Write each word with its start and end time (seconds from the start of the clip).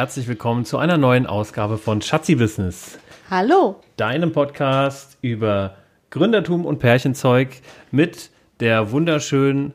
herzlich 0.00 0.28
willkommen 0.28 0.64
zu 0.64 0.78
einer 0.78 0.96
neuen 0.96 1.26
Ausgabe 1.26 1.76
von 1.76 2.00
Schatzi 2.00 2.34
Business. 2.34 2.98
Hallo. 3.28 3.82
Deinem 3.98 4.32
Podcast 4.32 5.18
über 5.20 5.74
Gründertum 6.08 6.64
und 6.64 6.78
Pärchenzeug 6.78 7.60
mit 7.90 8.30
der 8.60 8.92
wunderschönen 8.92 9.74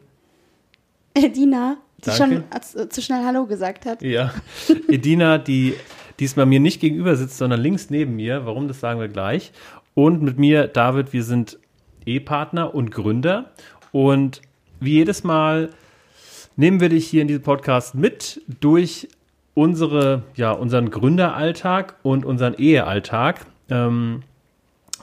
Edina, 1.13 1.77
die 1.99 2.05
Danke. 2.05 2.17
schon 2.17 2.81
äh, 2.81 2.89
zu 2.89 3.03
schnell 3.03 3.23
Hallo 3.23 3.45
gesagt 3.45 3.85
hat. 3.85 4.01
ja, 4.01 4.33
Edina, 4.87 5.37
die 5.37 5.75
diesmal 6.19 6.47
mir 6.47 6.59
nicht 6.59 6.81
gegenüber 6.81 7.15
sitzt, 7.15 7.37
sondern 7.37 7.61
links 7.61 7.91
neben 7.91 8.15
mir. 8.15 8.47
Warum, 8.47 8.67
das 8.67 8.79
sagen 8.79 8.99
wir 8.99 9.09
gleich. 9.09 9.51
Und 9.93 10.23
mit 10.23 10.39
mir, 10.39 10.65
David, 10.65 11.13
wir 11.13 11.23
sind 11.23 11.59
Ehepartner 12.03 12.73
und 12.73 12.89
Gründer. 12.89 13.51
Und 13.91 14.41
wie 14.79 14.93
jedes 14.93 15.23
Mal 15.23 15.69
nehmen 16.55 16.79
wir 16.79 16.89
dich 16.89 17.05
hier 17.05 17.21
in 17.21 17.27
diesem 17.27 17.43
Podcast 17.43 17.93
mit 17.93 18.41
durch 18.59 19.07
unsere, 19.55 20.21
ja, 20.35 20.51
unseren 20.51 20.91
Gründeralltag 20.91 21.95
und 22.03 22.25
unseren 22.25 22.53
Ehealltag. 22.53 23.47
Ähm, 23.69 24.21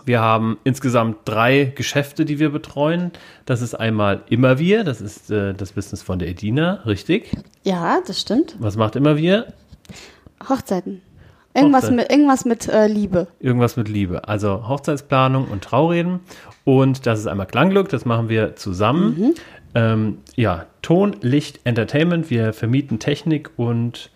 wir 0.05 0.21
haben 0.21 0.59
insgesamt 0.65 1.19
drei 1.25 1.73
Geschäfte, 1.75 2.25
die 2.25 2.39
wir 2.39 2.51
betreuen. 2.51 3.13
Das 3.47 3.63
ist 3.63 3.75
einmal 3.75 4.23
Immer 4.29 4.59
Wir, 4.59 4.85
das 4.85 5.01
ist 5.01 5.31
äh, 5.31 5.55
das 5.55 5.73
Business 5.73 6.03
von 6.03 6.19
der 6.19 6.29
Edina, 6.29 6.81
richtig? 6.87 7.33
Ja, 7.65 8.01
das 8.07 8.21
stimmt. 8.21 8.57
Was 8.59 8.77
macht 8.77 8.95
Immer 8.97 9.17
Wir? 9.17 9.53
Hochzeiten. 10.49 11.03
Irgendwas 11.55 11.85
Hochzeit. 11.85 11.97
mit, 11.97 12.11
irgendwas 12.11 12.45
mit 12.45 12.69
äh, 12.69 12.87
Liebe. 12.87 13.29
Irgendwas 13.39 13.77
mit 13.77 13.89
Liebe. 13.89 14.29
Also 14.29 14.69
Hochzeitsplanung 14.69 15.49
und 15.49 15.63
Traureden. 15.63 16.21
Und 16.65 17.07
das 17.07 17.19
ist 17.19 17.27
einmal 17.27 17.47
Klangglück, 17.47 17.89
das 17.89 18.05
machen 18.05 18.29
wir 18.29 18.57
zusammen. 18.57 19.35
Ähm, 19.75 20.19
ja, 20.37 20.67
Ton, 20.83 21.17
Licht, 21.21 21.61
Entertainment. 21.65 22.31
Wir 22.31 22.53
vermieten 22.53 22.99
Technik 22.99 23.51
und 23.57 24.11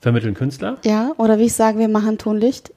vermitteln 0.00 0.34
Künstler. 0.34 0.78
Ja, 0.84 1.12
oder 1.18 1.38
wie 1.38 1.44
ich 1.44 1.52
sage, 1.54 1.78
wir 1.78 1.88
machen 1.88 2.18
Tonlicht. 2.18 2.72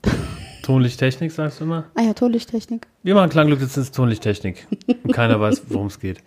Ton, 0.64 0.84
Licht, 0.84 1.00
Technik, 1.00 1.32
sagst 1.32 1.60
du 1.60 1.64
immer? 1.64 1.86
ah 1.96 2.02
ja, 2.04 2.14
Tonlichttechnik. 2.14 2.86
Wir 3.02 3.16
machen 3.16 3.30
Klangglück, 3.32 3.60
das 3.60 3.78
ist 3.78 3.96
Tonlichttechnik. 3.96 4.68
Und 5.04 5.12
keiner 5.12 5.40
weiß, 5.40 5.64
worum 5.70 5.88
es 5.88 6.00
geht. 6.00 6.20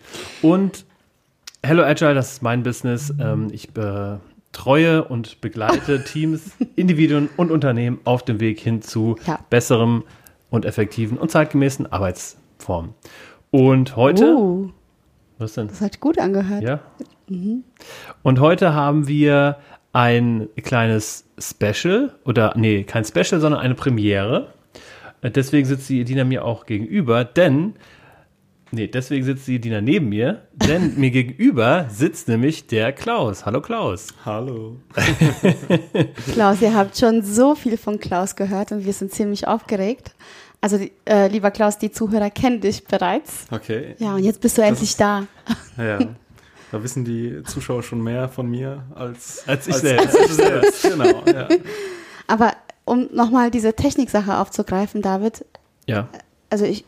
Und 0.42 0.84
Hello 1.62 1.82
Agile, 1.84 2.14
das 2.14 2.32
ist 2.32 2.42
mein 2.42 2.62
Business. 2.64 3.14
Ähm, 3.20 3.48
ich 3.52 3.70
betreue 3.70 5.04
und 5.04 5.40
begleite 5.40 6.02
Teams, 6.04 6.50
Individuen 6.76 7.28
und 7.36 7.50
Unternehmen 7.52 8.00
auf 8.04 8.24
dem 8.24 8.40
Weg 8.40 8.58
hin 8.60 8.82
zu 8.82 9.16
Ja. 9.24 9.38
besserem 9.50 10.02
und 10.50 10.64
effektiven 10.64 11.16
und 11.16 11.30
zeitgemäßen 11.30 11.90
Arbeitsformen. 11.92 12.90
Und 13.52 13.94
heute, 13.96 14.34
Uh, 14.34 14.70
was 15.38 15.54
denn? 15.54 15.68
das 15.68 15.80
hat 15.80 16.00
gut 16.00 16.18
angehört. 16.18 16.62
Ja. 16.62 16.80
Und 18.24 18.40
heute 18.40 18.74
haben 18.74 19.06
wir 19.06 19.56
ein 19.94 20.48
kleines 20.62 21.24
Special 21.38 22.14
oder 22.26 22.52
nee, 22.56 22.82
kein 22.84 23.04
Special, 23.06 23.40
sondern 23.40 23.60
eine 23.60 23.74
Premiere. 23.74 24.52
Äh, 25.22 25.30
Deswegen 25.30 25.66
sitzt 25.66 25.88
die 25.88 26.00
Edina 26.02 26.24
mir 26.24 26.44
auch 26.44 26.66
gegenüber, 26.66 27.24
denn 27.24 27.74
nee, 28.72 28.88
deswegen 28.88 29.24
sitzt 29.24 29.46
die 29.46 29.54
Edina 29.56 29.80
neben 29.80 30.08
mir, 30.08 30.42
denn 30.52 30.98
mir 30.98 31.10
gegenüber 31.12 31.86
sitzt 31.90 32.26
nämlich 32.28 32.66
der 32.66 32.92
Klaus. 32.92 33.46
Hallo 33.46 33.60
Klaus. 33.62 34.08
Hallo. 34.24 34.76
Klaus, 36.32 36.60
ihr 36.60 36.74
habt 36.74 36.98
schon 36.98 37.22
so 37.22 37.54
viel 37.54 37.76
von 37.76 37.98
Klaus 38.00 38.34
gehört 38.36 38.72
und 38.72 38.84
wir 38.84 38.92
sind 38.92 39.12
ziemlich 39.12 39.46
aufgeregt. 39.46 40.14
Also, 40.60 40.78
äh, 41.04 41.28
lieber 41.28 41.50
Klaus, 41.50 41.78
die 41.78 41.90
Zuhörer 41.92 42.30
kennen 42.30 42.60
dich 42.60 42.84
bereits. 42.84 43.44
Okay. 43.50 43.94
Ja, 43.98 44.14
und 44.14 44.24
jetzt 44.24 44.40
bist 44.40 44.56
du 44.56 44.62
Das 44.62 44.70
endlich 44.70 44.90
ist- 44.90 45.00
da. 45.00 45.26
Ja. 45.78 45.98
Da 46.74 46.82
wissen 46.82 47.04
die 47.04 47.40
Zuschauer 47.44 47.84
schon 47.84 48.00
mehr 48.02 48.28
von 48.28 48.48
mir 48.50 48.82
als, 48.96 49.44
Als 49.46 49.68
ich 49.68 49.76
selbst. 49.76 50.18
Als 50.18 50.26
ich 50.26 50.32
selbst. 50.34 50.82
Genau. 50.90 51.22
Ja. 51.24 51.46
Aber 52.26 52.50
um 52.84 53.08
nochmal 53.12 53.52
diese 53.52 53.74
Techniksache 53.74 54.36
aufzugreifen, 54.38 55.00
David, 55.00 55.44
Ja. 55.86 56.08
also 56.50 56.64
ich 56.64 56.84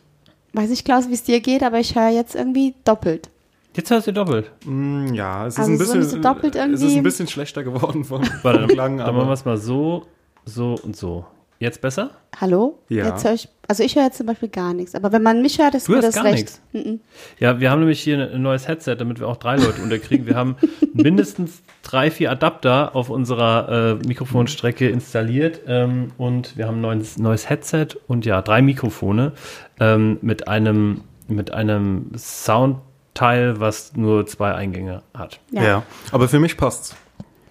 weiß 0.55 0.71
nicht, 0.71 0.85
Klaus, 0.85 1.09
wie 1.09 1.15
es 1.15 1.23
dir 1.23 1.39
geht, 1.41 1.63
aber 1.63 1.79
ich 1.79 1.95
höre 1.95 2.09
jetzt 2.09 2.35
irgendwie 2.35 2.75
doppelt. 2.83 3.31
Jetzt 3.77 3.91
hörst 3.93 4.09
du 4.09 4.13
doppelt. 4.13 4.51
Mm, 4.65 5.15
ja, 5.15 5.47
es 5.47 5.55
ist 5.55 5.61
Also 5.61 5.71
ein 5.71 5.79
so 5.79 5.85
bisschen 5.85 6.03
so 6.03 6.19
doppelt 6.19 6.57
Es 6.57 6.65
ist 6.65 6.81
irgendwie. 6.83 6.97
ein 6.97 7.03
bisschen 7.05 7.29
schlechter 7.29 7.63
geworden 7.63 8.03
vom 8.05 8.23
dann, 8.43 8.67
Klang, 8.67 8.97
dann 8.99 9.07
machen 9.07 9.17
wir 9.19 9.23
aber 9.23 9.33
es 9.35 9.45
mal 9.45 9.57
so, 9.57 10.05
so 10.45 10.77
und 10.83 10.97
so. 10.97 11.27
Jetzt 11.59 11.81
besser? 11.81 12.11
Hallo? 12.39 12.79
Ja. 12.91 13.07
Jetzt 13.07 13.25
höre 13.25 13.33
ich, 13.33 13.49
also 13.67 13.83
ich 13.83 13.97
höre 13.97 14.05
jetzt 14.05 14.19
zum 14.19 14.27
Beispiel 14.27 14.51
gar 14.51 14.75
nichts. 14.75 14.95
Aber 14.95 15.11
wenn 15.13 15.23
man 15.23 15.41
mich 15.41 15.59
hört, 15.59 15.75
ist 15.75 15.89
Du 15.89 15.93
mir 15.93 15.97
hörst 16.03 16.09
das 16.09 16.15
gar 16.17 16.25
recht. 16.25 16.61
nichts. 16.75 17.01
Ja, 17.39 17.61
wir 17.61 17.71
haben 17.71 17.79
nämlich 17.81 18.01
hier 18.01 18.31
ein 18.31 18.43
neues 18.43 18.69
Headset, 18.69 18.97
damit 18.97 19.21
wir 19.21 19.27
auch 19.29 19.39
drei 19.39 19.57
Leute 19.57 19.81
unterkriegen. 19.81 20.27
Wir 20.27 20.35
haben 20.37 20.57
mindestens 20.93 21.63
drei, 21.83 22.11
vier 22.11 22.31
Adapter 22.31 22.95
auf 22.95 23.09
unserer 23.09 23.99
äh, 24.03 24.07
Mikrofonstrecke 24.07 24.89
installiert 24.91 25.61
ähm, 25.67 26.13
und 26.19 26.59
wir 26.59 26.67
haben 26.67 26.77
ein 26.77 26.83
neues, 26.83 27.17
neues 27.19 27.49
Headset 27.49 27.89
und 28.07 28.27
ja, 28.27 28.43
drei 28.43 28.61
Mikrofone 28.61 29.33
ähm, 29.81 30.19
mit 30.21 30.47
einem, 30.49 31.05
mit 31.27 31.55
einem 31.55 32.11
Soundteil, 32.17 33.59
was 33.61 33.97
nur 33.97 34.27
zwei 34.27 34.53
Eingänge 34.55 35.03
hat. 35.15 35.41
ja. 35.53 35.63
Ja. 35.65 35.83
Aber 36.13 36.29
für 36.29 36.39
mich 36.39 36.57
passt's. 36.59 36.95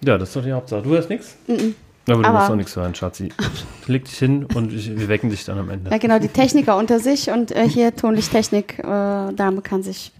Ja, 0.04 0.16
das 0.16 0.28
ist 0.28 0.36
doch 0.36 0.42
die 0.44 0.52
Hauptsache. 0.52 0.82
Du 0.82 0.90
hörst 0.90 1.10
nichts? 1.10 1.36
Aber 2.08 2.22
du 2.22 2.28
Aber- 2.28 2.38
musst 2.38 2.50
auch 2.50 2.56
nichts 2.56 2.76
hören, 2.76 2.94
Schatzi. 2.94 3.30
Leg 3.86 4.04
dich 4.04 4.18
hin 4.18 4.44
und 4.54 4.72
ich, 4.72 4.96
wir 4.96 5.08
wecken 5.08 5.30
dich 5.30 5.44
dann 5.44 5.58
am 5.58 5.70
Ende. 5.70 5.90
Ja, 5.90 5.98
genau, 5.98 6.18
die 6.18 6.28
Techniker 6.28 6.76
unter 6.76 7.00
sich 7.00 7.30
und 7.30 7.50
äh, 7.52 7.68
hier 7.68 7.94
Tonlichttechnik, 7.96 8.78
äh, 8.78 8.82
Dame 8.84 9.60
kann 9.62 9.82
sich 9.82 10.12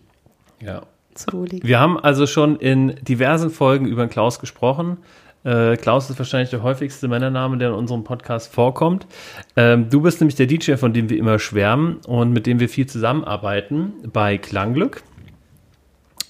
Ja. 0.60 0.82
zur 1.14 1.32
Ruhe 1.34 1.46
legen. 1.46 1.66
Wir 1.66 1.78
haben 1.78 1.98
also 1.98 2.26
schon 2.26 2.56
in 2.56 2.96
diversen 3.02 3.50
Folgen 3.50 3.86
über 3.86 4.06
Klaus 4.08 4.38
gesprochen. 4.40 4.96
Äh, 5.44 5.76
Klaus 5.76 6.10
ist 6.10 6.18
wahrscheinlich 6.18 6.50
der 6.50 6.64
häufigste 6.64 7.06
Männername, 7.06 7.56
der 7.56 7.68
in 7.68 7.74
unserem 7.76 8.02
Podcast 8.02 8.52
vorkommt. 8.52 9.06
Ähm, 9.54 9.88
du 9.88 10.00
bist 10.00 10.20
nämlich 10.20 10.34
der 10.34 10.46
DJ, 10.48 10.74
von 10.74 10.92
dem 10.92 11.08
wir 11.08 11.16
immer 11.18 11.38
schwärmen 11.38 11.98
und 12.08 12.32
mit 12.32 12.46
dem 12.46 12.58
wir 12.58 12.68
viel 12.68 12.86
zusammenarbeiten 12.86 13.92
bei 14.12 14.38
Klangglück. 14.38 15.02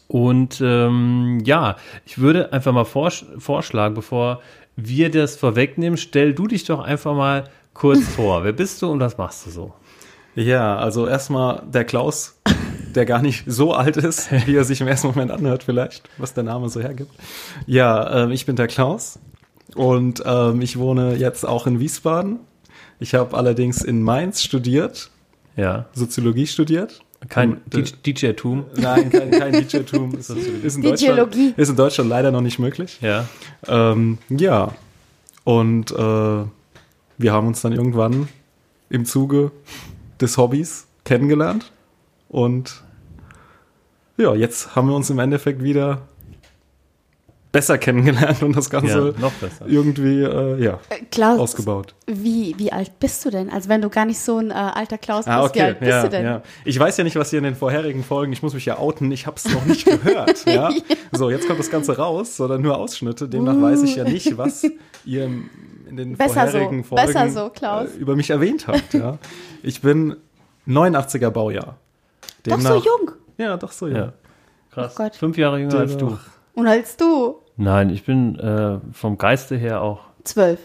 Und 0.09 0.61
ähm, 0.62 1.41
ja, 1.45 1.77
ich 2.05 2.19
würde 2.19 2.53
einfach 2.53 2.72
mal 2.72 2.84
vorsch 2.84 3.25
vorschlagen, 3.39 3.95
bevor 3.95 4.41
wir 4.76 5.10
das 5.10 5.37
vorwegnehmen, 5.37 5.97
stell 5.97 6.34
du 6.34 6.47
dich 6.47 6.64
doch 6.64 6.81
einfach 6.81 7.14
mal 7.14 7.44
kurz 7.75 8.04
vor. 8.16 8.44
Wer 8.44 8.53
bist 8.53 8.82
du 8.82 8.91
und 8.91 9.00
was 9.00 9.19
machst 9.19 9.47
du 9.47 9.50
so? 9.50 9.72
Ja, 10.34 10.76
also 10.76 11.06
erstmal 11.06 11.62
der 11.66 11.84
Klaus, 11.84 12.38
der 12.94 13.06
gar 13.06 13.22
nicht 13.22 13.44
so 13.47 13.72
alt 13.72 13.97
ist, 13.97 14.31
wie 14.47 14.54
er 14.54 14.65
sich 14.65 14.81
im 14.82 14.86
ersten 14.86 15.06
Moment 15.06 15.31
anhört 15.31 15.62
vielleicht, 15.62 16.09
was 16.19 16.34
der 16.34 16.44
Name 16.44 16.69
so 16.69 16.81
hergibt. 16.81 17.10
Ja, 17.66 18.25
ähm, 18.25 18.31
ich 18.31 18.44
bin 18.44 18.54
der 18.56 18.66
Klaus 18.66 19.19
und 19.75 20.22
ähm, 20.26 20.60
ich 20.60 20.78
wohne 20.78 21.15
jetzt 21.16 21.47
auch 21.47 21.66
in 21.66 21.81
Wiesbaden. 21.81 22.41
Ich 22.98 23.15
habe 23.15 23.36
allerdings 23.36 23.82
in 23.82 24.03
Mainz 24.03 24.42
studiert, 24.42 25.10
Ja, 25.56 25.86
Soziologie 25.94 26.47
studiert. 26.47 27.00
Kein 27.28 27.60
DJ-Tum. 27.71 28.66
Nein, 28.77 29.10
kein, 29.10 29.31
kein 29.31 29.53
DJ-Tum. 29.53 30.15
ist, 30.19 30.31
ist, 30.31 30.77
in 30.77 30.82
Deutschland, 30.82 31.37
ist 31.56 31.69
in 31.69 31.77
Deutschland 31.77 32.10
leider 32.10 32.31
noch 32.31 32.41
nicht 32.41 32.59
möglich. 32.59 32.99
Ja. 33.00 33.28
Ähm, 33.66 34.19
ja, 34.28 34.75
und 35.44 35.93
äh, 35.93 35.94
wir 37.19 37.32
haben 37.32 37.47
uns 37.47 37.62
dann 37.62 37.72
irgendwann 37.72 38.28
im 38.91 39.04
Zuge 39.04 39.50
des 40.21 40.37
Hobbys 40.37 40.87
kennengelernt. 41.04 41.72
Und 42.28 42.82
ja, 44.16 44.34
jetzt 44.34 44.74
haben 44.74 44.89
wir 44.89 44.97
uns 44.97 45.10
im 45.10 45.18
Endeffekt 45.18 45.63
wieder 45.63 46.03
besser 47.56 47.78
kennengelernt 47.78 48.42
und 48.42 48.54
das 48.54 48.66
Ja, 48.70 48.80
Ganze 48.80 49.14
noch 49.18 49.32
besser. 49.32 49.64
irgendwie 49.66 50.22
äh, 50.22 50.62
ja, 50.62 50.78
Äh, 50.91 51.04
Klaus, 51.10 51.38
ausgebaut. 51.41 51.94
wie, 52.06 52.54
wie 52.58 52.70
alt 52.70 52.98
bist 52.98 53.24
du 53.24 53.30
denn? 53.30 53.48
Also 53.50 53.70
wenn 53.70 53.80
du 53.80 53.88
gar 53.88 54.04
nicht 54.04 54.18
so 54.18 54.36
ein 54.36 54.50
äh, 54.50 54.54
alter 54.54 54.98
Klaus 54.98 55.24
bist, 55.24 55.28
Ah, 55.28 55.42
wie 55.42 55.47
okay. 55.48 55.60
alt 55.62 55.80
bist 55.80 55.91
Ja, 55.91 56.03
du 56.03 56.08
denn? 56.10 56.24
ja. 56.24 56.42
Ich 56.66 56.78
weiß 56.78 56.98
ja 56.98 57.04
nicht, 57.04 57.16
was 57.16 57.32
ihr 57.32 57.38
in 57.38 57.44
den 57.44 57.54
vorherigen 57.56 58.04
Folgen, 58.04 58.30
ich 58.32 58.42
muss 58.42 58.53
mich 58.53 58.66
ja 58.66 58.78
outen, 58.78 59.10
ich 59.10 59.26
habe 59.26 59.36
es 59.36 59.50
noch 59.53 59.64
nicht 59.64 59.86
gehört. 59.86 60.44
ja? 60.47 60.70
So, 61.12 61.30
jetzt 61.30 61.47
kommt 61.47 61.58
das 61.58 61.70
Ganze 61.70 61.97
raus, 61.97 62.36
sondern 62.36 62.60
nur 62.60 62.76
Ausschnitte. 62.76 63.26
Demnach 63.26 63.58
weiß 63.60 63.82
ich 63.84 63.97
ja 63.97 64.04
nicht, 64.04 64.36
was 64.36 64.64
ihr 65.06 65.24
im- 65.24 65.48
in 65.88 65.97
den 65.97 66.16
Besser 66.16 66.44
so. 66.47 66.50
vorherigen 66.50 66.84
Folgen 66.84 67.06
Besser 67.06 67.30
so, 67.30 67.48
Klaus. 67.48 67.88
äh, 67.94 67.98
über 67.98 68.16
mich 68.16 68.28
erwähnt 68.28 68.66
habt. 68.66 68.92
Ja? 68.92 69.18
Ich 69.62 69.80
bin 69.80 70.16
89er 70.68 71.30
Baujahr. 71.30 71.78
Doch 72.42 72.60
so 72.60 72.68
Demnach- 72.68 72.84
jung. 72.84 73.10
Ja, 73.38 73.56
doch 73.56 73.72
so 73.72 73.86
jung. 73.86 73.97
Ja. 73.97 74.12
Krass. 74.72 74.92
Oh 74.94 75.03
Gott. 75.03 75.16
Fünf 75.16 75.38
Jahre 75.38 75.58
jünger 75.60 75.78
als 75.78 75.92
du. 75.97 76.06
Demnach. 76.06 76.26
Und 76.54 76.66
als 76.66 76.97
du? 76.97 77.36
Nein, 77.56 77.91
ich 77.91 78.04
bin 78.04 78.38
äh, 78.38 78.78
vom 78.92 79.18
Geiste 79.18 79.56
her 79.56 79.82
auch 79.82 80.00
Zwölf. 80.24 80.60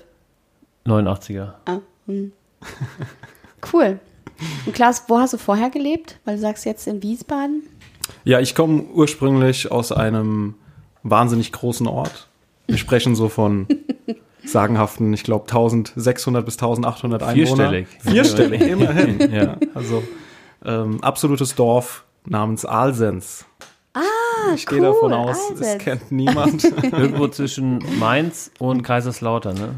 89er. 0.85 1.53
Ah, 1.65 1.79
hm. 2.07 2.31
Cool. 3.71 3.99
Und 4.65 4.73
Klaus, 4.73 5.03
wo 5.07 5.19
hast 5.19 5.33
du 5.33 5.37
vorher 5.37 5.69
gelebt? 5.69 6.19
Weil 6.25 6.35
du 6.35 6.41
sagst 6.41 6.65
jetzt 6.65 6.87
in 6.87 7.03
Wiesbaden. 7.03 7.61
Ja, 8.23 8.39
ich 8.39 8.55
komme 8.55 8.83
ursprünglich 8.83 9.71
aus 9.71 9.91
einem 9.91 10.55
wahnsinnig 11.03 11.51
großen 11.51 11.87
Ort. 11.87 12.27
Wir 12.67 12.77
sprechen 12.77 13.15
so 13.15 13.29
von 13.29 13.67
sagenhaften, 14.43 15.13
ich 15.13 15.23
glaube 15.23 15.43
1600 15.43 16.43
bis 16.43 16.55
1800 16.55 17.21
Einwohner. 17.21 17.35
Vierstellig. 17.45 17.87
Vierstellig, 17.99 18.61
immerhin. 18.61 19.31
Ja. 19.31 19.57
Also 19.73 20.03
ähm, 20.65 21.03
absolutes 21.03 21.55
Dorf 21.55 22.03
namens 22.25 22.65
Alsens. 22.65 23.45
Ah, 23.93 24.53
ich 24.55 24.65
gehe 24.65 24.79
cool, 24.79 24.85
davon 24.85 25.13
aus, 25.13 25.37
also 25.49 25.61
es 25.63 25.73
jetzt. 25.73 25.79
kennt 25.79 26.11
niemand. 26.11 26.63
Irgendwo 26.91 27.27
zwischen 27.27 27.83
Mainz 27.99 28.51
und 28.59 28.83
Kaiserslautern, 28.83 29.55
ne? 29.55 29.69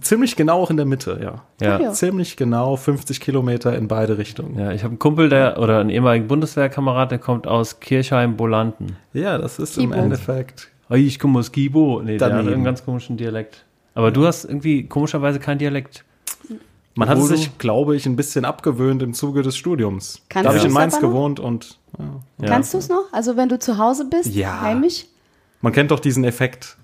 Ziemlich 0.00 0.36
genau 0.36 0.62
auch 0.62 0.70
in 0.70 0.76
der 0.78 0.86
Mitte, 0.86 1.18
ja. 1.22 1.42
Ja. 1.60 1.78
Ja. 1.80 1.92
Ziemlich 1.92 2.36
genau 2.36 2.76
50 2.76 3.20
Kilometer 3.20 3.76
in 3.76 3.88
beide 3.88 4.16
Richtungen. 4.16 4.58
Ja, 4.58 4.72
ich 4.72 4.82
habe 4.84 4.92
einen 4.92 4.98
Kumpel, 4.98 5.28
der 5.28 5.58
oder 5.58 5.80
einen 5.80 5.90
ehemaligen 5.90 6.28
Bundeswehrkamerad, 6.28 7.10
der 7.10 7.18
kommt 7.18 7.46
aus 7.46 7.80
Kirchheim-Bolanten. 7.80 8.96
Ja, 9.12 9.36
das 9.36 9.58
ist 9.58 9.74
Kibo. 9.74 9.92
im 9.92 10.00
Endeffekt. 10.00 10.68
Ich 10.90 11.18
komme 11.18 11.40
aus 11.40 11.52
Gibo. 11.52 12.00
Nee, 12.02 12.16
der 12.16 12.28
hat 12.28 12.34
Daneben. 12.34 12.54
einen 12.54 12.64
ganz 12.64 12.84
komischen 12.84 13.16
Dialekt. 13.16 13.64
Aber 13.94 14.10
du 14.10 14.26
hast 14.26 14.44
irgendwie 14.44 14.86
komischerweise 14.86 15.40
keinen 15.40 15.58
Dialekt. 15.58 16.04
Man 16.98 17.08
hat 17.08 17.18
es 17.18 17.28
sich, 17.28 17.58
glaube 17.58 17.94
ich, 17.94 18.06
ein 18.06 18.16
bisschen 18.16 18.44
abgewöhnt 18.44 19.02
im 19.02 19.12
Zuge 19.12 19.42
des 19.42 19.56
Studiums. 19.56 20.22
Kannst 20.28 20.46
da 20.46 20.48
habe 20.48 20.58
ich 20.58 20.64
in 20.64 20.72
Mainz 20.72 20.98
gewohnt 20.98 21.38
und 21.38 21.78
ja. 22.40 22.48
Kannst 22.48 22.72
du 22.74 22.78
es 22.78 22.88
noch? 22.88 23.04
Also 23.12 23.36
wenn 23.36 23.48
du 23.48 23.58
zu 23.58 23.78
Hause 23.78 24.06
bist, 24.10 24.34
Ja. 24.34 24.60
heimisch? 24.62 25.04
man 25.60 25.72
kennt 25.72 25.90
doch 25.90 26.00
diesen 26.00 26.24
Effekt, 26.24 26.76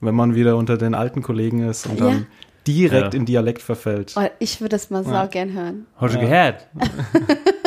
wenn 0.00 0.14
man 0.14 0.34
wieder 0.34 0.56
unter 0.56 0.76
den 0.78 0.94
alten 0.94 1.22
Kollegen 1.22 1.68
ist 1.68 1.86
und 1.86 1.98
Ja. 2.00 2.06
dann 2.06 2.26
direkt 2.66 3.14
Ja. 3.14 3.20
in 3.20 3.26
Dialekt 3.26 3.62
verfällt. 3.62 4.14
Oh, 4.16 4.26
ich 4.38 4.60
würde 4.60 4.70
das 4.70 4.90
mal 4.90 5.04
sau 5.04 5.26
gern 5.28 5.52
hören. 5.52 5.86
Hast 5.96 6.14
du 6.14 6.18
Ja. 6.18 6.24
gehört? 6.24 6.66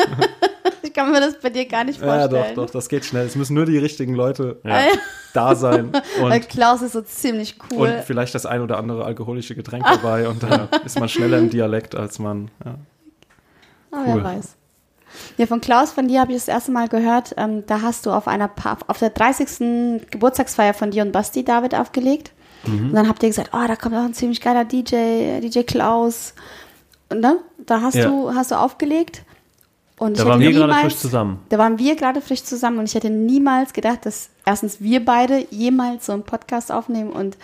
Ich 0.92 0.96
kann 0.96 1.10
mir 1.10 1.20
das 1.20 1.40
bei 1.40 1.48
dir 1.48 1.64
gar 1.64 1.84
nicht 1.84 2.00
Ja, 2.02 2.06
vorstellen. 2.28 2.54
doch, 2.54 2.66
doch, 2.66 2.70
das 2.70 2.90
geht 2.90 3.06
schnell. 3.06 3.24
Es 3.24 3.34
müssen 3.34 3.54
nur 3.54 3.64
die 3.64 3.78
richtigen 3.78 4.14
Leute 4.14 4.60
Ja. 4.62 4.80
da 5.32 5.54
sein 5.54 5.90
und, 6.22 6.48
Klaus 6.50 6.82
ist 6.82 6.92
so 6.92 7.00
ziemlich 7.00 7.56
cool. 7.70 7.88
und 7.88 8.04
vielleicht 8.04 8.34
das 8.34 8.44
ein 8.44 8.60
oder 8.60 8.76
andere 8.76 9.06
alkoholische 9.06 9.54
Getränk 9.54 9.84
dabei 9.86 10.28
und 10.28 10.42
dann 10.42 10.68
ist 10.84 11.00
man 11.00 11.08
schneller 11.08 11.38
im 11.38 11.48
Dialekt 11.48 11.94
als 11.94 12.18
man. 12.18 12.50
Ja. 12.62 12.74
Ah, 13.90 14.04
Cool. 14.06 14.16
wer 14.16 14.24
weiß. 14.24 14.56
Ja, 15.38 15.46
von 15.46 15.62
Klaus, 15.62 15.92
von 15.92 16.08
dir 16.08 16.20
habe 16.20 16.32
ich 16.32 16.38
das 16.38 16.48
erste 16.48 16.72
Mal 16.72 16.88
gehört. 16.88 17.34
Ähm, 17.38 17.64
da 17.66 17.80
hast 17.80 18.04
du 18.04 18.10
auf 18.10 18.28
einer 18.28 18.48
Pa- 18.48 18.76
auf 18.86 18.98
der 18.98 19.10
30. 19.10 20.10
Geburtstagsfeier 20.10 20.74
von 20.74 20.90
dir 20.90 21.02
und 21.02 21.12
Basti 21.12 21.42
David 21.44 21.74
aufgelegt. 21.74 22.32
Mhm. 22.66 22.88
Und 22.90 22.92
dann 22.94 23.08
habt 23.08 23.22
ihr 23.22 23.28
gesagt, 23.30 23.50
oh, 23.54 23.66
da 23.66 23.76
kommt 23.76 23.94
auch 23.94 24.04
ein 24.04 24.14
ziemlich 24.14 24.40
geiler 24.42 24.64
DJ, 24.66 25.40
DJ 25.40 25.62
Klaus. 25.62 26.34
Und 27.10 27.20
ne? 27.20 27.38
Da 27.64 27.80
hast 27.80 27.94
Ja. 27.94 28.06
du 28.08 28.34
hast 28.34 28.50
du 28.50 28.54
aufgelegt. 28.56 29.22
Und 30.02 30.18
Da 30.18 30.26
waren 30.26 30.40
wir 30.40 30.50
gerade 30.50 30.66
niemals- 30.72 30.82
frisch 30.82 30.96
zusammen. 30.96 31.38
Da 31.48 31.58
waren 31.58 31.78
wir 31.78 31.94
gerade 31.94 32.20
frisch 32.20 32.42
zusammen 32.42 32.78
und 32.78 32.86
ich 32.86 32.94
hätte 32.96 33.08
niemals 33.08 33.72
gedacht, 33.72 34.04
dass 34.04 34.30
erstens 34.44 34.80
wir 34.80 35.04
beide 35.04 35.46
jemals 35.50 36.06
so 36.06 36.12
einen 36.12 36.24
Podcast 36.24 36.72
aufnehmen 36.72 37.10
und 37.10 37.36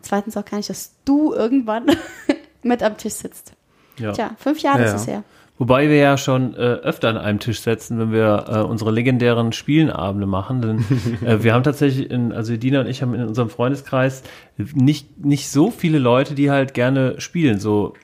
zweitens 0.00 0.36
auch 0.36 0.44
gar 0.44 0.58
nicht, 0.58 0.70
dass 0.70 0.92
du 1.04 1.32
irgendwann 1.34 1.86
mit 2.62 2.84
am 2.84 2.96
Tisch 2.96 3.14
sitzt. 3.14 3.54
Ja. 3.98 4.12
Tja, 4.12 4.30
fünf 4.38 4.60
Jahre 4.60 4.82
Ja, 4.82 4.86
ist 4.86 4.94
es 4.94 5.06
her. 5.08 5.24
Wobei 5.58 5.88
wir 5.88 5.96
ja 5.96 6.16
schon 6.16 6.54
äh, 6.54 6.58
öfter 6.58 7.08
an 7.08 7.16
einem 7.16 7.40
Tisch 7.40 7.60
setzen, 7.60 7.98
wenn 7.98 8.12
wir 8.12 8.44
äh, 8.48 8.58
unsere 8.60 8.92
legendären 8.92 9.52
Spielenabende 9.52 10.26
machen. 10.26 10.62
Denn 10.62 10.84
äh, 11.26 11.42
wir 11.42 11.52
haben 11.52 11.64
tatsächlich, 11.64 12.10
in, 12.10 12.32
also 12.32 12.56
Dina 12.56 12.80
und 12.80 12.86
ich 12.86 13.02
haben 13.02 13.14
in 13.14 13.24
unserem 13.26 13.50
Freundeskreis 13.50 14.22
nicht, 14.56 15.24
nicht 15.24 15.50
so 15.50 15.72
viele 15.72 15.98
Leute, 15.98 16.34
die 16.34 16.50
halt 16.50 16.74
gerne 16.74 17.20
spielen, 17.20 17.58
so 17.58 17.94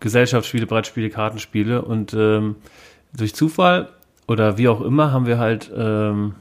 Gesellschaftsspiele, 0.00 0.66
Brettspiele, 0.66 1.10
Kartenspiele. 1.10 1.82
Und 1.82 2.14
ähm, 2.14 2.56
durch 3.16 3.34
Zufall 3.34 3.88
oder 4.28 4.58
wie 4.58 4.68
auch 4.68 4.80
immer 4.80 5.12
haben 5.12 5.26
wir 5.26 5.38
halt 5.38 5.70
ähm, 5.76 6.34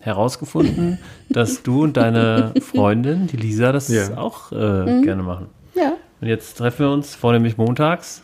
herausgefunden, 0.00 0.98
dass 1.28 1.62
du 1.62 1.82
und 1.84 1.96
deine 1.96 2.52
Freundin, 2.60 3.26
die 3.26 3.36
Lisa, 3.36 3.72
das 3.72 3.88
Ja. 3.88 4.16
auch 4.18 4.52
äh, 4.52 5.02
gerne 5.02 5.22
machen. 5.22 5.46
Ja. 5.74 5.92
Und 6.20 6.28
jetzt 6.28 6.58
treffen 6.58 6.80
wir 6.86 6.90
uns 6.92 7.14
vornehmlich 7.14 7.56
montags. 7.56 8.22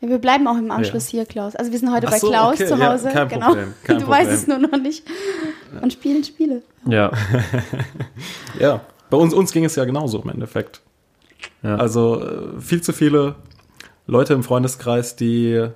Ja, 0.00 0.08
wir 0.08 0.18
bleiben 0.18 0.46
auch 0.46 0.56
im 0.58 0.70
Anschluss 0.70 1.08
hier, 1.08 1.24
Klaus. 1.26 1.56
Also 1.56 1.72
wir 1.72 1.78
sind 1.78 1.92
heute 1.92 2.06
Ach 2.08 2.12
bei 2.12 2.18
so, 2.18 2.28
Klaus 2.28 2.54
okay, 2.54 2.66
zu 2.66 2.76
ja, 2.76 2.92
Hause. 2.92 3.08
kein 3.08 3.28
genau. 3.28 3.46
Problem, 3.48 3.74
kein 3.84 3.98
du 4.00 4.08
weißt 4.08 4.30
Problem. 4.30 4.38
es 4.38 4.46
nur 4.46 4.58
noch 4.58 4.78
nicht. 4.78 5.04
Und 5.80 5.92
spielen 5.92 6.24
Spiele. 6.24 6.62
Ja. 6.86 7.10
Ja, 8.60 8.80
bei 9.10 9.16
uns, 9.16 9.34
uns 9.34 9.52
ging 9.52 9.64
es 9.64 9.74
ja 9.76 9.84
genauso 9.84 10.22
im 10.22 10.28
Endeffekt. 10.30 10.80
Ja. 11.62 11.76
Also 11.76 12.22
äh, 12.22 12.60
viel 12.60 12.82
zu 12.82 12.92
viele 12.92 13.34
Leute 14.06 14.34
im 14.34 14.42
Freundeskreis, 14.42 15.16
die 15.16 15.68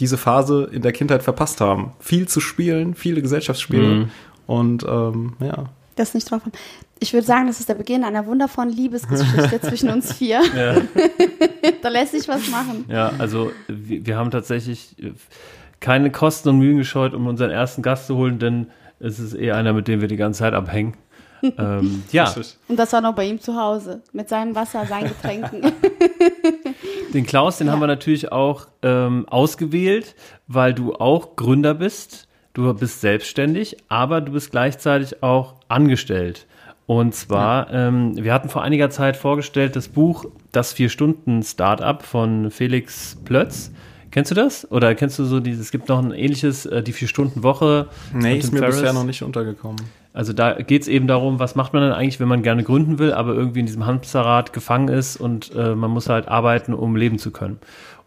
diese 0.00 0.16
Phase 0.18 0.68
in 0.72 0.82
der 0.82 0.92
Kindheit 0.92 1.22
verpasst 1.22 1.60
haben. 1.60 1.92
Viel 2.00 2.28
zu 2.28 2.40
spielen, 2.40 2.94
viele 2.94 3.22
Gesellschaftsspiele. 3.22 3.86
Mhm. 3.86 4.10
Und 4.46 4.84
ähm, 4.88 5.34
ja, 5.40 5.66
Das 5.96 6.14
nicht 6.14 6.30
drauf 6.30 6.42
haben. 6.42 6.52
Ich 6.98 7.12
würde 7.12 7.26
sagen, 7.26 7.46
das 7.46 7.60
ist 7.60 7.68
der 7.68 7.74
Beginn 7.74 8.04
einer 8.04 8.26
wundervollen 8.26 8.70
Liebesgeschichte 8.70 9.60
zwischen 9.62 9.90
uns 9.90 10.12
vier. 10.12 10.40
ja. 10.56 10.76
Da 11.82 11.88
lässt 11.88 12.12
sich 12.12 12.26
was 12.26 12.48
machen. 12.48 12.84
Ja, 12.88 13.12
also 13.18 13.52
wir, 13.68 14.06
wir 14.06 14.16
haben 14.16 14.30
tatsächlich 14.30 14.96
äh, 15.02 15.12
keine 15.80 16.10
Kosten 16.10 16.48
und 16.48 16.58
Mühen 16.58 16.78
gescheut, 16.78 17.12
um 17.12 17.26
unseren 17.26 17.50
ersten 17.50 17.82
Gast 17.82 18.06
zu 18.06 18.16
holen, 18.16 18.38
denn 18.38 18.68
es 18.98 19.18
ist 19.18 19.34
eher 19.34 19.56
einer, 19.56 19.72
mit 19.72 19.88
dem 19.88 20.00
wir 20.00 20.08
die 20.08 20.16
ganze 20.16 20.40
Zeit 20.40 20.54
abhängen. 20.54 20.94
Ähm, 21.42 22.02
ja. 22.12 22.32
Und 22.68 22.78
das 22.78 22.92
war 22.92 23.00
noch 23.00 23.14
bei 23.14 23.26
ihm 23.26 23.40
zu 23.40 23.56
Hause. 23.56 24.02
Mit 24.12 24.28
seinem 24.28 24.54
Wasser, 24.54 24.86
seinen 24.86 25.08
Getränken. 25.08 25.72
den 27.14 27.26
Klaus, 27.26 27.58
den 27.58 27.66
Ja. 27.66 27.72
haben 27.72 27.80
wir 27.80 27.86
natürlich 27.86 28.32
auch 28.32 28.66
ähm, 28.82 29.26
ausgewählt, 29.28 30.14
weil 30.46 30.74
du 30.74 30.94
auch 30.94 31.36
Gründer 31.36 31.74
bist. 31.74 32.28
Du 32.54 32.72
bist 32.72 33.00
selbstständig, 33.02 33.76
aber 33.88 34.20
du 34.22 34.32
bist 34.32 34.50
gleichzeitig 34.50 35.22
auch 35.22 35.54
angestellt. 35.68 36.46
Und 36.86 37.14
zwar, 37.14 37.70
ähm, 37.72 38.12
wir 38.16 38.32
hatten 38.32 38.48
vor 38.48 38.62
einiger 38.62 38.90
Zeit 38.90 39.16
vorgestellt 39.16 39.74
das 39.76 39.88
Buch 39.88 40.24
Das 40.52 40.72
Vier-Stunden-Startup 40.72 42.02
von 42.02 42.50
Felix 42.50 43.16
Plötz. 43.24 43.72
Kennst 44.12 44.30
du 44.30 44.34
das? 44.36 44.70
Oder 44.70 44.94
kennst 44.94 45.18
du 45.18 45.24
so 45.24 45.40
dieses, 45.40 45.66
es 45.66 45.70
gibt 45.72 45.88
noch 45.88 45.98
ein 45.98 46.12
ähnliches, 46.12 46.64
äh, 46.64 46.82
die 46.82 46.92
Vier-Stunden-Woche. 46.92 47.88
Nee, 48.14 48.38
ist 48.38 48.52
mir 48.52 48.60
Ferriss. 48.60 48.76
bisher 48.76 48.92
noch 48.94 49.04
nicht 49.04 49.22
untergekommen. 49.22 49.82
Also 50.16 50.32
da 50.32 50.54
geht 50.54 50.80
es 50.80 50.88
eben 50.88 51.06
darum, 51.06 51.38
was 51.38 51.56
macht 51.56 51.74
man 51.74 51.82
denn 51.82 51.92
eigentlich, 51.92 52.18
wenn 52.20 52.28
man 52.28 52.42
gerne 52.42 52.62
gründen 52.62 52.98
will, 52.98 53.12
aber 53.12 53.34
irgendwie 53.34 53.60
in 53.60 53.66
diesem 53.66 53.84
Hamsterrad 53.84 54.54
gefangen 54.54 54.88
ist 54.88 55.16
und 55.16 55.54
äh, 55.54 55.74
man 55.74 55.90
muss 55.90 56.08
halt 56.08 56.26
arbeiten, 56.26 56.72
um 56.72 56.96
leben 56.96 57.18
zu 57.18 57.30
können. 57.30 57.58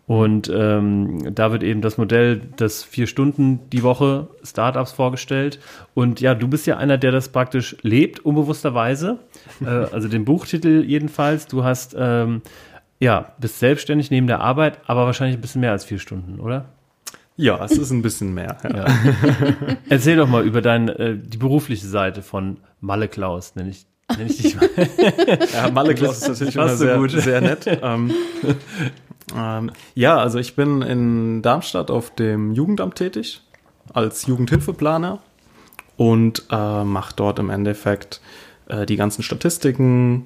Und 0.07 0.51
ähm, 0.51 1.35
da 1.35 1.51
wird 1.51 1.61
eben 1.61 1.81
das 1.81 1.99
Modell 1.99 2.39
des 2.39 2.83
vier 2.83 3.05
Stunden 3.05 3.59
die 3.69 3.83
Woche 3.83 4.27
Startups 4.41 4.91
vorgestellt. 4.91 5.59
Und 5.93 6.19
ja, 6.19 6.33
du 6.33 6.47
bist 6.47 6.65
ja 6.65 6.77
einer, 6.77 6.97
der 6.97 7.11
das 7.11 7.29
praktisch 7.29 7.77
lebt, 7.83 8.25
unbewussterweise. 8.25 9.19
äh, 9.61 9.67
also 9.67 10.07
den 10.07 10.25
Buchtitel 10.25 10.83
jedenfalls. 10.83 11.45
Du 11.45 11.63
hast 11.63 11.95
ähm, 11.95 12.41
ja 12.99 13.33
bist 13.39 13.59
selbstständig 13.59 14.09
neben 14.09 14.25
der 14.25 14.39
Arbeit, 14.39 14.79
aber 14.87 15.05
wahrscheinlich 15.05 15.37
ein 15.37 15.41
bisschen 15.41 15.61
mehr 15.61 15.73
als 15.73 15.85
vier 15.85 15.99
Stunden, 15.99 16.39
oder? 16.39 16.65
Ja, 17.39 17.63
es 17.63 17.71
ist 17.71 17.91
ein 17.91 18.01
bisschen 18.01 18.33
mehr. 18.33 18.57
Ja. 18.63 18.79
Ja. 18.79 18.85
Erzähl 19.89 20.17
doch 20.17 20.27
mal 20.27 20.45
über 20.45 20.61
dein, 20.61 20.89
äh, 20.89 21.15
die 21.17 21.37
berufliche 21.37 21.87
Seite 21.87 22.21
von 22.21 22.57
Malle 22.81 23.07
Klaus, 23.07 23.55
nenne 23.55 23.69
ich, 23.69 23.85
nenn 24.17 24.27
ich 24.27 24.41
dich 24.41 24.55
mal. 24.57 24.69
Ja, 25.53 25.71
Malle 25.71 25.95
Klaus 25.95 26.17
ist 26.17 26.27
natürlich 26.27 26.55
immer 26.55 26.75
sehr, 26.75 26.97
gut. 26.97 27.11
sehr 27.11 27.39
nett. 27.39 27.65
ähm, 27.81 28.11
ähm, 29.33 29.71
ja, 29.95 30.17
also 30.17 30.37
ich 30.37 30.57
bin 30.57 30.81
in 30.81 31.41
Darmstadt 31.41 31.89
auf 31.91 32.13
dem 32.13 32.51
Jugendamt 32.51 32.95
tätig 32.95 33.41
als 33.93 34.25
Jugendhilfeplaner 34.25 35.19
und 35.95 36.43
äh, 36.51 36.83
mache 36.83 37.13
dort 37.15 37.39
im 37.39 37.49
Endeffekt 37.49 38.19
äh, 38.67 38.85
die 38.85 38.97
ganzen 38.97 39.23
Statistiken, 39.23 40.25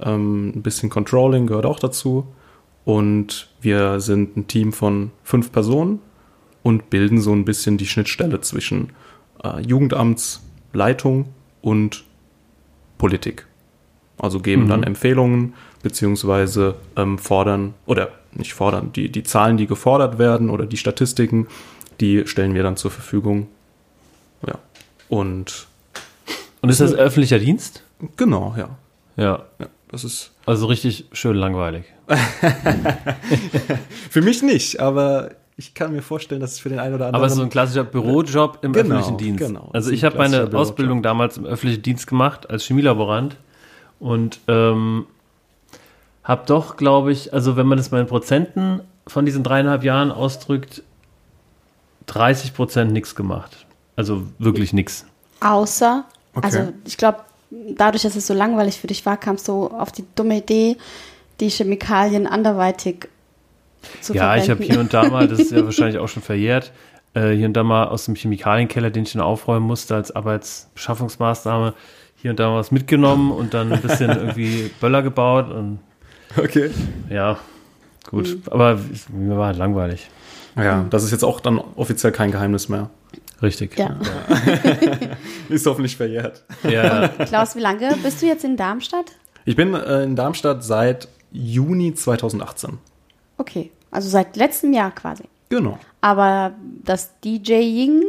ähm, 0.00 0.54
ein 0.56 0.62
bisschen 0.62 0.88
Controlling 0.88 1.46
gehört 1.46 1.66
auch 1.66 1.78
dazu. 1.78 2.26
Und 2.86 3.50
wir 3.60 4.00
sind 4.00 4.38
ein 4.38 4.46
Team 4.46 4.72
von 4.72 5.10
fünf 5.24 5.52
Personen 5.52 6.00
und 6.64 6.90
bilden 6.90 7.20
so 7.20 7.32
ein 7.32 7.44
bisschen 7.44 7.78
die 7.78 7.86
Schnittstelle 7.86 8.40
zwischen 8.40 8.90
äh, 9.44 9.60
Jugendamtsleitung 9.60 11.26
und 11.62 12.02
Politik. 12.98 13.46
Also 14.18 14.40
geben 14.40 14.64
Mhm. 14.64 14.68
dann 14.68 14.82
Empfehlungen 14.82 15.54
beziehungsweise 15.82 16.74
ähm, 16.96 17.18
fordern 17.18 17.74
oder 17.86 18.08
nicht 18.32 18.54
fordern, 18.54 18.92
die, 18.92 19.10
die 19.12 19.22
Zahlen, 19.22 19.56
die 19.56 19.66
gefordert 19.66 20.18
werden 20.18 20.50
oder 20.50 20.66
die 20.66 20.76
Statistiken, 20.76 21.46
die 22.00 22.26
stellen 22.26 22.54
wir 22.54 22.62
dann 22.64 22.76
zur 22.76 22.90
Verfügung. 22.90 23.46
Ja. 24.46 24.58
Und 25.08 25.66
Und 26.62 26.70
ist 26.70 26.80
das 26.80 26.94
öffentlicher 26.94 27.38
Dienst? 27.38 27.82
genau, 28.16 28.54
ja. 28.56 28.70
Ja. 29.16 29.44
ja 29.60 29.66
das 29.90 30.02
ist 30.04 30.32
Also 30.46 30.66
richtig 30.66 31.06
schön 31.12 31.36
langweilig. 31.36 31.84
für 34.10 34.22
mich 34.22 34.42
nicht, 34.42 34.80
aber 34.80 35.30
ich 35.56 35.74
kann 35.74 35.92
mir 35.92 36.02
vorstellen, 36.02 36.40
dass 36.40 36.52
es 36.52 36.58
für 36.60 36.68
den 36.68 36.78
einen 36.78 36.94
oder 36.94 37.06
anderen. 37.06 37.14
Aber 37.16 37.26
es 37.26 37.32
ist 37.32 37.38
so 37.38 37.44
ein 37.44 37.50
klassischer 37.50 37.84
Bürojob 37.84 38.58
im 38.62 38.72
Genau, 38.72 38.96
öffentlichen 38.96 39.18
Dienst. 39.18 39.46
genau. 39.46 39.70
Also 39.72 39.90
ich 39.90 40.04
habe 40.04 40.16
meine 40.18 40.38
Bürojob. 40.38 40.54
Ausbildung 40.60 41.02
damals 41.02 41.36
im 41.36 41.44
öffentlichen 41.46 41.82
Dienst 41.82 42.06
gemacht 42.06 42.50
als 42.50 42.64
Chemielaborant 42.64 43.36
und 44.00 44.40
ähm, 44.48 45.06
habe 46.24 46.42
doch, 46.46 46.76
glaube 46.76 47.12
ich, 47.12 47.32
also 47.32 47.56
wenn 47.56 47.66
man 47.66 47.78
das 47.78 47.90
mal 47.90 48.00
in 48.00 48.06
Prozenten 48.06 48.80
von 49.06 49.24
diesen 49.26 49.42
dreieinhalb 49.44 49.84
Jahren 49.84 50.10
ausdrückt, 50.10 50.82
30 52.06 52.54
Prozent 52.54 52.92
nichts 52.92 53.14
gemacht. 53.14 53.66
Also 53.96 54.22
wirklich 54.38 54.72
nichts. 54.72 55.06
Außer, 55.40 56.04
Okay. 56.36 56.46
also 56.46 56.72
ich 56.84 56.96
glaube, 56.96 57.20
dadurch, 57.76 58.02
dass 58.02 58.16
es 58.16 58.26
so 58.26 58.34
langweilig 58.34 58.80
für 58.80 58.88
dich 58.88 59.06
war, 59.06 59.16
kamst 59.16 59.46
du 59.46 59.68
auf 59.68 59.92
die 59.92 60.04
dumme 60.16 60.38
Idee, 60.38 60.76
die 61.38 61.48
Chemikalien 61.48 62.26
anderweitig 62.26 63.08
zu 64.00 64.14
Ja, 64.14 64.36
ich 64.36 64.42
habe 64.50 64.56
verwenden. 64.56 64.72
hier 64.72 64.80
und 64.80 64.94
da 64.94 65.08
mal, 65.08 65.28
das 65.28 65.38
ist 65.40 65.52
ja 65.52 65.62
wahrscheinlich 65.64 65.98
auch 65.98 66.08
schon 66.08 66.22
verjährt, 66.22 66.72
äh, 67.14 67.30
hier 67.30 67.46
und 67.46 67.52
da 67.54 67.62
mal 67.62 67.84
aus 67.88 68.04
dem 68.06 68.14
Chemikalienkeller, 68.14 68.90
den 68.90 69.04
ich 69.04 69.12
dann 69.12 69.22
aufräumen 69.22 69.66
musste 69.66 69.94
als 69.94 70.14
Arbeitsbeschaffungsmaßnahme, 70.14 71.74
hier 72.16 72.30
und 72.30 72.40
da 72.40 72.48
mal 72.50 72.58
was 72.58 72.70
mitgenommen 72.70 73.30
und 73.30 73.54
dann 73.54 73.72
ein 73.72 73.80
bisschen 73.82 74.10
irgendwie 74.16 74.70
Böller 74.80 75.02
gebaut 75.02 75.50
und 75.50 75.78
Okay. 76.36 76.70
ja, 77.10 77.38
gut. 78.10 78.38
Aber 78.50 78.78
mir 79.12 79.36
war 79.36 79.46
halt 79.48 79.56
langweilig. 79.56 80.08
Ja, 80.56 80.84
das 80.90 81.04
ist 81.04 81.10
jetzt 81.12 81.24
auch 81.24 81.38
dann 81.40 81.58
offiziell 81.76 82.12
kein 82.12 82.30
Geheimnis 82.32 82.68
mehr. 82.68 82.90
Richtig. 83.42 83.76
Ja. 83.78 83.96
Ist 85.48 85.66
hoffentlich 85.66 85.96
verjährt. 85.96 86.44
Ja, 86.62 87.08
Klaus, 87.08 87.56
wie 87.56 87.60
lange 87.60 87.94
bist 88.02 88.22
du 88.22 88.26
jetzt 88.26 88.44
in 88.44 88.56
Darmstadt? 88.56 89.12
Ich 89.44 89.56
bin 89.56 89.74
äh, 89.74 90.02
in 90.04 90.16
Darmstadt 90.16 90.64
seit 90.64 91.08
Juni 91.32 91.92
2018. 91.94 92.78
Okay, 93.36 93.70
also 93.94 94.08
seit 94.08 94.36
letztem 94.36 94.72
Jahr 94.72 94.90
quasi. 94.90 95.24
Genau. 95.48 95.78
Aber 96.00 96.52
das 96.84 97.18
DJing, 97.20 98.02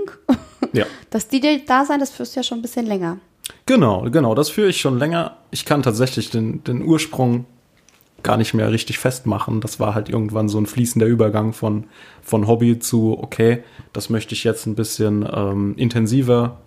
Ja. 0.73 0.85
das 1.09 1.27
DJ-Dasein, 1.27 1.99
das 1.99 2.11
führst 2.11 2.35
du 2.35 2.39
ja 2.39 2.43
schon 2.43 2.59
ein 2.59 2.61
bisschen 2.61 2.85
länger. 2.85 3.17
Genau, 3.65 4.09
genau. 4.09 4.35
Das 4.35 4.49
führe 4.49 4.69
ich 4.69 4.81
schon 4.81 4.97
länger. 4.97 5.37
Ich 5.51 5.65
kann 5.65 5.83
tatsächlich 5.83 6.29
den, 6.29 6.63
den 6.63 6.83
Ursprung 6.83 7.45
gar 8.23 8.37
nicht 8.37 8.53
mehr 8.55 8.71
richtig 8.71 8.97
festmachen. 8.97 9.61
Das 9.61 9.79
war 9.79 9.93
halt 9.93 10.09
irgendwann 10.09 10.49
so 10.49 10.57
ein 10.57 10.65
fließender 10.65 11.05
Übergang 11.05 11.53
von, 11.53 11.85
von 12.23 12.47
Hobby 12.47 12.79
zu, 12.79 13.17
okay, 13.21 13.63
das 13.93 14.09
möchte 14.09 14.33
ich 14.33 14.43
jetzt 14.43 14.65
ein 14.65 14.75
bisschen 14.75 15.27
ähm, 15.31 15.75
intensiver, 15.77 16.57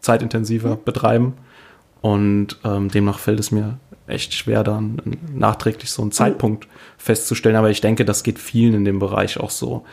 zeitintensiver 0.00 0.76
betreiben. 0.76 1.34
Und 2.02 2.58
ähm, 2.64 2.90
demnach 2.90 3.18
fällt 3.18 3.40
es 3.40 3.50
mir 3.50 3.78
echt 4.06 4.34
schwer, 4.34 4.64
dann 4.64 5.00
nachträglich 5.34 5.90
so 5.90 6.02
einen 6.02 6.12
Zeitpunkt 6.12 6.68
festzustellen. 6.98 7.56
Aber 7.56 7.70
ich 7.70 7.80
denke, 7.80 8.04
das 8.04 8.22
geht 8.22 8.38
vielen 8.38 8.74
in 8.74 8.84
dem 8.84 8.98
Bereich 8.98 9.38
auch 9.38 9.50
so. 9.50 9.84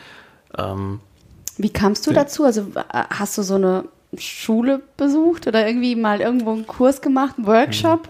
Ähm, 0.58 1.00
Wie 1.56 1.70
kamst 1.70 2.06
du 2.06 2.12
dazu? 2.12 2.44
Also 2.44 2.62
äh, 2.74 3.04
hast 3.10 3.38
du 3.38 3.42
so 3.42 3.54
eine 3.54 3.84
Schule 4.18 4.82
besucht 4.96 5.46
oder 5.46 5.66
irgendwie 5.66 5.94
mal 5.94 6.20
irgendwo 6.20 6.50
einen 6.52 6.66
Kurs 6.66 7.00
gemacht, 7.00 7.36
einen 7.38 7.46
Workshop? 7.46 8.08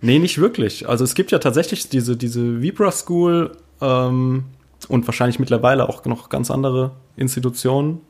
Nee, 0.00 0.18
nicht 0.18 0.38
wirklich. 0.38 0.88
Also 0.88 1.04
es 1.04 1.14
gibt 1.14 1.30
ja 1.30 1.38
tatsächlich 1.38 1.88
diese, 1.88 2.16
diese 2.16 2.60
Vibra 2.62 2.90
School 2.92 3.52
ähm, 3.80 4.44
und 4.88 5.06
wahrscheinlich 5.06 5.38
mittlerweile 5.38 5.88
auch 5.88 6.04
noch 6.04 6.28
ganz 6.28 6.50
andere 6.50 6.92
Institutionen, 7.16 8.00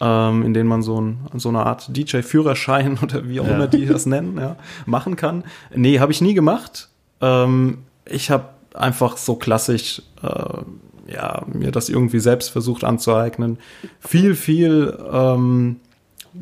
ähm, 0.00 0.42
in 0.44 0.54
denen 0.54 0.68
man 0.68 0.82
so, 0.82 1.00
ein, 1.00 1.18
so 1.34 1.48
eine 1.48 1.64
Art 1.64 1.88
DJ-Führerschein 1.96 2.98
oder 3.02 3.28
wie 3.28 3.40
auch 3.40 3.46
Ja. 3.46 3.54
immer 3.54 3.66
die 3.66 3.86
das 3.86 4.06
nennen, 4.06 4.38
ja, 4.38 4.56
machen 4.84 5.16
kann. 5.16 5.44
Nee, 5.74 6.00
habe 6.00 6.12
ich 6.12 6.20
nie 6.20 6.34
gemacht. 6.34 6.88
Ähm, 7.20 7.78
ich 8.04 8.30
habe 8.30 8.50
einfach 8.74 9.16
so 9.16 9.36
klassisch 9.36 10.02
äh, 10.22 11.12
ja, 11.12 11.42
mir 11.46 11.70
das 11.70 11.88
irgendwie 11.88 12.18
selbst 12.18 12.50
versucht 12.50 12.82
anzueignen. 12.84 13.58
Viel, 14.00 14.34
viel 14.34 14.98
ähm, 15.12 15.76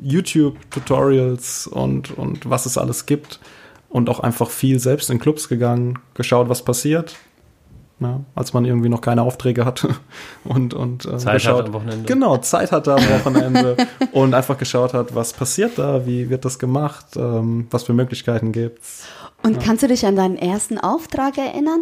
YouTube-Tutorials 0.03 1.67
und, 1.67 2.17
und 2.17 2.49
was 2.49 2.67
es 2.67 2.79
alles 2.79 3.07
gibt. 3.07 3.41
Und 3.89 4.09
auch 4.11 4.21
einfach 4.21 4.51
viel 4.51 4.81
selbst 4.81 5.09
in 5.11 5.21
Clubs 5.21 5.49
gegangen, 5.49 6.01
geschaut, 6.15 6.49
was 6.49 6.65
passiert. 6.65 7.15
Ja, 8.05 8.21
als 8.35 8.53
man 8.53 8.67
irgendwie 8.67 8.91
noch 8.91 9.01
keine 9.01 9.23
Aufträge 9.23 9.65
hatte 9.65 9.89
und, 10.45 10.75
und 10.75 11.07
äh, 11.07 11.17
Zeit 11.17 11.35
geschaut, 11.35 11.61
hat 11.61 11.67
am 11.69 11.73
Wochenende. 11.73 12.05
Genau, 12.05 12.37
Zeit 12.37 12.71
hatte 12.71 12.93
am 12.95 13.03
Wochenende 13.09 13.77
und 14.13 14.35
einfach 14.35 14.59
geschaut 14.59 14.93
hat, 14.93 15.15
was 15.15 15.33
passiert 15.33 15.79
da, 15.79 16.05
wie 16.05 16.29
wird 16.29 16.45
das 16.45 16.59
gemacht, 16.59 17.17
ähm, 17.17 17.67
was 17.71 17.85
für 17.85 17.95
Möglichkeiten 17.95 18.53
gibt's. 18.53 19.07
Und 19.43 19.59
kannst 19.59 19.83
du 19.83 19.89
dich 19.89 20.05
an 20.05 20.17
deinen 20.17 20.37
ersten 20.37 20.79
Auftrag 20.79 21.39
erinnern? 21.39 21.81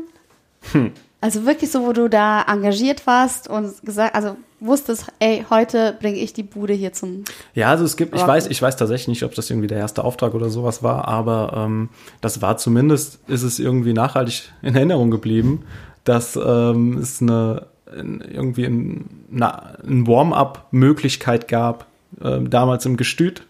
Hm. 0.73 0.93
Also 1.21 1.45
wirklich 1.47 1.71
so, 1.71 1.87
wo 1.87 1.93
du 1.93 2.09
da 2.09 2.43
engagiert 2.43 3.07
warst 3.07 3.49
und 3.49 3.85
gesagt, 3.85 4.14
also 4.14 4.37
wusstest, 4.59 5.07
ey, 5.19 5.45
heute 5.50 5.97
bringe 6.00 6.19
ich 6.19 6.33
die 6.33 6.43
Bude 6.43 6.73
hier 6.73 6.93
zum. 6.93 7.25
Ja, 7.55 7.71
also 7.71 7.85
es 7.85 7.97
gibt, 7.97 8.14
ich 8.14 8.26
weiß, 8.26 8.49
ich 8.49 8.61
weiß 8.61 8.76
tatsächlich 8.76 9.09
nicht, 9.09 9.23
ob 9.23 9.35
das 9.35 9.50
irgendwie 9.50 9.69
der 9.69 9.79
erste 9.79 10.05
Auftrag 10.05 10.35
oder 10.35 10.50
sowas 10.50 10.83
war, 10.83 11.07
aber 11.07 11.52
ähm, 11.57 11.91
das 12.21 12.43
war 12.43 12.57
zumindest, 12.57 13.21
ist 13.29 13.43
es 13.43 13.61
irgendwie 13.61 13.93
nachhaltig 13.93 14.52
in 14.62 14.75
Erinnerung 14.75 15.11
geblieben, 15.11 15.64
dass 16.04 16.37
ähm, 16.37 16.99
es 16.99 17.21
eine 17.23 17.66
ein- 17.94 18.23
irgendwie 18.26 18.64
ein, 18.64 19.11
eine, 19.35 19.78
ein 19.87 20.06
Warm-up-Möglichkeit 20.06 21.49
gab, 21.49 21.87
ähm, 22.23 22.49
damals 22.50 22.87
im 22.87 22.97
Gestüt, 22.97 23.42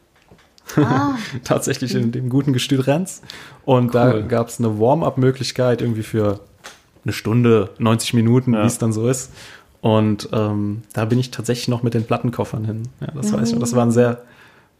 Ah, 0.76 1.16
tatsächlich 1.44 1.94
in 1.94 2.12
dem 2.12 2.28
guten 2.28 2.52
Gestüt 2.52 2.87
Renz. 2.87 3.21
Und 3.64 3.94
da 3.94 4.12
Cool. 4.14 4.23
gab 4.23 4.49
es 4.49 4.59
eine 4.61 4.78
Warm-up-Möglichkeit 4.78 5.82
irgendwie 5.82 6.02
für 6.04 6.40
eine 7.04 7.12
Stunde, 7.12 7.71
90 7.78 8.14
Minuten, 8.14 8.54
Ja. 8.54 8.62
wie 8.62 8.66
es 8.68 8.78
dann 8.78 8.92
so 8.92 9.09
ist. 9.09 9.32
Und 9.80 10.28
ähm, 10.32 10.82
da 10.92 11.04
bin 11.04 11.18
ich 11.18 11.32
tatsächlich 11.32 11.66
noch 11.68 11.82
mit 11.82 11.94
den 11.94 12.04
Plattenkoffern 12.04 12.64
hin. 12.64 12.82
Ja, 13.00 13.09
das 13.14 13.32
weiß 13.32 13.49
ich 13.49 13.54
noch. 13.54 13.61
Das 13.61 13.75
war 13.75 13.85
ein 13.85 13.90
sehr 13.90 14.23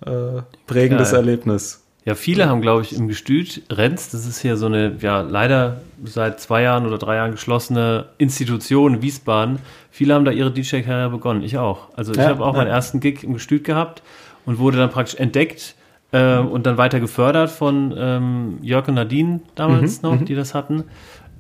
äh, 0.07 0.43
prägendes 0.69 1.11
Geil. 1.11 1.19
Erlebnis. 1.21 1.82
Ja, 2.05 2.17
viele 2.17 2.49
haben, 2.49 2.61
glaube 2.63 2.83
ich, 2.83 2.93
im 2.95 3.07
Gestüt 3.07 3.63
Renz, 3.71 4.11
das 4.11 4.27
ist 4.27 4.41
hier 4.41 4.57
so 4.57 4.67
eine, 4.67 4.97
ja, 5.01 5.21
leider 5.21 5.83
seit 6.05 6.41
zwei 6.41 6.63
Jahren 6.63 6.85
oder 6.85 6.99
drei 6.99 7.15
Jahren 7.17 7.31
geschlossene 7.31 8.07
Institution 8.19 8.95
in 8.95 9.03
Wiesbaden. 9.03 9.61
Viele 9.91 10.15
haben 10.15 10.25
da 10.25 10.33
ihre 10.33 10.51
DJ-Karriere 10.51 11.11
begonnen. 11.11 11.45
Ich 11.45 11.59
auch. 11.59 11.89
Also 11.97 12.11
ich 12.13 12.19
Ja, 12.19 12.27
habe 12.27 12.45
auch 12.45 12.55
ja. 12.55 12.59
meinen 12.59 12.71
ersten 12.71 12.99
Gig 12.99 13.23
im 13.23 13.35
Gestüt 13.35 13.63
gehabt 13.63 14.03
und 14.47 14.59
wurde 14.59 14.79
dann 14.79 14.91
praktisch 14.91 15.15
entdeckt 15.21 15.77
ähm, 16.13 16.49
und 16.49 16.67
dann 16.67 16.77
weiter 16.77 16.99
gefördert 16.99 17.51
von 17.51 17.95
ähm, 17.97 18.59
Jörg 18.63 18.89
und 18.89 18.95
Nadine 18.95 19.41
damals 19.55 20.03
Mhm, 20.03 20.09
noch, 20.11 20.25
die 20.25 20.35
das 20.35 20.55
hatten. 20.55 20.83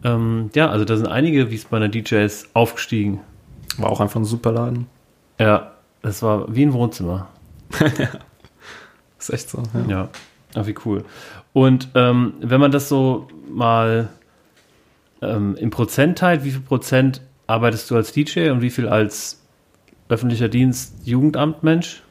Ähm, 0.04 0.50
ja, 0.54 0.68
also 0.70 0.84
da 0.84 0.96
sind 0.96 1.08
einige 1.08 1.50
Wiesbadener 1.50 1.88
DJs 1.88 2.50
aufgestiegen. 2.54 3.20
War 3.78 3.90
auch 3.90 4.00
einfach 4.00 4.20
ein 4.20 4.24
super 4.24 4.52
Laden. 4.52 4.86
Ja, 5.40 5.72
das 6.02 6.22
war 6.22 6.54
wie 6.54 6.62
ein 6.64 6.72
Wohnzimmer. 6.72 7.28
Ist 9.18 9.30
echt 9.30 9.50
so. 9.50 9.62
Ja. 9.88 9.90
Ja, 9.90 10.08
ach, 10.54 10.66
wie 10.66 10.74
cool. 10.84 11.04
Und 11.52 11.88
ähm, 11.94 12.34
wenn 12.40 12.60
man 12.60 12.70
das 12.70 12.88
so 12.88 13.28
mal 13.48 14.08
ähm, 15.20 15.56
im 15.56 15.70
Prozent 15.70 16.18
teilt, 16.18 16.44
wie 16.44 16.50
viel 16.50 16.60
Prozent 16.60 17.22
arbeitest 17.46 17.90
du 17.90 17.96
als 17.96 18.12
DJ 18.12 18.50
und 18.50 18.62
wie 18.62 18.70
viel 18.70 18.88
als 18.88 19.42
öffentlicher 20.08 20.48
Dienst, 20.48 20.94
Jugendamtmensch? 21.04 22.02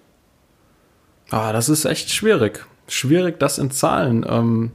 Ah, 1.30 1.54
das 1.54 1.70
ist 1.70 1.86
echt 1.86 2.10
schwierig. 2.12 2.66
Schwierig, 2.88 3.40
das 3.40 3.58
in 3.58 3.72
Zahlen, 3.72 4.26
ähm, 4.28 4.72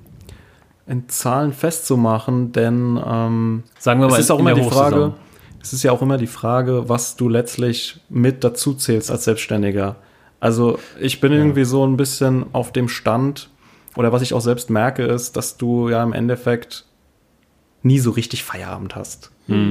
in 0.87 1.09
Zahlen 1.09 1.53
festzumachen, 1.53 2.53
denn 2.53 3.01
ähm, 3.05 3.63
Sagen 3.79 4.01
wir 4.01 4.09
mal, 4.09 4.15
es 4.15 4.21
ist 4.21 4.31
auch 4.31 4.39
immer 4.39 4.55
die 4.55 4.63
Frage, 4.63 5.15
es 5.61 5.73
ist 5.73 5.83
ja 5.83 5.93
auch 5.93 6.01
immer 6.01 6.17
die 6.17 6.29
Frage, 6.29 6.89
was 6.89 7.17
du 7.17 7.29
letztlich 7.29 8.01
mit 8.09 8.45
dazu 8.45 8.75
zählst 8.75 9.11
als 9.11 9.25
Selbstständiger. 9.25 9.97
Also 10.41 10.79
ich 11.01 11.21
bin 11.21 11.33
irgendwie 11.33 11.65
so 11.65 11.87
ein 11.87 11.97
bisschen 11.97 12.47
auf 12.53 12.73
dem 12.73 12.89
Stand, 12.89 13.51
oder 13.97 14.13
was 14.13 14.23
ich 14.23 14.35
auch 14.35 14.41
selbst 14.41 14.71
merke, 14.71 15.05
ist, 15.05 15.37
dass 15.37 15.57
du 15.57 15.89
ja 15.89 16.03
im 16.03 16.13
Endeffekt 16.13 16.85
nie 17.83 17.99
so 17.99 18.11
richtig 18.11 18.45
Feierabend 18.45 18.97
hast. 18.97 19.31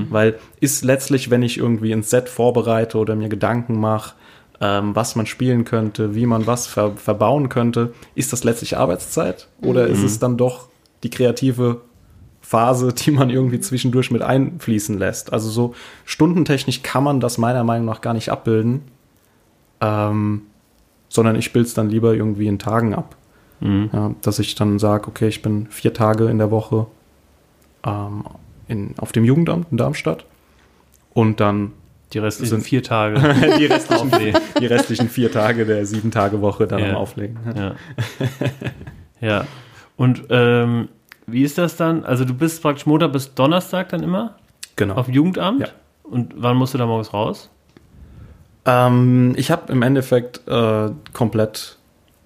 Weil 0.10 0.39
ist 0.60 0.84
letztlich, 0.84 1.29
wenn 1.29 1.44
ich 1.44 1.58
irgendwie 1.58 1.91
ein 1.94 2.03
Set 2.03 2.29
vorbereite 2.29 2.98
oder 2.98 3.15
mir 3.15 3.29
Gedanken 3.29 3.79
mache, 3.79 4.15
ähm, 4.62 4.96
was 4.96 5.15
man 5.15 5.25
spielen 5.25 5.65
könnte, 5.65 6.15
wie 6.15 6.25
man 6.25 6.48
was 6.48 6.65
ver 6.65 6.94
verbauen 6.96 7.50
könnte, 7.50 7.94
ist 8.15 8.32
das 8.32 8.44
letztlich 8.44 8.77
Arbeitszeit 8.77 9.48
oder 9.62 9.88
ist 9.88 10.01
es 10.01 10.20
dann 10.20 10.38
doch 10.38 10.70
die 11.03 11.10
kreative 11.10 11.82
Phase, 12.39 12.94
die 12.94 13.12
man 13.12 13.29
irgendwie 13.29 13.60
zwischendurch 13.60 14.12
mit 14.12 14.22
einfließen 14.22 14.98
lässt? 14.98 15.34
Also 15.34 15.50
so 15.50 15.75
stundentechnisch 16.05 16.84
kann 16.84 17.03
man 17.03 17.20
das 17.20 17.38
meiner 17.38 17.65
Meinung 17.65 17.86
nach 17.86 18.00
gar 18.00 18.13
nicht 18.13 18.29
abbilden, 18.29 18.84
ähm, 19.82 20.44
sondern 21.10 21.36
ich 21.36 21.51
bilde 21.51 21.67
es 21.67 21.74
dann 21.74 21.89
lieber 21.89 22.13
irgendwie 22.13 22.48
in 22.48 22.60
Tagen 22.60 22.94
ab. 22.94 23.17
Mhm. 23.60 23.90
Ja, 23.94 24.12
dass 24.22 24.40
ich 24.40 24.56
dann 24.56 24.80
sage, 24.80 25.08
okay, 25.08 25.28
ich 25.28 25.42
bin 25.42 25.68
vier 25.70 25.94
Tage 25.94 26.26
in 26.30 26.38
der 26.38 26.52
Woche 26.52 26.88
ähm, 27.86 28.24
in, 28.68 28.94
auf 28.98 29.12
dem 29.12 29.24
Jugendamt 29.26 29.68
in 29.72 29.78
Darmstadt 29.78 30.26
und 31.14 31.40
dann 31.40 31.72
Die 32.14 32.20
restlichen 32.20 32.50
sind- 32.58 32.64
vier 32.64 32.84
Tage. 32.84 33.16
die 33.60 33.66
restlichen, 33.66 34.12
die 34.60 34.66
restlichen 34.66 35.10
vier 35.10 35.32
Tage 35.32 35.66
der 35.66 35.86
sieben 35.86 36.12
Tage 36.12 36.42
Woche 36.42 36.68
dann 36.68 36.80
Ja. 36.80 36.90
am 36.90 36.96
Auflegen. 36.96 37.38
Ja. 37.56 37.76
ja. 39.22 39.46
Und 39.98 40.24
ähm, 40.30 40.90
wie 41.28 41.44
ist 41.44 41.58
das 41.58 41.78
dann? 41.78 42.04
Also 42.04 42.26
du 42.26 42.34
bist 42.34 42.62
praktisch 42.62 42.86
Montag 42.86 43.14
bis 43.14 43.34
Donnerstag 43.34 43.90
dann 43.90 44.04
immer 44.04 44.36
Genau. 44.76 44.96
auf 44.96 45.08
Jugendamt? 45.08 45.62
Ja. 45.62 45.68
Und 46.04 46.34
wann 46.36 46.58
musst 46.58 46.74
du 46.74 46.78
da 46.78 46.86
morgens 46.86 47.14
raus? 47.14 47.50
Ähm, 48.66 49.34
ich 49.38 49.52
habe 49.52 49.72
im 49.72 49.82
Endeffekt 49.82 50.42
äh, 50.48 50.90
komplett 51.14 51.78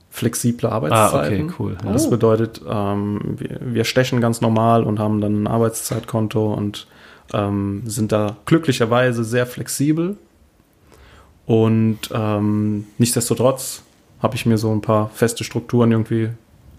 flexible 0.09 0.69
Ah, 0.69 0.73
Arbeitszeiten. 0.75 1.45
okay, 1.45 1.53
cool. 1.59 1.77
Ja. 1.83 1.91
Das 1.93 2.09
bedeutet, 2.09 2.61
ähm, 2.67 3.19
wir, 3.37 3.59
wir 3.61 3.83
stechen 3.83 4.21
ganz 4.21 4.41
normal 4.41 4.83
und 4.83 4.99
haben 4.99 5.21
dann 5.21 5.43
ein 5.43 5.47
Arbeitszeitkonto 5.47 6.53
und 6.53 6.87
ähm, 7.33 7.83
sind 7.85 8.11
da 8.11 8.37
glücklicherweise 8.45 9.23
sehr 9.23 9.45
flexibel. 9.45 10.17
Und 11.45 11.99
ähm, 12.13 12.85
nichtsdestotrotz 12.97 13.83
habe 14.21 14.35
ich 14.35 14.45
mir 14.45 14.57
so 14.57 14.71
ein 14.71 14.81
paar 14.81 15.09
feste 15.09 15.43
Strukturen 15.43 15.91
irgendwie 15.91 16.29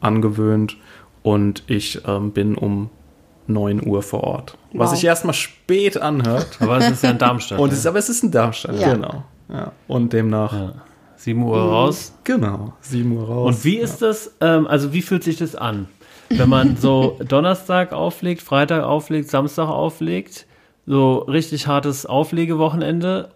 angewöhnt 0.00 0.76
und 1.22 1.64
ich 1.66 2.02
ähm, 2.06 2.30
bin 2.32 2.54
um 2.56 2.90
9 3.46 3.84
Uhr 3.86 4.02
vor 4.02 4.22
Ort. 4.24 4.56
Was 4.72 4.90
Wow. 4.90 4.96
sich 4.96 5.04
erstmal 5.06 5.34
spät 5.34 6.00
anhört. 6.00 6.58
Aber 6.60 6.78
es 6.78 6.88
ist 6.90 7.02
ja 7.02 7.10
in 7.10 7.18
Darmstadt. 7.18 7.58
Und 7.58 7.72
es 7.72 7.80
ist, 7.80 7.86
aber 7.86 7.98
es 7.98 8.08
ist 8.08 8.22
in 8.22 8.30
Darmstadt, 8.30 8.78
Ja. 8.78 8.94
genau. 8.94 9.24
Ja, 9.48 9.72
und 9.88 10.12
demnach, 10.12 10.52
Ja. 10.52 10.72
7 11.20 11.42
Uhr 11.42 11.58
raus. 11.58 12.14
genau, 12.24 12.72
7 12.80 13.12
Uhr 13.14 13.24
raus. 13.24 13.56
Und 13.56 13.64
wie 13.64 13.76
ist 13.76 14.00
das, 14.00 14.32
ähm, 14.40 14.66
also 14.66 14.94
wie 14.94 15.02
fühlt 15.02 15.22
sich 15.22 15.36
das 15.36 15.54
an? 15.54 15.86
Wenn 16.30 16.48
man 16.48 16.76
so 16.80 17.18
Donnerstag 17.28 17.92
auflegt, 17.92 18.40
Freitag 18.40 18.84
auflegt, 18.84 19.28
Samstag 19.28 19.68
auflegt, 19.68 20.46
so 20.86 21.18
richtig 21.18 21.66
hartes 21.66 22.06
Auflegewochenende 22.06 23.28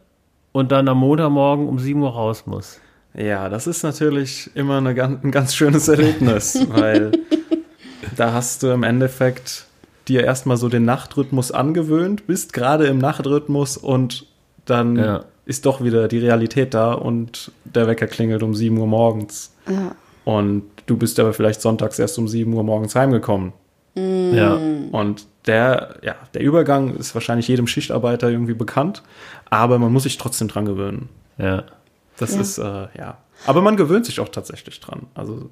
und 0.53 0.73
dann 0.73 0.89
am 0.89 0.99
Montagmorgen 0.99 1.69
um 1.69 1.79
7 1.79 2.01
Uhr 2.01 2.11
raus 2.11 2.45
muss. 2.47 2.81
Ja, 3.13 3.51
das 3.51 3.67
ist 3.67 3.83
natürlich 3.83 4.51
immer 4.55 4.79
eine, 4.79 4.91
ein 4.91 5.31
ganz 5.31 5.55
schönes 5.55 5.87
Erlebnis, 5.89 6.59
weil 6.71 7.13
da 8.17 8.33
hast 8.33 8.63
du 8.63 8.69
im 8.69 8.83
Endeffekt 8.83 9.67
dir 10.09 10.25
erstmal 10.25 10.57
so 10.57 10.71
den 10.71 10.87
Nachtrhythmus 10.87 11.53
angewöhnt, 11.53 12.27
bist 12.27 12.55
gerade 12.55 12.87
im 12.87 12.99
Nachtrhythmus 12.99 13.77
und 13.77 14.27
dann 14.65 14.97
Ja. 14.97 15.25
Ist 15.47 15.67
doch 15.67 15.83
wieder 15.83 16.09
die 16.09 16.19
Realität 16.19 16.75
da 16.75 16.93
und 16.93 17.53
der 17.65 17.87
Wecker 17.87 18.07
klingelt 18.07 18.43
um 18.43 18.55
7 18.55 18.77
Uhr 18.79 18.87
morgens. 18.87 19.55
Ja. 19.69 19.95
Und 20.25 20.65
du 20.87 20.97
bist 20.97 21.21
aber 21.21 21.33
vielleicht 21.35 21.61
sonntags 21.61 21.99
erst 21.99 22.19
um 22.19 22.29
7 22.29 22.53
Uhr 22.53 22.63
morgens 22.65 22.95
heimgekommen. 22.95 23.53
Ja. 23.97 24.59
Und 24.91 25.27
der, 25.47 25.97
ja, 26.03 26.17
der 26.33 26.43
Übergang 26.43 26.97
ist 26.97 27.15
wahrscheinlich 27.15 27.47
jedem 27.47 27.67
Schichtarbeiter 27.69 28.29
irgendwie 28.31 28.55
bekannt, 28.55 29.03
aber 29.51 29.79
man 29.79 29.93
muss 29.93 30.03
sich 30.05 30.19
trotzdem 30.19 30.49
dran 30.49 30.65
gewöhnen. 30.65 31.09
ja. 31.39 31.65
Das 32.17 32.35
Ja. 32.35 32.41
ist, 32.41 32.59
äh, 32.59 32.63
ja. 32.97 33.19
Aber 33.45 33.61
man 33.61 33.77
gewöhnt 33.77 34.07
sich 34.07 34.21
auch 34.21 34.29
tatsächlich 34.29 34.79
dran. 34.81 35.07
Also, 35.15 35.51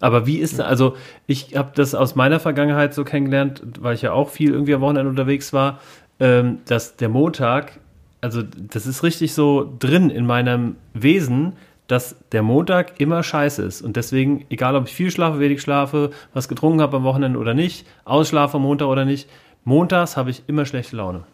Aber 0.00 0.26
wie 0.26 0.36
ist, 0.36 0.60
also 0.60 0.94
ich 1.26 1.56
habe 1.56 1.72
das 1.74 1.94
aus 1.94 2.14
meiner 2.14 2.38
Vergangenheit 2.40 2.92
so 2.94 3.02
kennengelernt, 3.04 3.62
weil 3.80 3.94
ich 3.94 4.02
ja 4.02 4.12
auch 4.12 4.28
viel 4.30 4.52
irgendwie 4.52 4.74
am 4.74 4.80
Wochenende 4.82 5.08
unterwegs 5.10 5.52
war, 5.54 5.80
ähm, 6.20 6.58
dass 6.66 6.96
der 6.96 7.08
Montag, 7.08 7.80
also 8.20 8.42
das 8.42 8.86
ist 8.86 9.02
richtig 9.02 9.34
so 9.34 9.74
drin 9.78 10.10
in 10.10 10.26
meinem 10.26 10.76
Wesen, 10.94 11.54
dass 11.86 12.16
der 12.30 12.42
Montag 12.42 13.00
immer 13.00 13.22
scheiße 13.22 13.62
ist. 13.62 13.82
Und 13.82 13.96
deswegen, 13.96 14.46
egal 14.48 14.76
ob 14.76 14.86
ich 14.86 14.94
viel 14.94 15.10
schlafe, 15.10 15.40
wenig 15.40 15.60
schlafe, 15.60 16.10
was 16.32 16.48
getrunken 16.48 16.80
habe 16.80 16.98
am 16.98 17.02
Wochenende 17.02 17.38
oder 17.38 17.54
nicht, 17.54 17.84
ausschlafe 18.04 18.58
am 18.58 18.62
Montag 18.62 18.86
oder 18.86 19.04
nicht, 19.04 19.28
montags 19.64 20.16
habe 20.16 20.30
ich 20.30 20.44
immer 20.46 20.66
schlechte 20.66 20.96
Laune. 20.96 21.24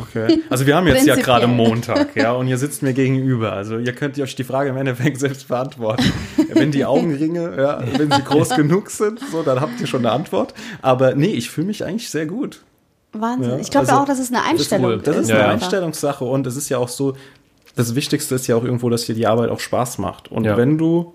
okay. 0.00 0.40
Also 0.48 0.66
wir 0.66 0.76
haben 0.76 0.86
jetzt 0.86 1.06
ja 1.06 1.16
gerade 1.16 1.46
Montag, 1.46 2.16
ja, 2.16 2.32
und 2.32 2.46
ihr 2.46 2.56
sitzt 2.56 2.82
mir 2.82 2.94
gegenüber. 2.94 3.52
Also 3.52 3.78
ihr 3.78 3.92
könnt 3.92 4.18
euch 4.18 4.34
die 4.34 4.44
Frage 4.44 4.70
im 4.70 4.76
Endeffekt 4.76 5.18
selbst 5.20 5.48
beantworten. 5.48 6.04
wenn 6.54 6.70
die 6.70 6.84
Augenringe, 6.84 7.54
ja, 7.58 7.82
wenn 7.98 8.10
sie 8.10 8.22
groß 8.22 8.50
genug 8.50 8.90
sind, 8.90 9.20
so, 9.30 9.42
dann 9.42 9.60
habt 9.60 9.80
ihr 9.80 9.86
schon 9.86 10.06
eine 10.06 10.12
Antwort. 10.12 10.54
Aber 10.80 11.14
nee, 11.14 11.32
ich 11.32 11.50
fühle 11.50 11.66
mich 11.66 11.84
eigentlich 11.84 12.08
sehr 12.08 12.26
gut. 12.26 12.62
Wahnsinn. 13.12 13.52
Ja, 13.52 13.58
ich 13.58 13.70
glaube 13.70 13.88
also, 13.88 14.00
auch, 14.00 14.06
dass 14.06 14.18
es 14.18 14.28
eine 14.30 14.42
Einstellung. 14.42 15.02
Das 15.02 15.16
ist 15.16 15.28
Ja, 15.28 15.36
eine 15.36 15.44
ja. 15.44 15.50
Einstellungssache 15.52 16.24
und 16.24 16.46
es 16.46 16.56
ist 16.56 16.68
ja 16.68 16.78
auch 16.78 16.88
so, 16.88 17.14
das 17.76 17.94
Wichtigste 17.94 18.34
ist 18.34 18.46
ja 18.46 18.56
auch 18.56 18.64
irgendwo, 18.64 18.90
dass 18.90 19.04
dir 19.06 19.14
die 19.14 19.26
Arbeit 19.26 19.50
auch 19.50 19.60
Spaß 19.60 19.98
macht. 19.98 20.30
Und 20.30 20.44
Ja. 20.44 20.56
wenn 20.56 20.78
du 20.78 21.14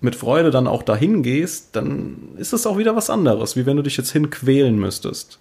mit 0.00 0.14
Freude 0.14 0.50
dann 0.50 0.66
auch 0.66 0.82
dahin 0.82 1.22
gehst, 1.22 1.70
dann 1.74 2.28
ist 2.36 2.52
es 2.52 2.66
auch 2.66 2.78
wieder 2.78 2.94
was 2.96 3.10
anderes, 3.10 3.56
wie 3.56 3.66
wenn 3.66 3.76
du 3.76 3.82
dich 3.82 3.96
jetzt 3.96 4.12
hinquälen 4.12 4.78
müsstest. 4.78 5.38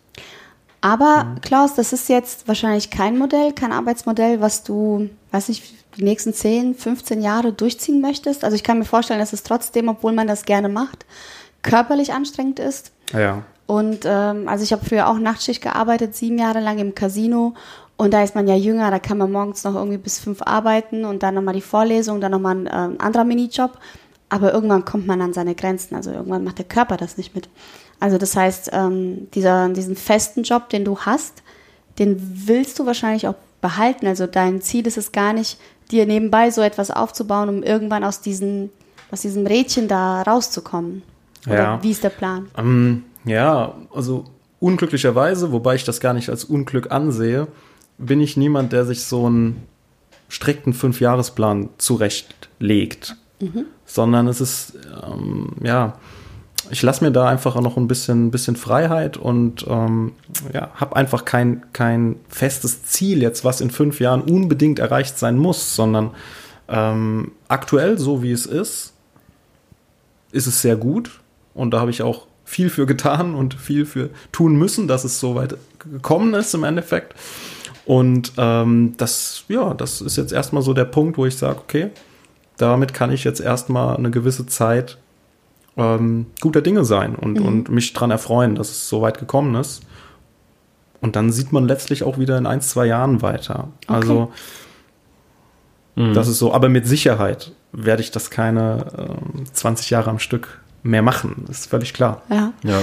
Aber 0.81 1.35
Klaus, 1.41 1.73
das 1.73 1.93
ist 1.93 2.09
jetzt 2.09 2.47
wahrscheinlich 2.47 2.89
kein 2.91 3.17
Modell, 3.17 3.53
kein 3.53 3.71
Arbeitsmodell, 3.71 4.39
was 4.39 4.63
du, 4.63 5.09
weiß 5.31 5.49
nicht, 5.49 5.63
die 5.97 6.03
nächsten 6.03 6.33
10, 6.33 6.75
15 6.75 7.21
Jahre 7.21 7.53
durchziehen 7.53 8.01
möchtest. 8.01 8.43
Also 8.43 8.55
ich 8.55 8.63
kann 8.63 8.79
mir 8.79 8.85
vorstellen, 8.85 9.19
dass 9.19 9.33
es 9.33 9.43
trotzdem, 9.43 9.87
obwohl 9.89 10.11
man 10.11 10.27
das 10.27 10.45
gerne 10.45 10.69
macht, 10.69 11.05
körperlich 11.63 12.13
anstrengend 12.13 12.59
ist. 12.59 12.91
Ja. 13.13 13.43
Und 13.67 13.99
ähm, 14.05 14.47
also 14.47 14.63
ich 14.63 14.71
habe 14.71 14.85
früher 14.85 15.07
auch 15.09 15.17
Nachtschicht 15.17 15.61
gearbeitet, 15.61 16.15
sieben 16.15 16.37
Jahre 16.37 16.59
lang 16.59 16.77
im 16.77 16.93
Casino. 16.93 17.53
Und 17.97 18.13
da 18.13 18.21
ist 18.23 18.35
man 18.35 18.47
ja 18.47 18.55
jünger, 18.55 18.91
da 18.91 18.99
kann 18.99 19.17
man 19.17 19.31
morgens 19.31 19.63
noch 19.63 19.73
irgendwie 19.75 19.97
bis 19.97 20.19
fünf 20.19 20.41
arbeiten 20.41 21.05
und 21.05 21.23
dann 21.23 21.33
nochmal 21.35 21.53
die 21.53 21.61
Vorlesung, 21.61 22.19
dann 22.19 22.31
nochmal 22.31 22.55
ein 22.55 22.69
ähm, 22.71 22.95
anderer 22.99 23.23
Minijob. 23.23 23.71
Aber 24.29 24.53
irgendwann 24.53 24.85
kommt 24.85 25.07
man 25.07 25.21
an 25.21 25.33
seine 25.33 25.55
Grenzen. 25.55 25.95
Also 25.95 26.11
irgendwann 26.11 26.43
macht 26.43 26.57
der 26.57 26.65
Körper 26.65 26.97
das 26.97 27.17
nicht 27.17 27.33
mit. 27.35 27.47
Also 27.99 28.17
das 28.17 28.35
heißt, 28.35 28.71
ähm, 28.73 29.27
dieser, 29.33 29.69
diesen 29.69 29.95
festen 29.95 30.43
Job, 30.43 30.69
den 30.69 30.83
du 30.83 30.99
hast, 30.99 31.41
den 31.97 32.17
willst 32.47 32.77
du 32.79 32.85
wahrscheinlich 32.85 33.27
auch 33.27 33.35
behalten. 33.61 34.05
Also 34.07 34.27
dein 34.27 34.61
Ziel 34.61 34.85
ist 34.85 34.97
es 34.97 35.11
gar 35.11 35.31
nicht, 35.33 35.57
dir 35.91 36.05
nebenbei 36.05 36.51
so 36.51 36.61
etwas 36.61 36.91
aufzubauen, 36.91 37.47
um 37.49 37.63
irgendwann 37.63 38.03
aus, 38.03 38.19
diesen, 38.19 38.71
aus 39.11 39.21
diesem 39.21 39.47
Rädchen 39.47 39.87
da 39.87 40.23
rauszukommen. 40.23 41.03
Oder 41.47 41.55
Ja. 41.55 41.83
wie 41.83 41.91
ist 41.91 42.03
der 42.03 42.09
Plan? 42.09 42.49
Ähm, 42.57 43.03
ja, 43.25 43.75
also 43.93 44.25
unglücklicherweise, 44.59 45.51
wobei 45.51 45.75
ich 45.75 45.83
das 45.83 45.99
gar 45.99 46.13
nicht 46.13 46.29
als 46.29 46.43
Unglück 46.43 46.91
ansehe, 46.91 47.47
bin 47.97 48.21
ich 48.21 48.37
niemand, 48.37 48.73
der 48.73 48.85
sich 48.85 49.03
so 49.03 49.25
einen 49.25 49.63
strikten 50.29 50.73
Fünfjahresplan 50.73 51.69
zurechtlegt. 51.77 53.15
Sondern 53.85 54.27
es 54.27 54.41
ist, 54.41 54.73
ähm, 55.03 55.53
ja, 55.63 55.97
ich 56.71 56.81
lasse 56.81 57.03
mir 57.03 57.11
da 57.11 57.27
einfach 57.27 57.55
auch 57.55 57.61
noch 57.61 57.77
ein 57.77 57.87
bisschen, 57.87 58.31
bisschen 58.31 58.55
Freiheit 58.55 59.17
und 59.17 59.65
ähm, 59.67 60.13
ja, 60.53 60.71
habe 60.75 60.95
einfach 60.95 61.25
kein, 61.25 61.63
kein 61.73 62.15
festes 62.27 62.83
Ziel 62.85 63.21
jetzt, 63.21 63.45
was 63.45 63.61
in 63.61 63.69
fünf 63.69 63.99
Jahren 63.99 64.21
unbedingt 64.21 64.79
erreicht 64.79 65.19
sein 65.19 65.37
muss, 65.37 65.75
sondern 65.75 66.11
ähm, 66.67 67.33
aktuell, 67.47 67.99
so 67.99 68.23
wie 68.23 68.31
es 68.31 68.45
ist, 68.45 68.93
ist 70.31 70.47
es 70.47 70.61
sehr 70.61 70.75
gut 70.75 71.21
und 71.53 71.71
da 71.71 71.79
habe 71.79 71.91
ich 71.91 72.01
auch 72.01 72.25
viel 72.45 72.69
für 72.69 72.85
getan 72.85 73.35
und 73.35 73.55
viel 73.55 73.85
für 73.85 74.11
tun 74.31 74.55
müssen, 74.55 74.87
dass 74.87 75.03
es 75.03 75.19
so 75.19 75.35
weit 75.35 75.57
gekommen 75.79 76.33
ist 76.35 76.53
im 76.53 76.63
Endeffekt. 76.63 77.15
Und 77.85 78.33
ähm, 78.37 78.93
das, 78.97 79.43
ja, 79.47 79.73
das 79.73 80.01
ist 80.01 80.15
jetzt 80.15 80.31
erstmal 80.31 80.63
so 80.63 80.73
der 80.73 80.85
Punkt, 80.85 81.17
wo 81.17 81.25
ich 81.25 81.37
sage, 81.37 81.59
okay, 81.59 81.89
damit 82.57 82.93
kann 82.93 83.11
ich 83.11 83.23
jetzt 83.23 83.41
erstmal 83.41 83.97
eine 83.97 84.11
gewisse 84.11 84.45
Zeit 84.45 84.97
ähm, 85.77 86.27
guter 86.39 86.61
Dinge 86.61 86.85
sein 86.85 87.15
und, 87.15 87.39
und 87.39 87.69
mich 87.69 87.93
dran 87.93 88.11
erfreuen, 88.11 88.55
dass 88.55 88.69
es 88.69 88.87
so 88.87 89.01
weit 89.01 89.19
gekommen 89.19 89.55
ist. 89.55 89.83
Und 91.01 91.15
dann 91.15 91.31
sieht 91.31 91.51
man 91.51 91.67
letztlich 91.67 92.03
auch 92.03 92.17
wieder 92.17 92.37
in 92.37 92.47
ein, 92.47 92.61
zwei 92.61 92.85
Jahren 92.85 93.21
weiter. 93.21 93.67
Also, 93.85 94.31
das 96.13 96.27
ist 96.27 96.39
so, 96.39 96.53
aber 96.53 96.69
mit 96.69 96.87
Sicherheit 96.87 97.51
werde 97.71 98.01
ich 98.01 98.11
das 98.11 98.29
keine 98.29 98.85
ähm, 98.97 99.45
20 99.51 99.89
Jahre 99.89 100.09
am 100.09 100.19
Stück 100.19 100.61
mehr 100.85 101.01
machen. 101.01 101.45
Das 101.47 101.59
ist 101.61 101.69
völlig 101.69 101.93
klar. 101.93 102.21
Ja. 102.29 102.53
Ja. 102.63 102.81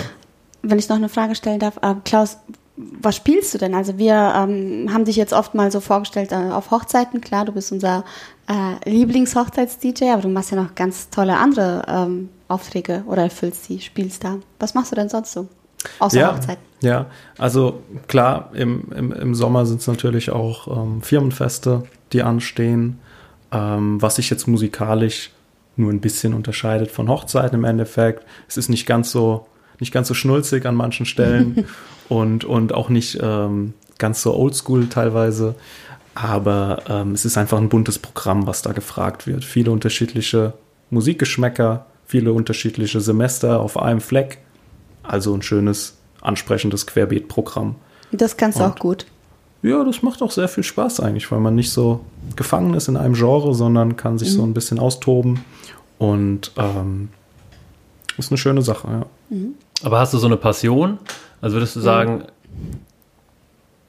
Wenn 0.62 0.78
ich 0.78 0.88
noch 0.88 0.96
eine 0.96 1.08
Frage 1.08 1.34
stellen 1.34 1.60
darf, 1.60 1.78
äh, 1.82 1.94
Klaus, 2.04 2.38
was 2.76 3.16
spielst 3.16 3.54
du 3.54 3.58
denn? 3.58 3.74
Also 3.74 3.98
wir 3.98 4.32
ähm, 4.36 4.92
haben 4.92 5.04
dich 5.04 5.16
jetzt 5.16 5.32
oft 5.32 5.54
mal 5.54 5.70
so 5.70 5.80
vorgestellt 5.80 6.32
äh, 6.32 6.50
auf 6.50 6.70
Hochzeiten. 6.70 7.20
Klar, 7.20 7.44
du 7.44 7.52
bist 7.52 7.70
unser 7.70 8.04
äh, 8.48 8.90
Lieblings-Hochzeits-DJ, 8.90 10.12
aber 10.12 10.22
du 10.22 10.28
machst 10.28 10.50
ja 10.50 10.62
noch 10.62 10.74
ganz 10.74 11.10
tolle 11.10 11.36
andere 11.36 11.84
ähm, 11.86 12.28
Aufträge 12.48 13.04
oder 13.06 13.22
erfüllst 13.22 13.68
die, 13.68 13.80
spielst 13.80 14.24
da. 14.24 14.38
Was 14.58 14.74
machst 14.74 14.92
du 14.92 14.96
denn 14.96 15.08
sonst 15.08 15.32
so? 15.32 15.48
Außer 15.98 16.18
ja, 16.18 16.34
Hochzeiten. 16.34 16.62
Ja, 16.80 17.06
also 17.38 17.82
klar, 18.08 18.50
im, 18.54 18.90
im, 18.96 19.12
im 19.12 19.34
Sommer 19.34 19.66
sind 19.66 19.80
es 19.80 19.86
natürlich 19.86 20.30
auch 20.30 20.66
ähm, 20.68 21.02
Firmenfeste, 21.02 21.84
die 22.12 22.22
anstehen, 22.22 23.00
ähm, 23.52 24.00
was 24.00 24.16
sich 24.16 24.30
jetzt 24.30 24.48
musikalisch 24.48 25.30
nur 25.76 25.90
ein 25.90 26.00
bisschen 26.00 26.34
unterscheidet 26.34 26.90
von 26.90 27.08
Hochzeiten 27.08 27.58
im 27.58 27.64
Endeffekt. 27.64 28.24
Es 28.48 28.56
ist 28.56 28.68
nicht 28.68 28.86
ganz 28.86 29.10
so, 29.10 29.46
nicht 29.80 29.92
ganz 29.92 30.08
so 30.08 30.14
schnulzig 30.14 30.66
an 30.66 30.74
manchen 30.74 31.06
Stellen 31.06 31.66
und, 32.08 32.44
und 32.44 32.74
auch 32.74 32.88
nicht 32.88 33.18
ähm, 33.22 33.74
ganz 33.98 34.22
so 34.22 34.34
oldschool 34.34 34.88
teilweise. 34.88 35.54
Aber 36.14 36.82
ähm, 36.88 37.12
es 37.12 37.24
ist 37.24 37.38
einfach 37.38 37.58
ein 37.58 37.68
buntes 37.68 37.98
Programm, 37.98 38.46
was 38.46 38.62
da 38.62 38.72
gefragt 38.72 39.26
wird. 39.26 39.44
Viele 39.44 39.70
unterschiedliche 39.70 40.52
Musikgeschmäcker, 40.90 41.86
viele 42.06 42.34
unterschiedliche 42.34 43.00
Semester 43.00 43.60
auf 43.60 43.78
einem 43.78 44.00
Fleck. 44.00 44.38
Also 45.02 45.34
ein 45.34 45.42
schönes, 45.42 45.96
ansprechendes 46.20 46.86
Querbeet-Programm. 46.86 47.76
Das 48.12 48.36
kannst 48.36 48.60
du 48.60 48.64
auch 48.64 48.76
gut. 48.76 49.06
Ja, 49.62 49.84
das 49.84 50.02
macht 50.02 50.22
auch 50.22 50.32
sehr 50.32 50.48
viel 50.48 50.64
Spaß 50.64 51.00
eigentlich, 51.00 51.30
weil 51.30 51.38
man 51.38 51.54
nicht 51.54 51.70
so 51.70 52.00
gefangen 52.34 52.74
ist 52.74 52.88
in 52.88 52.96
einem 52.96 53.14
Genre, 53.14 53.54
sondern 53.54 53.96
kann 53.96 54.18
sich 54.18 54.32
so 54.32 54.42
ein 54.42 54.54
bisschen 54.54 54.78
austoben. 54.78 55.44
Und 55.98 56.50
ähm, 56.56 57.10
ist 58.18 58.32
eine 58.32 58.38
schöne 58.38 58.62
Sache, 58.62 58.88
ja. 58.88 59.06
Aber 59.84 60.00
hast 60.00 60.12
du 60.12 60.18
so 60.18 60.26
eine 60.26 60.36
Passion? 60.36 60.98
Also 61.40 61.56
würdest 61.56 61.76
du 61.76 61.80
sagen, 61.80 62.24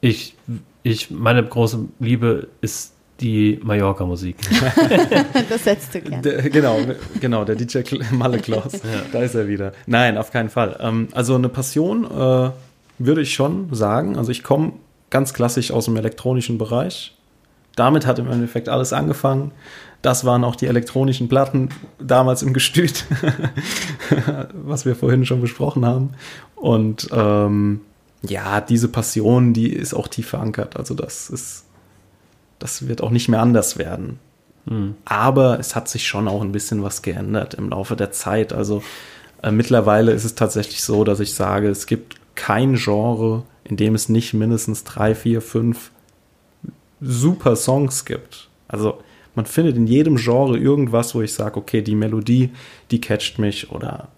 ich, 0.02 0.36
ich, 0.84 1.10
meine 1.12 1.44
große 1.44 1.80
Liebe 2.00 2.50
ist 2.62 2.94
die 3.20 3.60
Mallorca-Musik. 3.64 4.36
Das 5.50 5.64
setzt 5.64 5.94
du 5.96 6.02
gerne. 6.02 6.22
Der, 6.22 6.50
genau, 6.50 6.78
genau, 7.20 7.46
der 7.46 7.56
DJ 7.56 7.82
Malle 8.12 8.40
Klaus. 8.40 8.74
Da 9.12 9.22
ist 9.22 9.36
er 9.36 9.48
wieder. 9.48 9.74
Nein, 9.86 10.18
auf 10.18 10.32
keinen 10.32 10.50
Fall. 10.50 10.78
Ähm, 10.80 11.08
also 11.14 11.36
eine 11.36 11.50
Passion 11.50 12.06
äh, 12.06 12.52
würde 13.00 13.22
ich 13.22 13.34
schon 13.34 13.74
sagen. 13.74 14.18
Also 14.18 14.32
ich 14.32 14.44
komme 14.44 14.74
ganz 15.14 15.34
klassisch 15.34 15.72
aus 15.72 15.86
dem 15.86 15.96
elektronischen 15.96 16.58
Bereich. 16.58 17.16
Damit 17.76 18.06
hat 18.06 18.20
im 18.20 18.30
Endeffekt 18.30 18.68
alles 18.68 18.92
angefangen. 18.92 19.52
Das 20.02 20.26
waren 20.26 20.44
auch 20.44 20.58
die 20.58 20.68
elektronischen 20.68 21.30
Platten 21.30 21.70
damals 21.98 22.44
im 22.44 22.54
Gestüt, 22.54 23.06
was 24.54 24.86
wir 24.86 24.98
vorhin 24.98 25.26
schon 25.26 25.40
besprochen 25.40 25.86
haben. 25.86 26.12
Und 26.56 27.08
ähm, 27.14 27.80
ja, 28.22 28.60
diese 28.60 28.90
Passion, 28.90 29.54
die 29.54 29.72
ist 29.72 29.94
auch 29.94 30.10
tief 30.10 30.28
verankert. 30.28 30.76
Also 30.76 30.94
das 30.94 31.30
ist 31.30 31.66
das 32.60 32.88
wird 32.88 33.02
auch 33.02 33.10
nicht 33.10 33.28
mehr 33.28 33.42
anders 33.42 33.78
werden. 33.78 34.20
Aber 35.04 35.60
es 35.60 35.76
hat 35.76 35.90
sich 35.90 36.08
schon 36.08 36.30
auch 36.30 36.42
ein 36.42 36.54
bisschen 36.54 36.82
was 36.82 37.02
geändert 37.02 37.56
im 37.56 37.70
Laufe 37.70 37.98
der 37.98 38.12
Zeit. 38.12 38.54
Also 38.54 38.82
äh, 39.42 39.52
mittlerweile 39.52 40.14
ist 40.14 40.24
es 40.24 40.36
tatsächlich 40.36 40.82
so, 40.82 41.04
dass 41.04 41.20
ich 41.20 41.34
sage, 41.34 41.68
es 41.68 41.88
gibt 41.88 42.16
kein 42.36 42.76
Genre, 42.76 43.44
in 43.74 43.78
dem 43.78 43.96
es 43.96 44.08
nicht 44.08 44.36
mindestens 44.36 44.84
drei, 44.84 45.16
vier, 45.16 45.42
fünf 45.42 45.90
super 47.02 47.56
Songs 47.56 48.06
gibt. 48.06 48.50
Also 48.68 49.00
man 49.34 49.48
findet 49.48 49.76
in 49.78 49.88
jedem 49.88 50.16
Genre 50.18 50.60
irgendwas, 50.60 51.16
wo 51.16 51.22
ich 51.24 51.34
sage, 51.34 51.58
okay, 51.58 51.82
die 51.82 51.96
Melodie, 51.96 52.52
die 52.92 53.02
catcht 53.02 53.40
mich 53.40 53.72
oder, 53.72 54.10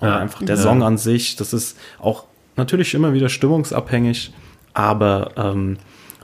oder 0.00 0.08
Ja. 0.08 0.18
einfach 0.18 0.42
der 0.42 0.56
Ja. 0.56 0.62
Song 0.62 0.82
an 0.82 0.96
sich. 0.96 1.36
Das 1.36 1.52
ist 1.52 1.76
auch 1.98 2.24
natürlich 2.56 2.94
immer 2.94 3.12
wieder 3.12 3.28
stimmungsabhängig, 3.28 4.32
aber 4.72 5.32
ähm, 5.36 5.76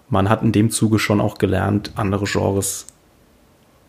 man 0.08 0.30
hat 0.30 0.42
in 0.42 0.52
dem 0.52 0.70
Zuge 0.70 0.98
schon 0.98 1.20
auch 1.20 1.36
gelernt, 1.36 1.92
andere 1.96 2.24
Genres 2.24 2.86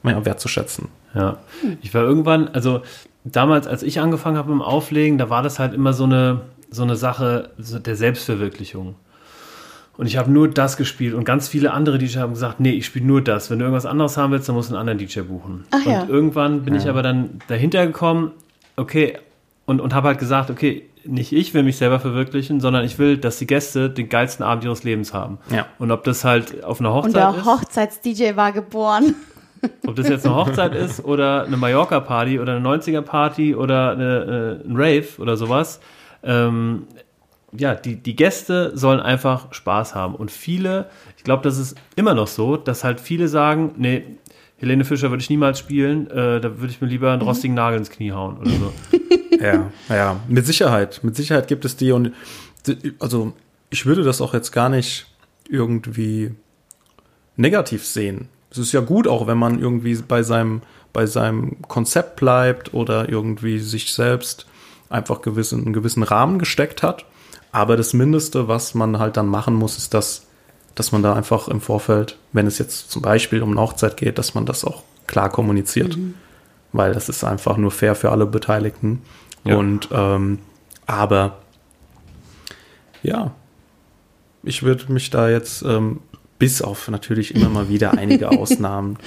ja, 0.03 0.25
wertzuschätzen. 0.25 0.89
Ja, 1.15 1.37
ich 1.81 1.93
war 1.93 2.01
irgendwann, 2.03 2.49
also 2.49 2.81
damals, 3.23 3.65
als 3.65 3.81
ich 3.81 4.01
angefangen 4.01 4.35
habe 4.35 4.49
mit 4.51 4.59
dem 4.59 4.61
Auflegen, 4.61 5.17
da 5.17 5.29
war 5.29 5.41
das 5.41 5.57
halt 5.57 5.73
immer 5.73 5.93
so 5.93 6.03
eine, 6.03 6.41
so 6.73 6.83
eine 6.83 6.95
Sache 6.95 7.51
der 7.57 7.95
Selbstverwirklichung. 7.95 8.95
Und 9.95 10.07
ich 10.07 10.17
habe 10.17 10.31
nur 10.31 10.47
das 10.47 10.75
gespielt 10.75 11.13
und 11.13 11.23
ganz 11.23 11.47
viele 11.47 11.71
andere 11.71 11.99
DJs 11.99 12.17
haben 12.17 12.33
gesagt, 12.33 12.59
nee, 12.59 12.71
ich 12.71 12.85
spiele 12.87 13.05
nur 13.05 13.21
das. 13.21 13.51
Wenn 13.51 13.59
du 13.59 13.65
irgendwas 13.65 13.85
anderes 13.85 14.17
haben 14.17 14.31
willst, 14.31 14.49
dann 14.49 14.55
musst 14.55 14.71
du 14.71 14.75
einen 14.75 14.89
anderen 14.89 14.97
DJ 14.97 15.21
buchen. 15.21 15.65
Ach 15.69 15.85
und 15.85 15.91
ja. 15.91 16.05
irgendwann 16.07 16.63
bin 16.63 16.73
ich 16.73 16.89
aber 16.89 17.03
dann 17.03 17.39
dahinter 17.47 17.85
gekommen, 17.85 18.31
okay, 18.75 19.19
und, 19.65 19.79
und 19.79 19.93
habe 19.93 20.07
halt 20.09 20.19
gesagt, 20.19 20.49
okay, 20.49 20.89
nicht 21.05 21.31
ich 21.31 21.53
will 21.53 21.63
mich 21.63 21.77
selber 21.77 21.99
verwirklichen, 21.99 22.59
sondern 22.59 22.85
ich 22.85 22.97
will, 22.97 23.17
dass 23.17 23.37
die 23.37 23.45
Gäste 23.45 23.89
den 23.89 24.09
geilsten 24.09 24.43
Abend 24.43 24.63
ihres 24.63 24.83
Lebens 24.83 25.13
haben. 25.13 25.37
Ja. 25.51 25.67
Und 25.77 25.91
ob 25.91 26.03
das 26.05 26.23
halt 26.23 26.63
auf 26.63 26.79
einer 26.79 26.93
Und 26.93 27.03
Hochzeit 27.03 27.15
der 27.15 27.35
ist. 27.37 27.45
Hochzeits-DJ 27.45 28.35
war 28.35 28.51
geboren. 28.51 29.15
Ob 29.87 29.95
das 29.95 30.09
jetzt 30.09 30.25
eine 30.25 30.35
Hochzeit 30.35 30.75
ist 30.75 31.05
oder 31.05 31.45
eine 31.45 31.55
Mallorca-Party 31.55 32.37
oder 32.37 32.57
eine 32.57 32.67
90er-Party 32.67 33.55
oder 33.55 33.91
eine, 33.91 34.59
äh, 34.65 34.67
ein 34.67 34.75
Rave 34.75 35.07
oder 35.19 35.37
sowas. 35.37 35.79
Ähm, 36.23 36.87
ja, 37.55 37.75
die, 37.75 37.95
die 37.95 38.15
Gäste 38.15 38.71
sollen 38.75 38.99
einfach 38.99 39.53
Spaß 39.53 39.95
haben. 39.95 40.15
Und 40.15 40.31
viele, 40.31 40.89
ich 41.17 41.23
glaube, 41.23 41.43
das 41.43 41.57
ist 41.57 41.75
immer 41.95 42.13
noch 42.13 42.27
so, 42.27 42.57
dass 42.57 42.83
halt 42.83 42.99
viele 42.99 43.27
sagen, 43.27 43.73
nee, 43.77 44.03
Helene 44.57 44.85
Fischer 44.85 45.09
würde 45.09 45.21
ich 45.21 45.29
niemals 45.29 45.59
spielen, 45.59 46.09
äh, 46.09 46.39
da 46.39 46.59
würde 46.59 46.67
ich 46.67 46.81
mir 46.81 46.87
lieber 46.87 47.11
einen 47.11 47.21
rostigen 47.21 47.55
Nagel 47.55 47.79
ins 47.79 47.89
Knie 47.89 48.11
hauen 48.11 48.37
oder 48.37 48.49
so. 48.51 48.73
Ja, 49.41 49.71
ja, 49.89 50.19
mit 50.29 50.45
Sicherheit. 50.45 51.01
Mit 51.03 51.17
Sicherheit 51.17 51.49
gibt 51.49 51.65
es 51.65 51.75
die 51.75 51.91
und 51.91 52.13
also 52.99 53.33
ich 53.71 53.85
würde 53.85 54.03
das 54.03 54.21
auch 54.21 54.33
jetzt 54.33 54.51
gar 54.51 54.69
nicht 54.69 55.07
irgendwie 55.49 56.33
negativ 57.35 57.85
sehen. 57.85 58.29
Es 58.51 58.57
ist 58.57 58.71
ja 58.71 58.79
gut, 58.79 59.07
auch 59.07 59.27
wenn 59.27 59.37
man 59.37 59.59
irgendwie 59.59 59.95
bei 59.95 60.23
seinem, 60.23 60.61
bei 60.93 61.07
seinem 61.07 61.61
Konzept 61.63 62.15
bleibt 62.15 62.73
oder 62.73 63.09
irgendwie 63.09 63.59
sich 63.59 63.91
selbst 63.91 64.45
einfach 64.93 65.21
gewissen, 65.21 65.63
einen 65.63 65.73
gewissen 65.73 66.03
Rahmen 66.03 66.39
gesteckt 66.39 66.83
hat. 66.83 67.05
Aber 67.51 67.77
das 67.77 67.93
Mindeste, 67.93 68.47
was 68.47 68.73
man 68.73 68.99
halt 68.99 69.17
dann 69.17 69.27
machen 69.27 69.53
muss, 69.53 69.77
ist 69.77 69.93
das, 69.93 70.25
dass 70.75 70.91
man 70.91 71.03
da 71.03 71.13
einfach 71.13 71.47
im 71.47 71.61
Vorfeld, 71.61 72.17
wenn 72.31 72.47
es 72.47 72.57
jetzt 72.57 72.89
zum 72.89 73.01
Beispiel 73.01 73.43
um 73.43 73.51
eine 73.51 73.61
Hochzeit 73.61 73.97
geht, 73.97 74.17
dass 74.17 74.33
man 74.33 74.45
das 74.45 74.65
auch 74.65 74.83
klar 75.07 75.29
kommuniziert. 75.29 75.97
Weil 76.71 76.93
das 76.93 77.09
ist 77.09 77.23
einfach 77.23 77.57
nur 77.57 77.69
fair 77.71 77.93
für 77.95 78.11
alle 78.11 78.25
Beteiligten. 78.25 79.01
Ja. 79.43 79.57
Und 79.57 79.89
ähm, 79.91 80.39
aber 80.87 81.37
ja, 83.03 83.31
ich 84.43 84.63
würde 84.63 84.91
mich 84.91 85.09
da 85.09 85.29
jetzt 85.29 85.61
ähm, 85.63 85.99
bis 86.39 86.61
auf 86.61 86.87
natürlich 86.89 87.35
immer 87.35 87.49
mal 87.49 87.69
wieder 87.69 87.91
einige 87.97 88.29
Ausnahmen 88.37 88.97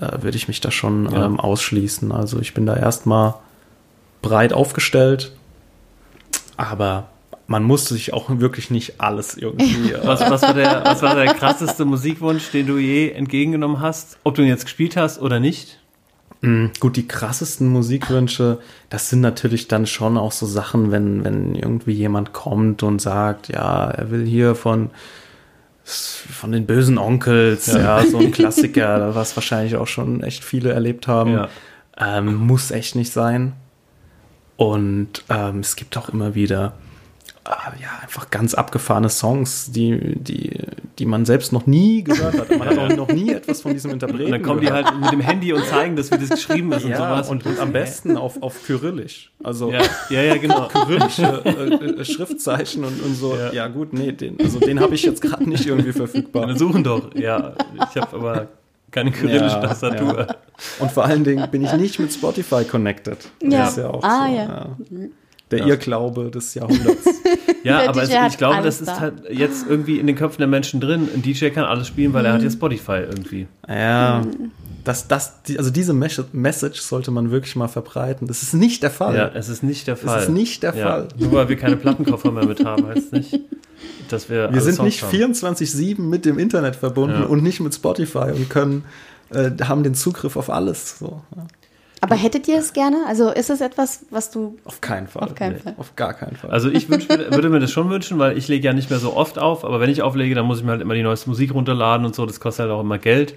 äh, 0.00 0.22
würde 0.22 0.36
ich 0.36 0.48
mich 0.48 0.60
da 0.60 0.70
schon 0.70 1.10
Ja. 1.12 1.26
ähm, 1.26 1.38
ausschließen. 1.38 2.12
Also 2.12 2.38
ich 2.40 2.54
bin 2.54 2.64
da 2.66 2.74
erstmal 2.76 3.34
breit 4.28 4.52
aufgestellt, 4.52 5.32
aber 6.56 7.08
man 7.46 7.62
muss 7.62 7.86
sich 7.86 8.12
auch 8.12 8.28
wirklich 8.28 8.70
nicht 8.70 9.00
alles 9.00 9.36
irgendwie. 9.36 9.92
Äh, 9.92 10.06
Was, 10.06 10.20
was, 10.20 10.42
war 10.42 10.54
der, 10.54 10.84
was 10.84 11.02
war 11.02 11.14
der 11.14 11.34
krasseste 11.34 11.84
Musikwunsch, 11.84 12.50
den 12.50 12.66
du 12.66 12.76
je 12.78 13.10
entgegengenommen 13.10 13.80
hast? 13.80 14.18
Ob 14.24 14.34
du 14.34 14.42
ihn 14.42 14.48
jetzt 14.48 14.64
gespielt 14.64 14.96
hast 14.96 15.20
oder 15.20 15.38
nicht? 15.40 15.78
Mm, 16.40 16.66
Gut, 16.80 16.96
die 16.96 17.06
krassesten 17.06 17.68
Musikwünsche, 17.68 18.58
das 18.90 19.10
sind 19.10 19.20
natürlich 19.20 19.68
dann 19.68 19.86
schon 19.86 20.18
auch 20.18 20.32
so 20.32 20.46
Sachen, 20.46 20.90
wenn, 20.90 21.24
wenn 21.24 21.54
irgendwie 21.54 21.92
jemand 21.92 22.32
kommt 22.32 22.82
und 22.82 23.00
sagt, 23.00 23.48
ja, 23.48 23.88
er 23.90 24.10
will 24.10 24.26
hier 24.26 24.54
von, 24.54 24.90
von 25.84 26.52
den 26.52 26.66
bösen 26.66 26.98
Onkels, 26.98 27.66
ja, 27.66 28.04
so 28.04 28.18
ein 28.18 28.30
Klassiker, 28.32 29.14
was 29.14 29.36
wahrscheinlich 29.36 29.76
auch 29.76 29.86
schon 29.86 30.22
echt 30.22 30.44
viele 30.44 30.72
erlebt 30.72 31.06
haben. 31.06 31.32
Ja. 31.32 31.48
Ähm, 31.98 32.34
muss 32.34 32.70
echt 32.70 32.96
nicht 32.96 33.12
sein. 33.12 33.54
Und 34.56 35.08
ähm, 35.28 35.60
es 35.60 35.76
gibt 35.76 35.96
auch 35.98 36.08
immer 36.08 36.34
wieder 36.34 36.72
äh, 37.44 37.50
ja, 37.82 37.88
einfach 38.02 38.30
ganz 38.30 38.54
abgefahrene 38.54 39.08
Songs, 39.10 39.70
die, 39.70 40.16
die, 40.18 40.58
die 40.98 41.04
man 41.06 41.24
selbst 41.26 41.52
noch 41.52 41.66
nie 41.66 42.02
gehört 42.02 42.38
hat. 42.40 42.50
Man 42.58 42.66
hat 42.68 42.78
auch 42.92 42.96
noch 42.96 43.08
nie 43.08 43.30
etwas 43.32 43.60
von 43.60 43.72
diesem 43.72 43.90
Interpreten 43.92 44.24
Und 44.24 44.30
dann 44.32 44.42
kommen 44.42 44.60
die 44.60 44.66
gehört. 44.66 44.86
halt 44.86 45.00
mit 45.00 45.12
dem 45.12 45.20
Handy 45.20 45.52
und 45.52 45.64
zeigen 45.66 45.94
das, 45.94 46.10
wie 46.10 46.16
das 46.18 46.30
geschrieben 46.30 46.72
ist 46.72 46.84
und 46.84 46.90
Ja, 46.90 46.96
sowas. 46.96 47.28
und, 47.28 47.44
und 47.46 47.58
am 47.60 47.72
besten 47.72 48.16
auf, 48.16 48.42
auf 48.42 48.64
Kyrillisch. 48.64 49.30
Also 49.44 49.70
Ja, 49.70 49.82
ja, 50.10 50.22
ja, 50.22 50.36
genau. 50.38 50.68
kyrillische 50.72 51.42
äh, 51.44 52.00
äh, 52.00 52.04
Schriftzeichen 52.04 52.82
und, 52.84 53.00
und 53.02 53.14
so. 53.14 53.36
Ja. 53.36 53.52
Ja, 53.52 53.68
gut, 53.68 53.92
nee, 53.92 54.12
den, 54.12 54.40
also 54.40 54.58
den 54.58 54.80
habe 54.80 54.94
ich 54.94 55.02
jetzt 55.02 55.20
gerade 55.20 55.48
nicht 55.48 55.66
irgendwie 55.66 55.92
verfügbar. 55.92 56.46
Dann 56.46 56.56
suchen 56.58 56.82
doch. 56.82 57.14
Ja, 57.14 57.52
ich 57.90 58.00
habe 58.00 58.16
aber 58.16 58.48
keine 58.90 59.10
kyrillische 59.10 59.44
Ja, 59.56 59.60
Tastatur. 59.60 60.18
ja. 60.28 60.36
Und 60.78 60.90
vor 60.92 61.04
allen 61.04 61.24
Dingen 61.24 61.48
bin 61.50 61.62
ich 61.62 61.72
nicht 61.74 61.98
mit 61.98 62.12
Spotify 62.12 62.64
connected. 62.64 63.18
Das 63.40 63.52
Ja. 63.52 63.68
ist 63.68 63.76
ja 63.78 63.90
auch 63.90 64.02
Ah, 64.02 64.26
so. 64.28 64.34
ja. 64.36 64.66
Der 65.50 65.66
Irrglaube 65.66 66.30
des 66.30 66.54
Jahrhunderts. 66.54 67.04
Ja, 67.62 67.80
Der 67.80 67.88
aber 67.88 68.02
es, 68.04 68.10
ich 68.32 68.38
glaube, 68.38 68.62
das 68.62 68.80
ist 68.80 68.86
da. 68.86 69.00
halt 69.00 69.14
jetzt 69.28 69.66
irgendwie 69.68 69.98
in 69.98 70.06
den 70.06 70.14
Köpfen 70.14 70.38
der 70.38 70.46
Menschen 70.46 70.78
drin. 70.80 71.08
Ein 71.12 71.22
DJ 71.22 71.48
kann 71.48 71.64
alles 71.64 71.88
spielen, 71.88 72.12
weil 72.12 72.24
er 72.24 72.32
hat 72.34 72.42
ja 72.42 72.48
Spotify 72.50 72.98
irgendwie. 73.00 73.48
ja, 73.68 74.22
das, 74.84 75.08
das, 75.08 75.42
die, 75.42 75.58
also 75.58 75.70
diese 75.70 75.92
Mes- 75.92 76.22
Message 76.32 76.80
sollte 76.80 77.10
man 77.10 77.32
wirklich 77.32 77.56
mal 77.56 77.66
verbreiten. 77.66 78.28
Das 78.28 78.42
ist 78.44 78.54
nicht 78.54 78.84
der 78.84 78.92
Fall. 78.92 79.16
Ja, 79.16 79.30
es 79.34 79.48
ist 79.48 79.64
nicht 79.64 79.88
der 79.88 79.96
Fall. 79.96 80.22
ist 80.22 80.28
nicht 80.28 80.62
der 80.62 80.76
ja. 80.76 80.86
Fall. 80.86 81.08
Nur 81.18 81.32
weil 81.32 81.48
wir 81.48 81.56
keine 81.56 81.76
Plattenkoffer 81.76 82.30
mehr 82.30 82.46
mit 82.46 82.64
haben, 82.64 82.86
heißt 82.86 83.12
nicht, 83.12 83.32
dass 84.08 84.28
wir 84.30 84.52
Wir 84.52 84.60
sind 84.60 84.74
Songs 84.76 84.86
nicht 84.86 85.02
haben. 85.02 85.32
24-7 85.32 86.00
mit 86.00 86.24
dem 86.24 86.38
Internet 86.38 86.76
verbunden 86.76 87.20
Ja. 87.22 87.26
und 87.26 87.42
nicht 87.42 87.60
mit 87.60 87.74
Spotify 87.74 88.30
und 88.34 88.48
können, 88.50 88.84
äh, 89.30 89.50
haben 89.64 89.82
den 89.82 89.94
Zugriff 89.94 90.36
auf 90.36 90.50
alles. 90.50 90.98
So, 90.98 91.22
ja. 91.36 91.46
Aber 92.02 92.14
hättet 92.14 92.46
ihr 92.46 92.58
es 92.58 92.74
gerne? 92.74 92.98
Also 93.08 93.30
ist 93.30 93.48
es 93.48 93.62
etwas, 93.62 94.04
was 94.10 94.30
du. 94.30 94.58
Auf 94.64 94.82
keinen 94.82 95.08
Fall. 95.08 95.22
Auf 95.24 95.34
keinen 95.34 95.56
Fall. 95.58 95.74
Auf 95.78 95.96
gar 95.96 96.12
keinen 96.12 96.36
Fall. 96.36 96.50
Also 96.50 96.68
ich 96.70 96.90
wünsch, 96.90 97.08
würde 97.08 97.48
mir 97.48 97.58
das 97.58 97.72
schon 97.72 97.88
wünschen, 97.88 98.18
weil 98.18 98.36
ich 98.36 98.48
lege 98.48 98.66
ja 98.66 98.74
nicht 98.74 98.90
mehr 98.90 98.98
so 98.98 99.16
oft 99.16 99.38
auf, 99.38 99.64
aber 99.64 99.80
wenn 99.80 99.88
ich 99.88 100.02
auflege, 100.02 100.34
dann 100.34 100.44
muss 100.44 100.58
ich 100.58 100.64
mir 100.64 100.72
halt 100.72 100.82
immer 100.82 100.92
die 100.94 101.02
neueste 101.02 101.30
Musik 101.30 101.54
runterladen 101.54 102.04
und 102.04 102.14
so, 102.14 102.26
das 102.26 102.38
kostet 102.38 102.64
halt 102.64 102.72
auch 102.72 102.80
immer 102.82 102.98
Geld. 102.98 103.34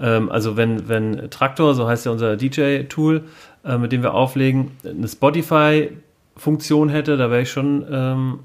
Ähm, 0.00 0.30
also 0.32 0.56
wenn, 0.56 0.88
wenn 0.88 1.28
Traktor, 1.30 1.74
so 1.74 1.86
heißt 1.86 2.06
ja 2.06 2.12
unser 2.12 2.36
DJ-Tool, 2.36 3.24
äh, 3.64 3.76
mit 3.76 3.92
dem 3.92 4.02
wir 4.02 4.14
auflegen, 4.14 4.70
eine 4.84 5.06
Spotify-Funktion 5.06 6.88
hätte, 6.88 7.16
da 7.18 7.30
wäre 7.30 7.42
ich 7.42 7.50
schon 7.50 7.84
ähm, 7.90 8.38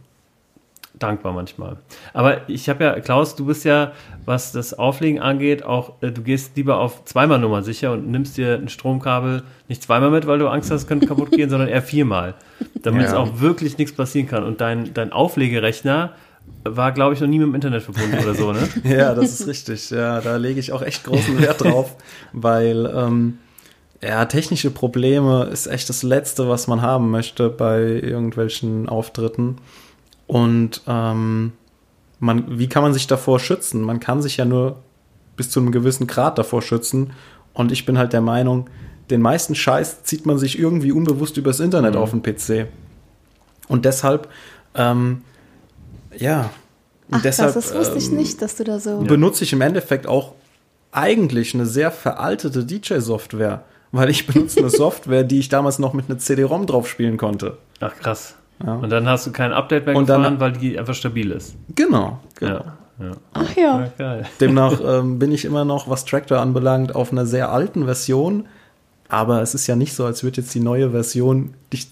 dankbar 0.99 1.34
manchmal. 1.34 1.77
Aber 2.13 2.47
ich 2.49 2.69
habe 2.69 2.84
ja, 2.84 2.99
Klaus, 2.99 3.36
du 3.36 3.45
bist 3.45 3.65
ja, 3.65 3.91
was 4.25 4.51
das 4.51 4.73
Auflegen 4.73 5.19
angeht, 5.19 5.63
auch, 5.63 5.93
äh, 6.01 6.12
du 6.12 6.21
gehst 6.21 6.56
lieber 6.56 6.79
auf 6.79 7.03
zweimal 7.06 7.39
Nummer 7.39 7.63
sicher 7.63 7.91
und 7.93 8.10
nimmst 8.10 8.38
dir 8.38 8.56
ein 8.56 8.69
Stromkabel 8.69 9.43
nicht 9.67 9.82
zweimal 9.84 10.12
mit, 10.12 10.27
weil 10.27 10.39
du 10.39 10.47
Angst 10.47 10.71
hast, 10.71 10.82
es 10.84 10.88
könnte 10.88 11.08
kaputt 11.08 11.32
gehen, 11.32 11.49
sondern 11.49 11.67
eher 11.67 11.82
viermal. 11.82 12.36
Damit 12.84 13.01
Ja. 13.03 13.08
es 13.08 13.13
auch 13.13 13.39
wirklich 13.41 13.77
nichts 13.77 13.95
passieren 13.95 14.27
kann. 14.27 14.43
Und 14.43 14.62
dein, 14.62 14.93
dein 14.93 15.12
Auflegerechner 15.12 16.13
war, 16.63 16.91
glaube 16.91 17.13
ich, 17.15 17.21
noch 17.21 17.27
nie 17.27 17.39
mit 17.39 17.47
dem 17.47 17.56
Internet 17.56 17.84
verbunden 17.84 18.17
oder 18.21 18.36
so, 18.36 18.51
ne? 18.53 18.60
Ja, 18.84 19.13
das 19.15 19.39
ist 19.39 19.47
richtig. 19.47 19.89
Ja, 19.89 20.21
da 20.21 20.36
lege 20.38 20.60
ich 20.60 20.71
auch 20.71 20.82
echt 20.82 21.03
großen 21.06 21.41
Wert 21.41 21.63
drauf, 21.63 21.95
weil 22.34 22.86
ähm, 22.95 23.39
ja, 24.01 24.25
technische 24.25 24.69
Probleme 24.69 25.45
ist 25.45 25.67
echt 25.67 25.88
das 25.89 26.03
Letzte, 26.03 26.49
was 26.49 26.67
man 26.67 26.82
haben 26.82 27.10
möchte 27.12 27.49
bei 27.49 27.79
irgendwelchen 27.82 28.89
Auftritten. 28.89 29.58
Und 30.34 30.82
ähm, 30.88 31.52
man, 32.19 32.58
wie 32.58 32.67
kann 32.67 32.82
man 32.82 32.91
sich 32.93 33.06
davor 33.06 33.39
schützen? 33.39 33.82
Man 33.82 34.00
kann 34.00 34.19
sich 34.24 34.38
ja 34.38 34.46
nur 34.46 34.78
bis 35.38 35.52
zu 35.52 35.60
einem 35.60 35.72
gewissen 35.72 36.08
Grad 36.08 36.39
davor 36.39 36.63
schützen. 36.63 37.12
Und 37.54 37.72
ich 37.72 37.86
bin 37.86 38.00
halt 38.00 38.13
der 38.13 38.22
Meinung, 38.22 38.67
den 39.12 39.22
meisten 39.22 39.54
Scheiß 39.54 40.04
zieht 40.04 40.26
man 40.26 40.39
sich 40.39 40.58
irgendwie 40.58 40.91
unbewusst 40.91 41.38
übers 41.38 41.60
Internet 41.60 41.93
Mhm. 41.93 42.00
auf 42.00 42.10
den 42.12 42.24
PC. 42.24 42.65
Und 43.67 43.86
deshalb, 43.86 44.28
ähm, 44.74 45.22
ja. 46.17 46.50
und 47.10 47.17
Ach, 47.17 47.22
deshalb, 47.22 47.54
das, 47.54 47.67
das 47.69 47.78
wusste 47.78 47.98
ich 48.00 48.10
ähm, 48.10 48.17
nicht, 48.17 48.41
dass 48.41 48.56
du 48.56 48.63
da 48.63 48.80
so. 48.80 49.02
benutze 49.02 49.43
ich 49.43 49.54
im 49.54 49.62
Endeffekt 49.62 50.08
auch 50.08 50.34
eigentlich 50.91 51.54
eine 51.54 51.67
sehr 51.67 51.91
veraltete 51.91 52.65
DJ-Software, 52.65 53.63
weil 53.91 54.10
ich 54.10 54.26
benutze 54.26 54.60
eine 54.62 54.69
Software, 54.82 55.24
die 55.24 55.38
ich 55.39 55.50
damals 55.50 55.78
noch 55.78 55.93
mit 55.93 56.10
einer 56.10 56.17
CD-ROM 56.17 56.65
drauf 56.65 56.88
spielen 56.88 57.17
konnte. 57.17 57.58
Ach 57.80 57.96
krass. 57.96 58.34
Ja. 58.66 58.74
Und 58.76 58.89
dann 58.89 59.08
hast 59.08 59.28
du 59.28 59.32
kein 59.32 59.52
Update 59.54 59.86
mehr 59.86 59.96
Und 59.96 60.10
dann- 60.10 60.22
gefahren, 60.22 60.39
weil 60.39 60.52
die 60.54 60.78
einfach 60.80 60.94
stabil 60.94 61.32
ist. 61.32 61.56
Genau, 61.76 62.20
genau. 62.39 62.63
Ja, 63.00 63.12
Ach 63.34 63.56
ja. 63.56 63.82
Ja, 63.82 63.92
geil. 63.98 64.26
Demnach 64.39 64.80
ähm, 64.86 65.18
bin 65.20 65.32
ich 65.32 65.46
immer 65.46 65.66
noch, 65.66 65.89
was 65.89 66.06
Tractor 66.06 66.39
anbelangt, 66.39 66.96
auf 66.96 67.12
einer 67.12 67.26
sehr 67.26 67.52
alten 67.52 67.86
Version. 67.86 68.46
Aber 69.10 69.42
es 69.42 69.54
ist 69.56 69.68
ja 69.68 69.76
nicht 69.76 69.94
so, 69.94 70.06
als 70.06 70.24
würde 70.24 70.42
jetzt 70.42 70.54
die 70.56 70.60
neue 70.60 70.92
Version 70.92 71.54
dich 71.74 71.88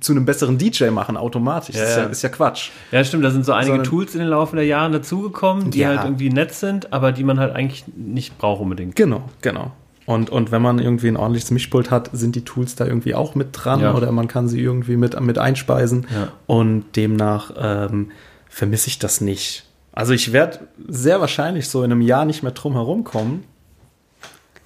zu 0.00 0.12
einem 0.12 0.24
besseren 0.24 0.56
DJ 0.58 0.86
machen, 0.90 1.16
automatisch. 1.18 1.74
Ja, 1.76 1.82
das 1.82 1.90
ist 1.90 1.96
ja, 1.96 2.02
ja. 2.04 2.08
ist 2.08 2.22
ja 2.22 2.28
Quatsch. 2.30 2.70
Ja, 2.90 3.04
stimmt, 3.04 3.24
da 3.24 3.30
sind 3.30 3.44
so 3.44 3.52
einige 3.52 3.72
Sondern- 3.76 3.84
Tools 3.86 4.14
in 4.14 4.20
den 4.20 4.28
Laufe 4.28 4.56
der 4.56 4.64
Jahre 4.64 4.90
dazugekommen, 4.92 5.70
die 5.70 5.80
Ja. 5.80 5.88
halt 5.88 6.04
irgendwie 6.04 6.30
nett 6.30 6.52
sind, 6.54 6.92
aber 6.92 7.12
die 7.12 7.24
man 7.24 7.38
halt 7.38 7.54
eigentlich 7.54 7.84
nicht 7.94 8.38
braucht 8.38 8.60
unbedingt. 8.62 8.96
Genau, 8.96 9.22
genau. 9.42 9.72
Und, 10.06 10.30
und 10.30 10.52
wenn 10.52 10.62
man 10.62 10.78
irgendwie 10.78 11.08
ein 11.08 11.16
ordentliches 11.16 11.50
Mischpult 11.50 11.90
hat, 11.90 12.10
sind 12.12 12.36
die 12.36 12.44
Tools 12.44 12.76
da 12.76 12.86
irgendwie 12.86 13.14
auch 13.14 13.34
mit 13.34 13.48
dran 13.52 13.80
Ja. 13.80 13.94
oder 13.94 14.12
man 14.12 14.28
kann 14.28 14.48
sie 14.48 14.60
irgendwie 14.60 14.96
mit, 14.96 15.20
mit 15.20 15.36
einspeisen. 15.38 16.06
Ja. 16.14 16.28
Und 16.46 16.84
demnach 16.96 17.50
ähm, 17.58 18.12
vermisse 18.48 18.86
ich 18.88 18.98
das 19.00 19.20
nicht. 19.20 19.64
Also 19.92 20.12
ich 20.12 20.32
werde 20.32 20.60
sehr 20.86 21.20
wahrscheinlich 21.20 21.68
so 21.68 21.82
in 21.82 21.90
einem 21.90 22.02
Jahr 22.02 22.24
nicht 22.24 22.42
mehr 22.42 22.52
drum 22.52 22.74
herum 22.74 23.02
kommen, 23.02 23.44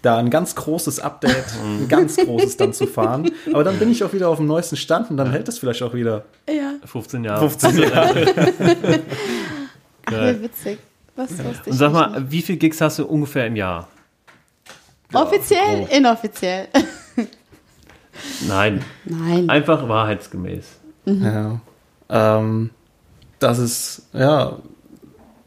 da 0.02 0.16
ein 0.18 0.28
ganz 0.30 0.54
großes 0.56 1.00
Update, 1.00 1.44
ein 1.64 1.88
ganz 1.88 2.16
großes 2.16 2.56
dann 2.58 2.72
zu 2.72 2.86
fahren. 2.86 3.30
Aber 3.52 3.64
dann 3.64 3.78
bin 3.78 3.90
ich 3.90 4.02
auch 4.04 4.12
wieder 4.12 4.28
auf 4.28 4.38
dem 4.38 4.46
neuesten 4.46 4.76
Stand 4.76 5.10
und 5.10 5.16
dann 5.16 5.30
hält 5.30 5.48
es 5.48 5.58
vielleicht 5.58 5.82
auch 5.82 5.94
wieder 5.94 6.24
Ja. 6.48 6.72
15 6.84 7.24
Jahre. 7.24 7.48
15 7.48 7.78
Jahre. 7.90 8.26
Ach, 10.06 10.12
wie 10.12 10.42
witzig. 10.42 10.78
Was 11.16 11.30
ich 11.32 11.38
Und 11.66 11.74
sag 11.76 11.88
nicht 11.92 12.00
mal, 12.00 12.30
wie 12.30 12.42
viel 12.42 12.56
Gigs 12.56 12.80
hast 12.80 12.98
du 12.98 13.06
ungefähr 13.06 13.46
im 13.46 13.56
Jahr? 13.56 13.88
Offiziell, 15.12 15.80
grob. 15.86 15.92
inoffiziell. 15.92 16.68
Nein, 18.48 18.84
Nein. 19.04 19.48
einfach 19.48 19.88
wahrheitsgemäß. 19.88 20.66
Ja. 21.06 21.60
Ähm, 22.08 22.70
das 23.38 23.58
ist 23.58 24.02
ja 24.12 24.58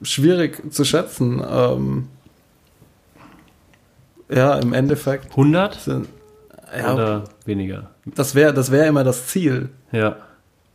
schwierig 0.02 0.74
zu 0.74 0.84
schätzen. 0.84 1.42
Ähm, 1.48 2.08
ja, 4.30 4.56
im 4.56 4.74
Endeffekt 4.74 5.32
100 5.32 5.76
sind, 5.76 6.08
ja, 6.76 6.94
oder 6.94 7.24
weniger? 7.46 7.92
das 8.06 8.34
wäre 8.36 8.54
das 8.54 8.72
wär 8.72 8.88
immer 8.88 9.04
das 9.04 9.28
Ziel, 9.28 9.70
Ja. 9.92 10.16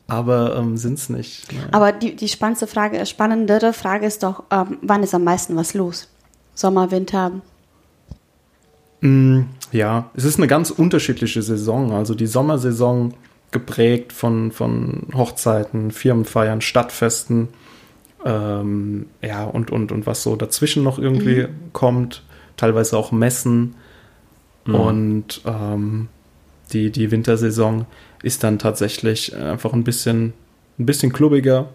aber 0.06 0.56
ähm, 0.56 0.76
sind 0.76 0.98
es 0.98 1.08
nicht. 1.08 1.52
Ne? 1.52 1.58
Aber 1.72 1.90
die, 1.92 2.14
die 2.14 2.28
spannendste 2.28 2.66
Frage, 2.68 3.04
spannendere 3.06 3.72
Frage 3.72 4.06
ist 4.06 4.22
doch, 4.22 4.44
ähm, 4.50 4.78
wann 4.82 5.02
ist 5.02 5.14
am 5.14 5.24
meisten 5.24 5.56
was 5.56 5.74
los? 5.74 6.08
Sommer, 6.54 6.90
Winter? 6.90 7.32
Mm, 9.00 9.42
Ja, 9.72 10.10
es 10.14 10.24
ist 10.24 10.38
eine 10.38 10.46
ganz 10.46 10.70
unterschiedliche 10.70 11.42
Saison. 11.42 11.92
Also 11.92 12.14
die 12.14 12.26
Sommersaison 12.26 13.14
geprägt 13.50 14.12
von, 14.12 14.52
von 14.52 15.06
Hochzeiten, 15.14 15.90
Firmenfeiern, 15.90 16.60
Stadtfesten, 16.60 17.48
ähm, 18.24 19.06
ja, 19.22 19.44
und, 19.44 19.70
und, 19.70 19.92
und 19.92 20.06
was 20.06 20.22
so 20.22 20.36
dazwischen 20.36 20.82
noch 20.82 20.98
irgendwie 20.98 21.46
kommt, 21.72 22.22
teilweise 22.56 22.96
auch 22.96 23.12
Messen. 23.12 23.74
Und 24.66 25.40
ähm, 25.46 26.08
die, 26.74 26.90
die 26.90 27.10
Wintersaison 27.10 27.86
ist 28.22 28.44
dann 28.44 28.58
tatsächlich 28.58 29.34
einfach 29.34 29.72
ein 29.72 29.82
bisschen, 29.84 30.34
ein 30.78 30.84
bisschen 30.84 31.10
klubbiger 31.10 31.70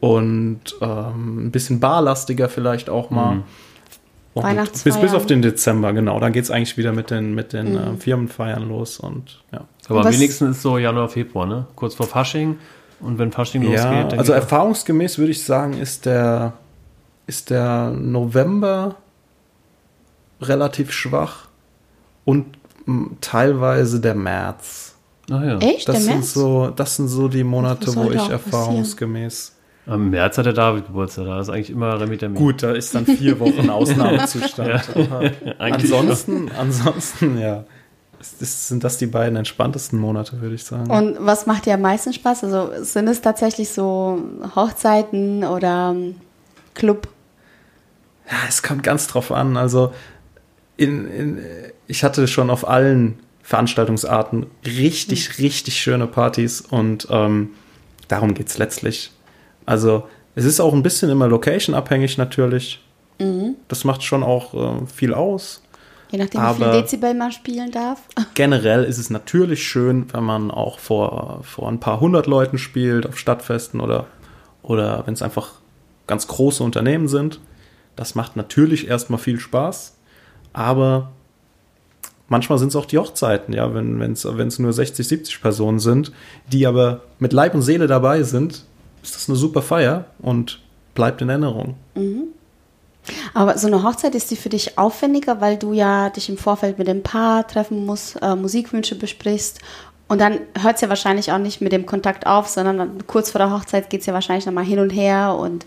und 0.00 0.60
ähm, 0.80 1.46
ein 1.46 1.50
bisschen 1.52 1.78
barlastiger 1.78 2.48
vielleicht 2.48 2.90
auch 2.90 3.10
mal. 3.10 3.36
Mhm. 3.36 3.42
Und 4.36 4.44
Weihnachtsfeiern. 4.44 5.00
bis, 5.00 5.10
bis 5.10 5.14
auf 5.14 5.26
den 5.26 5.40
Dezember, 5.42 5.92
genau. 5.92 6.20
Dann 6.20 6.32
geht 6.32 6.44
es 6.44 6.50
eigentlich 6.50 6.76
wieder 6.76 6.92
mit 6.92 7.10
den, 7.10 7.34
mit 7.34 7.52
den 7.52 7.76
äh, 7.76 7.96
Firmenfeiern 7.98 8.68
los 8.68 8.98
und 9.00 9.42
ja. 9.52 9.64
Aber 9.88 10.00
am 10.00 10.04
Was- 10.06 10.14
wenigsten 10.14 10.50
ist 10.50 10.62
so 10.62 10.76
Januar, 10.78 11.08
Februar, 11.08 11.46
ne? 11.46 11.66
Kurz 11.74 11.94
vor 11.94 12.06
Fasching. 12.06 12.58
Und 13.00 13.18
wenn 13.18 13.32
Fasching 13.32 13.62
Ja, 13.62 13.70
losgeht, 13.90 14.12
dann 14.12 14.18
also 14.18 14.32
erfahrungsgemäß 14.32 15.18
würde 15.18 15.30
ich 15.30 15.44
sagen, 15.44 15.74
ist 15.74 16.06
der, 16.06 16.52
ist 17.26 17.50
der 17.50 17.90
November 17.92 18.96
relativ 20.40 20.92
schwach 20.92 21.48
und 22.24 22.46
m, 22.86 23.16
teilweise 23.20 24.00
der 24.00 24.14
März. 24.14 24.94
Ach 25.30 25.42
ja. 25.42 25.58
Echt? 25.58 25.88
Das 25.88 25.94
Der 25.96 26.02
sind 26.04 26.14
März? 26.16 26.34
so, 26.34 26.68
das 26.70 26.96
sind 26.96 27.08
so 27.08 27.28
die 27.28 27.44
Monate, 27.44 27.94
wo 27.96 28.10
ich 28.10 28.28
erfahrungsgemäß. 28.28 29.55
Am 29.86 30.10
März 30.10 30.36
hat 30.36 30.46
der 30.46 30.52
David 30.52 30.86
Geburtstag, 30.86 31.26
da 31.26 31.40
ist 31.40 31.48
eigentlich 31.48 31.70
immer 31.70 32.00
Remitamin. 32.00 32.36
Gut, 32.36 32.62
da 32.62 32.72
ist 32.72 32.94
dann 32.94 33.06
vier 33.06 33.38
Wochen 33.38 33.70
Ausnahmezustand. 33.70 34.82
Eigentlich 35.58 35.94
ansonsten, 35.94 36.50
ansonsten, 36.58 37.38
ja, 37.38 37.64
ist, 38.40 38.68
sind 38.68 38.82
das 38.82 38.98
die 38.98 39.06
beiden 39.06 39.36
entspanntesten 39.36 39.98
Monate, 39.98 40.40
würde 40.40 40.54
ich 40.54 40.64
sagen. 40.64 40.90
Und 40.90 41.16
was 41.20 41.46
macht 41.46 41.66
dir 41.66 41.74
am 41.74 41.82
meisten 41.82 42.12
Spaß? 42.12 42.44
Also 42.44 42.70
sind 42.82 43.06
es 43.08 43.20
tatsächlich 43.20 43.68
so 43.68 44.20
Hochzeiten 44.56 45.44
oder 45.44 45.92
ähm, 45.94 46.16
Club? 46.74 47.08
Ja, 48.28 48.38
es 48.48 48.62
kommt 48.62 48.82
ganz 48.82 49.06
drauf 49.06 49.30
an. 49.30 49.56
Also 49.56 49.92
in, 50.76 51.08
in, 51.08 51.38
ich 51.86 52.02
hatte 52.02 52.26
schon 52.26 52.50
auf 52.50 52.66
allen 52.66 53.20
Veranstaltungsarten 53.42 54.46
richtig, 54.64 55.38
richtig 55.38 55.80
schöne 55.80 56.08
Partys 56.08 56.60
und 56.60 57.06
ähm, 57.10 57.50
darum 58.08 58.34
geht 58.34 58.48
es 58.48 58.58
letztlich. 58.58 59.12
Also 59.66 60.04
es 60.34 60.44
ist 60.44 60.60
auch 60.60 60.72
ein 60.72 60.82
bisschen 60.82 61.10
immer 61.10 61.28
location-abhängig 61.28 62.16
natürlich. 62.18 62.80
Das 63.68 63.84
macht 63.84 64.02
schon 64.02 64.22
auch 64.22 64.54
äh, 64.54 64.86
viel 64.86 65.14
aus. 65.14 65.62
Je 66.10 66.18
nachdem, 66.18 66.40
wie 66.40 66.54
viel 66.54 66.70
Dezibel 66.72 67.14
man 67.14 67.32
spielen 67.32 67.72
darf. 67.72 68.00
Generell 68.34 68.84
ist 68.84 68.98
es 68.98 69.10
natürlich 69.10 69.66
schön, 69.66 70.06
wenn 70.12 70.22
man 70.22 70.50
auch 70.50 70.78
vor, 70.78 71.40
vor 71.42 71.68
ein 71.68 71.80
paar 71.80 72.00
hundert 72.00 72.26
Leuten 72.26 72.58
spielt, 72.58 73.06
auf 73.06 73.18
Stadtfesten 73.18 73.80
oder, 73.80 74.06
oder 74.62 75.02
wenn 75.06 75.14
es 75.14 75.22
einfach 75.22 75.52
ganz 76.06 76.28
große 76.28 76.62
Unternehmen 76.62 77.08
sind. 77.08 77.40
Das 77.96 78.14
macht 78.14 78.36
natürlich 78.36 78.88
erstmal 78.88 79.18
viel 79.18 79.40
Spaß, 79.40 79.96
aber 80.52 81.10
manchmal 82.28 82.58
sind 82.58 82.68
es 82.68 82.76
auch 82.76 82.84
die 82.84 82.98
Hochzeiten, 82.98 83.54
ja, 83.54 83.74
wenn 83.74 84.12
es 84.12 84.58
nur 84.58 84.72
60, 84.72 85.08
70 85.08 85.40
Personen 85.40 85.78
sind, 85.78 86.12
die 86.52 86.66
aber 86.66 87.00
mit 87.18 87.32
Leib 87.32 87.54
und 87.54 87.62
Seele 87.62 87.86
dabei 87.86 88.22
sind, 88.22 88.64
ist 89.06 89.14
das 89.16 89.28
eine 89.28 89.36
super 89.36 89.62
Feier 89.62 90.06
und 90.18 90.60
bleibt 90.94 91.22
in 91.22 91.28
Erinnerung. 91.28 91.74
Aber 93.34 93.56
so 93.56 93.68
eine 93.68 93.82
Hochzeit 93.84 94.14
ist 94.14 94.30
die 94.30 94.36
für 94.36 94.48
dich 94.48 94.78
aufwendiger, 94.78 95.40
weil 95.40 95.56
du 95.56 95.72
ja 95.72 96.10
dich 96.10 96.28
im 96.28 96.36
Vorfeld 96.38 96.78
mit 96.78 96.88
dem 96.88 97.02
Paar 97.02 97.46
treffen 97.46 97.86
musst, 97.86 98.20
äh, 98.20 98.34
Musikwünsche 98.34 98.96
besprichst. 98.96 99.60
Und 100.08 100.20
dann 100.20 100.38
hört 100.60 100.76
es 100.76 100.80
ja 100.80 100.88
wahrscheinlich 100.88 101.30
auch 101.32 101.38
nicht 101.38 101.60
mit 101.60 101.72
dem 101.72 101.86
Kontakt 101.86 102.26
auf, 102.26 102.48
sondern 102.48 102.78
dann 102.78 103.06
kurz 103.06 103.30
vor 103.30 103.38
der 103.38 103.50
Hochzeit 103.52 103.90
geht 103.90 104.00
es 104.00 104.06
ja 104.06 104.14
wahrscheinlich 104.14 104.46
nochmal 104.46 104.64
hin 104.64 104.78
und 104.80 104.90
her. 104.90 105.36
Und, 105.38 105.64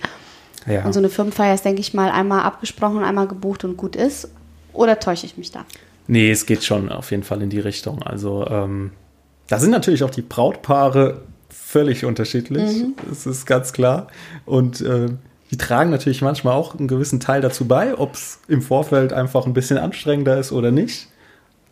Ja. 0.65 0.83
und 0.85 0.91
so 0.93 0.99
eine 0.99 1.09
Firmenfeier 1.09 1.53
ist, 1.53 1.63
denke 1.63 1.81
ich 1.81 1.93
mal, 1.93 2.11
einmal 2.11 2.41
abgesprochen, 2.41 3.03
einmal 3.03 3.27
gebucht 3.27 3.63
und 3.63 3.77
gut 3.77 3.95
ist. 3.95 4.29
Oder 4.73 4.99
täusche 4.99 5.25
ich 5.25 5.37
mich 5.37 5.51
da? 5.51 5.65
Nee, 6.07 6.31
es 6.31 6.45
geht 6.45 6.63
schon 6.63 6.91
auf 6.91 7.11
jeden 7.11 7.23
Fall 7.23 7.41
in 7.41 7.49
die 7.49 7.59
Richtung. 7.59 8.03
Also 8.03 8.45
ähm, 8.47 8.91
da 9.47 9.59
sind 9.59 9.71
natürlich 9.71 10.03
auch 10.03 10.09
die 10.09 10.21
Brautpaare 10.21 11.21
völlig 11.69 12.03
unterschiedlich. 12.03 12.83
Das 13.07 13.27
ist 13.27 13.45
ganz 13.45 13.73
klar. 13.73 14.07
Und 14.45 14.81
äh, 14.81 15.09
die 15.51 15.57
tragen 15.57 15.91
natürlich 15.91 16.23
manchmal 16.23 16.55
auch 16.55 16.75
einen 16.75 16.87
gewissen 16.87 17.19
Teil 17.19 17.41
dazu 17.41 17.67
bei, 17.67 17.95
ob 17.95 18.15
es 18.15 18.39
im 18.47 18.63
Vorfeld 18.63 19.13
einfach 19.13 19.45
ein 19.45 19.53
bisschen 19.53 19.77
anstrengender 19.77 20.39
ist 20.39 20.51
oder 20.51 20.71
nicht. 20.71 21.09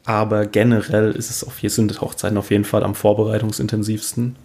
Aber 0.05 0.45
generell 0.45 1.11
ist 1.11 1.31
es 1.31 1.43
auf, 1.43 1.57
hier 1.57 1.71
sind 1.71 1.99
Hochzeiten 1.99 2.37
auf 2.37 2.51
jeden 2.51 2.63
Fall 2.63 2.83
am 2.83 2.93
vorbereitungsintensivsten. 2.93 4.35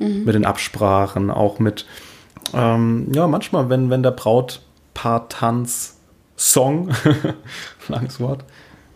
Mit 0.00 0.34
den 0.34 0.44
Absprachen, 0.44 1.30
auch 1.30 1.58
mit, 1.58 1.84
ähm, 2.54 3.08
ja, 3.12 3.26
manchmal, 3.26 3.68
wenn, 3.68 3.90
wenn 3.90 4.04
der 4.04 4.12
Brautpaar-Tanz 4.12 5.96
Song, 6.36 6.90
langes 7.88 8.20
Wort, 8.20 8.44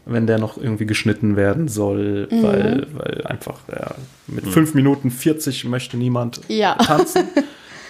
wenn 0.04 0.26
der 0.26 0.38
noch 0.38 0.56
irgendwie 0.56 0.86
geschnitten 0.86 1.36
werden 1.36 1.68
soll, 1.68 2.28
weil, 2.30 2.86
weil 2.92 3.22
einfach 3.26 3.60
ja, 3.70 3.94
mit 4.26 4.46
5 4.46 4.74
Minuten 4.74 5.10
40 5.10 5.64
möchte 5.66 5.96
niemand 5.96 6.40
Ja. 6.48 6.74
tanzen. 6.78 7.24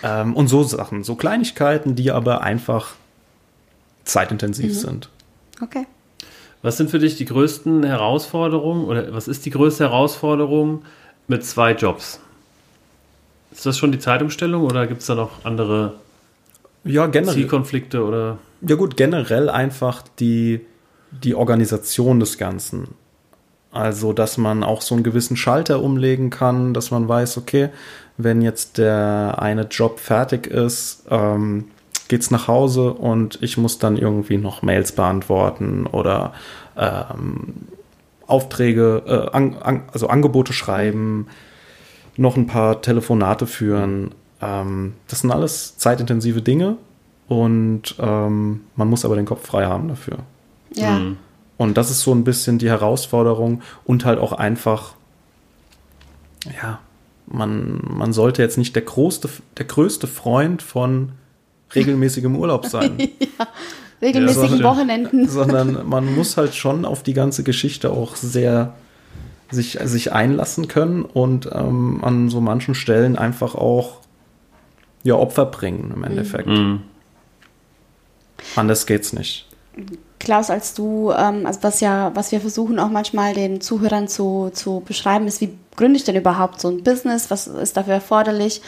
ähm, 0.02 0.34
und 0.34 0.48
so 0.48 0.62
Sachen, 0.62 1.04
so 1.04 1.14
Kleinigkeiten, 1.14 1.94
die 1.94 2.10
aber 2.10 2.42
einfach 2.42 2.94
zeitintensiv 4.04 4.78
sind. 4.78 5.08
Okay. 5.60 5.86
Was 6.62 6.76
sind 6.76 6.90
für 6.90 6.98
dich 6.98 7.16
die 7.16 7.24
größten 7.24 7.82
Herausforderungen 7.82 8.84
oder 8.84 9.12
was 9.14 9.26
ist 9.28 9.44
die 9.46 9.50
größte 9.50 9.84
Herausforderung 9.84 10.82
mit 11.28 11.44
zwei 11.44 11.72
Jobs? 11.72 12.20
Ist 13.52 13.66
das 13.66 13.78
schon 13.78 13.92
die 13.92 13.98
Zeitumstellung 13.98 14.62
oder 14.64 14.86
gibt 14.86 15.00
es 15.00 15.06
da 15.06 15.14
noch 15.14 15.44
andere 15.44 15.94
Ja, 16.84 17.06
generell. 17.06 17.34
Zielkonflikte 17.34 18.04
oder? 18.04 18.38
Ja 18.66 18.76
gut, 18.76 18.96
generell 18.96 19.48
einfach 19.50 20.02
die, 20.20 20.60
die 21.12 21.34
Organisation 21.34 22.20
des 22.20 22.38
Ganzen. 22.38 22.88
Also, 23.70 24.12
dass 24.12 24.36
man 24.36 24.64
auch 24.64 24.82
so 24.82 24.94
einen 24.94 25.04
gewissen 25.04 25.36
Schalter 25.36 25.82
umlegen 25.82 26.28
kann, 26.28 26.74
dass 26.74 26.90
man 26.90 27.08
weiß, 27.08 27.38
okay, 27.38 27.70
wenn 28.18 28.42
jetzt 28.42 28.76
der 28.76 29.36
eine 29.38 29.62
Job 29.62 29.98
fertig 29.98 30.46
ist, 30.46 31.04
ähm, 31.10 31.66
geht's 32.08 32.30
nach 32.30 32.48
Hause 32.48 32.92
und 32.92 33.38
ich 33.40 33.56
muss 33.56 33.78
dann 33.78 33.96
irgendwie 33.96 34.36
noch 34.36 34.60
Mails 34.60 34.92
beantworten 34.92 35.86
oder 35.86 36.34
ähm, 36.76 37.54
Aufträge, 38.26 39.02
äh, 39.06 39.34
an, 39.34 39.56
an, 39.62 39.82
also 39.92 40.08
Angebote 40.08 40.52
schreiben, 40.52 41.28
noch 42.18 42.36
ein 42.36 42.46
paar 42.46 42.82
Telefonate 42.82 43.46
führen. 43.46 44.10
Ähm, 44.42 44.92
das 45.08 45.20
sind 45.20 45.30
alles 45.30 45.78
zeitintensive 45.78 46.42
Dinge 46.42 46.76
und 47.28 47.94
ähm, 47.98 48.60
man 48.76 48.88
muss 48.88 49.06
aber 49.06 49.16
den 49.16 49.24
Kopf 49.24 49.46
frei 49.46 49.64
haben 49.64 49.88
dafür. 49.88 50.18
Ja. 50.74 50.98
Mhm. 50.98 51.16
Und 51.56 51.76
das 51.76 51.90
ist 51.90 52.00
so 52.00 52.12
ein 52.12 52.24
bisschen 52.24 52.58
die 52.58 52.68
Herausforderung 52.68 53.62
und 53.84 54.04
halt 54.04 54.18
auch 54.18 54.32
einfach, 54.32 54.94
ja, 56.60 56.80
man, 57.26 57.80
man 57.88 58.12
sollte 58.12 58.42
jetzt 58.42 58.58
nicht 58.58 58.74
der 58.74 58.82
größte, 58.82 59.28
der 59.58 59.66
größte 59.66 60.06
Freund 60.06 60.60
von 60.62 61.12
regelmäßigem 61.74 62.34
Urlaub 62.36 62.66
sein, 62.66 62.98
Regelmäßigen 64.02 64.58
Ja, 64.58 64.64
Wochenenden. 64.64 65.28
sondern 65.28 65.88
man 65.88 66.12
muss 66.14 66.36
halt 66.36 66.54
schon 66.54 66.84
auf 66.84 67.04
die 67.04 67.14
ganze 67.14 67.44
Geschichte 67.44 67.90
auch 67.90 68.16
sehr 68.16 68.74
sich, 69.50 69.78
sich 69.84 70.12
einlassen 70.12 70.66
können 70.66 71.04
und 71.04 71.48
ähm, 71.52 72.02
an 72.02 72.28
so 72.28 72.40
manchen 72.40 72.74
Stellen 72.74 73.16
einfach 73.16 73.54
auch 73.54 74.00
ja, 75.04 75.14
Opfer 75.14 75.46
bringen 75.46 75.92
im 75.94 76.02
Endeffekt. 76.04 76.48
Mhm. 76.48 76.82
Anders 78.56 78.86
geht's 78.86 79.12
nicht. 79.12 79.46
Klaus, 80.22 80.50
als 80.50 80.72
du, 80.72 81.10
ähm, 81.10 81.46
also 81.46 81.64
was 81.64 81.80
ja, 81.80 82.12
was 82.14 82.30
wir 82.30 82.40
versuchen 82.40 82.78
auch 82.78 82.90
manchmal 82.90 83.34
den 83.34 83.60
Zuhörern 83.60 84.06
zu, 84.06 84.50
zu 84.52 84.80
beschreiben, 84.86 85.26
ist, 85.26 85.40
wie 85.40 85.58
gründe 85.74 85.96
ich 85.96 86.04
denn 86.04 86.14
überhaupt 86.14 86.60
so 86.60 86.68
ein 86.68 86.84
Business? 86.84 87.28
Was 87.28 87.48
ist 87.48 87.76
dafür 87.76 87.94
erforderlich? 87.94 88.62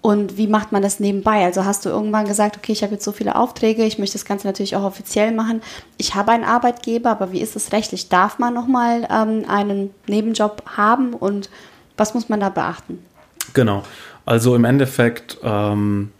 Und 0.00 0.38
wie 0.38 0.46
macht 0.46 0.72
man 0.72 0.80
das 0.80 1.00
nebenbei? 1.00 1.44
Also 1.44 1.66
hast 1.66 1.84
du 1.84 1.90
irgendwann 1.90 2.26
gesagt, 2.26 2.56
okay, 2.56 2.72
ich 2.72 2.82
habe 2.82 2.94
jetzt 2.94 3.04
so 3.04 3.12
viele 3.12 3.36
Aufträge, 3.36 3.84
ich 3.84 3.98
möchte 3.98 4.14
das 4.14 4.24
Ganze 4.24 4.46
natürlich 4.46 4.76
auch 4.76 4.82
offiziell 4.82 5.32
machen. 5.32 5.60
Ich 5.98 6.14
habe 6.14 6.32
einen 6.32 6.44
Arbeitgeber, 6.44 7.10
aber 7.10 7.32
wie 7.32 7.40
ist 7.42 7.54
es 7.54 7.72
rechtlich? 7.72 8.08
Darf 8.08 8.38
man 8.38 8.54
nochmal 8.54 9.06
ähm, 9.10 9.44
einen 9.46 9.90
Nebenjob 10.06 10.62
haben 10.74 11.12
und 11.12 11.50
was 11.98 12.14
muss 12.14 12.30
man 12.30 12.40
da 12.40 12.48
beachten? 12.48 13.04
Genau. 13.52 13.82
Also 14.24 14.56
im 14.56 14.64
Endeffekt, 14.64 15.36
ähm, 15.42 16.12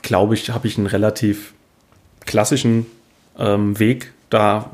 glaube 0.00 0.32
ich, 0.32 0.48
habe 0.48 0.66
ich 0.66 0.78
einen 0.78 0.86
relativ 0.86 1.52
klassischen 2.24 2.86
ähm, 3.38 3.78
Weg. 3.78 4.12
Da 4.30 4.70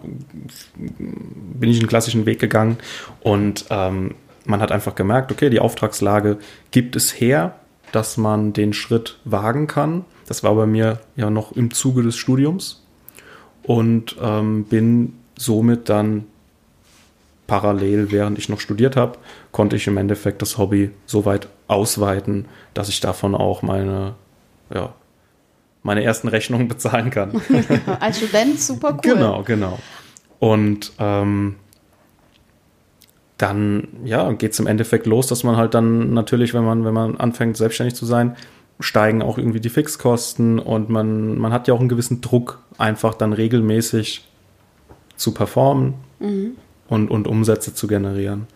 bin 0.74 1.70
ich 1.70 1.78
einen 1.78 1.88
klassischen 1.88 2.26
Weg 2.26 2.40
gegangen 2.40 2.78
und 3.20 3.66
ähm, 3.70 4.16
man 4.44 4.60
hat 4.60 4.72
einfach 4.72 4.94
gemerkt, 4.94 5.30
okay, 5.30 5.48
die 5.48 5.60
Auftragslage 5.60 6.38
gibt 6.70 6.96
es 6.96 7.18
her, 7.20 7.54
dass 7.92 8.16
man 8.16 8.52
den 8.52 8.72
Schritt 8.72 9.18
wagen 9.24 9.66
kann. 9.66 10.04
Das 10.26 10.42
war 10.42 10.54
bei 10.54 10.66
mir 10.66 10.98
ja 11.16 11.30
noch 11.30 11.52
im 11.52 11.72
Zuge 11.72 12.02
des 12.02 12.16
Studiums 12.16 12.84
und 13.62 14.16
ähm, 14.20 14.64
bin 14.64 15.14
somit 15.36 15.88
dann 15.88 16.24
parallel, 17.46 18.10
während 18.10 18.38
ich 18.38 18.48
noch 18.48 18.60
studiert 18.60 18.96
habe, 18.96 19.18
konnte 19.52 19.76
ich 19.76 19.86
im 19.86 19.96
Endeffekt 19.96 20.42
das 20.42 20.58
Hobby 20.58 20.90
so 21.06 21.24
weit 21.24 21.48
ausweiten, 21.68 22.46
dass 22.72 22.88
ich 22.88 23.00
davon 23.00 23.34
auch 23.34 23.62
meine, 23.62 24.14
ja, 24.72 24.94
meine 25.84 26.02
ersten 26.02 26.26
Rechnungen 26.26 26.66
bezahlen 26.74 27.10
kann. 27.10 27.40
Als 28.00 28.18
Student 28.18 28.58
super 28.58 28.94
cool. 28.94 29.14
Genau, 29.14 29.42
genau. 29.44 29.78
Und 30.40 30.92
ähm, 30.98 31.54
dann 33.38 33.88
ja, 34.04 34.32
geht 34.32 34.52
es 34.52 34.58
im 34.58 34.66
Endeffekt 34.66 35.06
los, 35.06 35.28
dass 35.28 35.44
man 35.44 35.56
halt 35.56 35.74
dann 35.74 36.12
natürlich, 36.12 36.52
wenn 36.54 36.64
man, 36.64 36.84
wenn 36.84 36.94
man 36.94 37.16
anfängt, 37.16 37.56
selbstständig 37.56 37.94
zu 37.94 38.06
sein, 38.06 38.36
steigen 38.80 39.22
auch 39.22 39.38
irgendwie 39.38 39.60
die 39.60 39.68
Fixkosten 39.68 40.58
und 40.58 40.90
man, 40.90 41.38
man 41.38 41.52
hat 41.52 41.68
ja 41.68 41.74
auch 41.74 41.80
einen 41.80 41.88
gewissen 41.88 42.20
Druck, 42.20 42.60
einfach 42.76 43.14
dann 43.14 43.32
regelmäßig 43.32 44.26
zu 45.16 45.32
performen 45.32 45.94
und, 46.88 47.10
und 47.10 47.28
Umsätze 47.28 47.72
zu 47.72 47.86
generieren. 47.86 48.48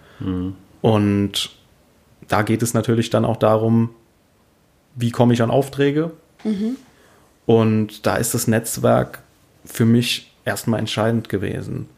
Und 0.80 1.50
da 2.26 2.42
geht 2.42 2.62
es 2.62 2.74
natürlich 2.74 3.10
dann 3.10 3.24
auch 3.24 3.36
darum, 3.36 3.90
wie 4.96 5.12
komme 5.12 5.34
ich 5.34 5.42
an 5.42 5.50
Aufträge? 5.50 6.10
Und 7.48 8.04
da 8.04 8.16
ist 8.16 8.34
das 8.34 8.46
Netzwerk 8.46 9.20
für 9.64 9.87
mich 9.87 10.34
erstmal 10.44 10.80
entscheidend 10.80 11.30
gewesen. 11.30 11.88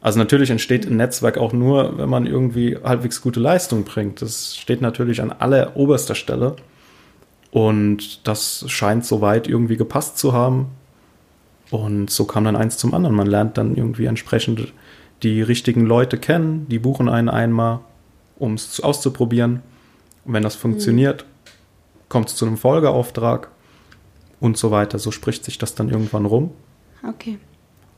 Also 0.00 0.18
natürlich 0.18 0.48
entsteht 0.48 0.86
ein 0.86 0.96
Netzwerk 0.96 1.36
auch 1.36 1.52
nur, 1.52 1.98
wenn 1.98 2.08
man 2.08 2.24
irgendwie 2.24 2.78
halbwegs 2.82 3.20
gute 3.20 3.38
Leistung 3.38 3.84
bringt. 3.84 4.22
Das 4.22 4.56
steht 4.56 4.80
natürlich 4.80 5.20
an 5.20 5.30
aller 5.30 5.76
oberster 5.76 6.14
Stelle. 6.14 6.56
Und 7.50 8.26
das 8.26 8.64
scheint 8.68 9.04
soweit 9.04 9.46
irgendwie 9.46 9.76
gepasst 9.76 10.16
zu 10.16 10.32
haben. 10.32 10.68
Und 11.70 12.08
so 12.08 12.24
kam 12.24 12.44
dann 12.44 12.56
eins 12.56 12.78
zum 12.78 12.94
anderen. 12.94 13.14
Man 13.14 13.26
lernt 13.26 13.58
dann 13.58 13.76
irgendwie 13.76 14.06
entsprechend 14.06 14.72
die 15.22 15.42
richtigen 15.42 15.84
Leute 15.84 16.16
kennen, 16.16 16.66
die 16.70 16.78
buchen 16.78 17.10
einen 17.10 17.28
einmal, 17.28 17.80
um 18.38 18.54
es 18.54 18.80
auszuprobieren. 18.80 19.60
Und 20.24 20.32
wenn 20.32 20.42
das 20.42 20.54
funktioniert, 20.54 21.26
kommt 22.08 22.30
es 22.30 22.36
zu 22.36 22.46
einem 22.46 22.56
Folgeauftrag 22.56 23.50
und 24.42 24.56
so 24.58 24.70
weiter. 24.70 24.98
So 24.98 25.10
spricht 25.10 25.44
sich 25.44 25.56
das 25.56 25.74
dann 25.74 25.88
irgendwann 25.88 26.26
rum. 26.26 26.50
Okay. 27.08 27.38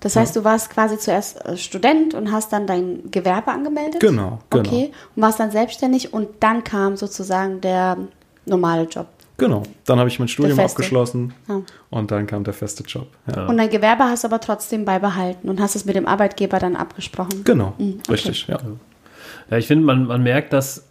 Das 0.00 0.16
heißt, 0.16 0.36
du 0.36 0.44
warst 0.44 0.68
quasi 0.68 0.98
zuerst 0.98 1.44
äh, 1.46 1.56
Student 1.56 2.12
und 2.12 2.30
hast 2.30 2.52
dann 2.52 2.66
dein 2.66 3.10
Gewerbe 3.10 3.50
angemeldet? 3.50 4.00
Genau, 4.00 4.38
genau. 4.50 4.68
Okay. 4.68 4.92
Und 5.16 5.22
warst 5.22 5.40
dann 5.40 5.50
selbstständig 5.50 6.12
und 6.12 6.28
dann 6.40 6.62
kam 6.62 6.96
sozusagen 6.96 7.62
der 7.62 7.96
normale 8.44 8.84
Job. 8.84 9.06
Genau. 9.38 9.62
Dann 9.86 9.98
habe 9.98 10.08
ich 10.10 10.18
mein 10.18 10.28
Studium 10.28 10.60
abgeschlossen 10.60 11.32
Ja. 11.48 11.62
und 11.90 12.10
dann 12.10 12.26
kam 12.26 12.44
der 12.44 12.52
feste 12.54 12.84
Job. 12.84 13.08
Ja. 13.34 13.46
Und 13.46 13.56
dein 13.56 13.70
Gewerbe 13.70 14.04
hast 14.04 14.22
du 14.24 14.28
aber 14.28 14.40
trotzdem 14.40 14.84
beibehalten 14.84 15.48
und 15.48 15.58
hast 15.60 15.74
es 15.74 15.86
mit 15.86 15.96
dem 15.96 16.06
Arbeitgeber 16.06 16.58
dann 16.58 16.76
abgesprochen. 16.76 17.42
Genau, 17.42 17.72
Mhm, 17.78 18.00
okay. 18.00 18.12
richtig, 18.12 18.46
ja. 18.46 18.58
Ja, 19.50 19.56
ich 19.56 19.66
finde, 19.66 19.84
man, 19.86 20.06
man 20.06 20.22
merkt, 20.22 20.52
dass, 20.52 20.84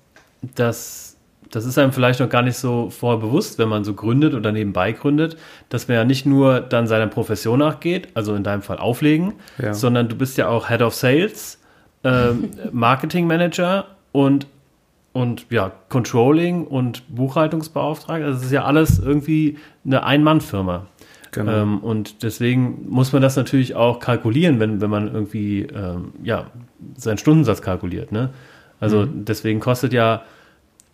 dass 0.55 1.12
das 1.55 1.65
ist 1.65 1.77
einem 1.77 1.91
vielleicht 1.91 2.19
noch 2.19 2.29
gar 2.29 2.41
nicht 2.41 2.57
so 2.57 2.89
vorher 2.89 3.19
bewusst, 3.19 3.59
wenn 3.59 3.69
man 3.69 3.83
so 3.83 3.93
gründet 3.93 4.33
oder 4.33 4.51
nebenbei 4.51 4.91
gründet, 4.91 5.37
dass 5.69 5.87
man 5.87 5.95
ja 5.95 6.03
nicht 6.03 6.25
nur 6.25 6.59
dann 6.61 6.87
seiner 6.87 7.07
Profession 7.07 7.59
nachgeht, 7.59 8.07
also 8.15 8.33
in 8.33 8.43
deinem 8.43 8.63
Fall 8.63 8.77
auflegen, 8.79 9.33
Ja. 9.61 9.73
sondern 9.73 10.07
du 10.09 10.15
bist 10.15 10.37
ja 10.37 10.47
auch 10.47 10.69
Head 10.69 10.81
of 10.81 10.95
Sales, 10.95 11.59
ähm, 12.03 12.49
Marketing 12.71 13.27
Manager 13.27 13.85
und, 14.11 14.47
und 15.11 15.45
ja, 15.51 15.71
Controlling 15.89 16.65
und 16.65 17.03
Buchhaltungsbeauftragter. 17.15 18.25
Also 18.25 18.39
es 18.39 18.45
ist 18.45 18.51
ja 18.51 18.65
alles 18.65 18.97
irgendwie 18.97 19.57
eine 19.85 20.03
Ein-Mann-Firma. 20.03 20.87
Genau. 21.31 21.51
Ähm, 21.51 21.79
und 21.79 22.23
deswegen 22.23 22.87
muss 22.89 23.11
man 23.13 23.21
das 23.21 23.35
natürlich 23.35 23.75
auch 23.75 23.99
kalkulieren, 23.99 24.59
wenn, 24.59 24.81
wenn 24.81 24.89
man 24.89 25.13
irgendwie 25.13 25.61
ähm, 25.63 26.13
ja, 26.23 26.47
seinen 26.95 27.17
Stundensatz 27.19 27.61
kalkuliert. 27.61 28.11
Ne? 28.11 28.29
Also 28.79 29.05
deswegen 29.05 29.59
kostet 29.59 29.93
ja 29.93 30.23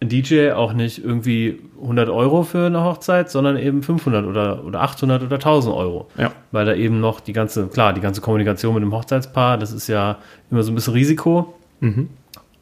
DJ 0.02 0.52
auch 0.52 0.72
nicht 0.74 1.04
irgendwie 1.04 1.60
100 1.82 2.08
Euro 2.10 2.44
für 2.44 2.68
eine 2.68 2.84
Hochzeit, 2.84 3.30
sondern 3.30 3.58
eben 3.58 3.84
500 3.84 4.26
oder, 4.26 4.64
oder 4.64 4.82
800 4.82 5.24
oder 5.24 5.36
1000 5.36 5.76
Euro. 5.76 6.08
Ja. 6.18 6.32
Weil 6.52 6.66
da 6.66 6.74
eben 6.74 7.00
noch 7.02 7.20
die 7.20 7.34
ganze, 7.34 7.68
klar, 7.68 7.92
die 7.94 8.00
ganze 8.02 8.22
Kommunikation 8.22 8.74
mit 8.74 8.84
dem 8.84 8.94
Hochzeitspaar, 8.94 9.58
das 9.58 9.74
ist 9.74 9.88
ja 9.88 10.18
immer 10.52 10.64
so 10.64 10.72
ein 10.72 10.76
bisschen 10.76 10.94
Risiko. 10.94 11.54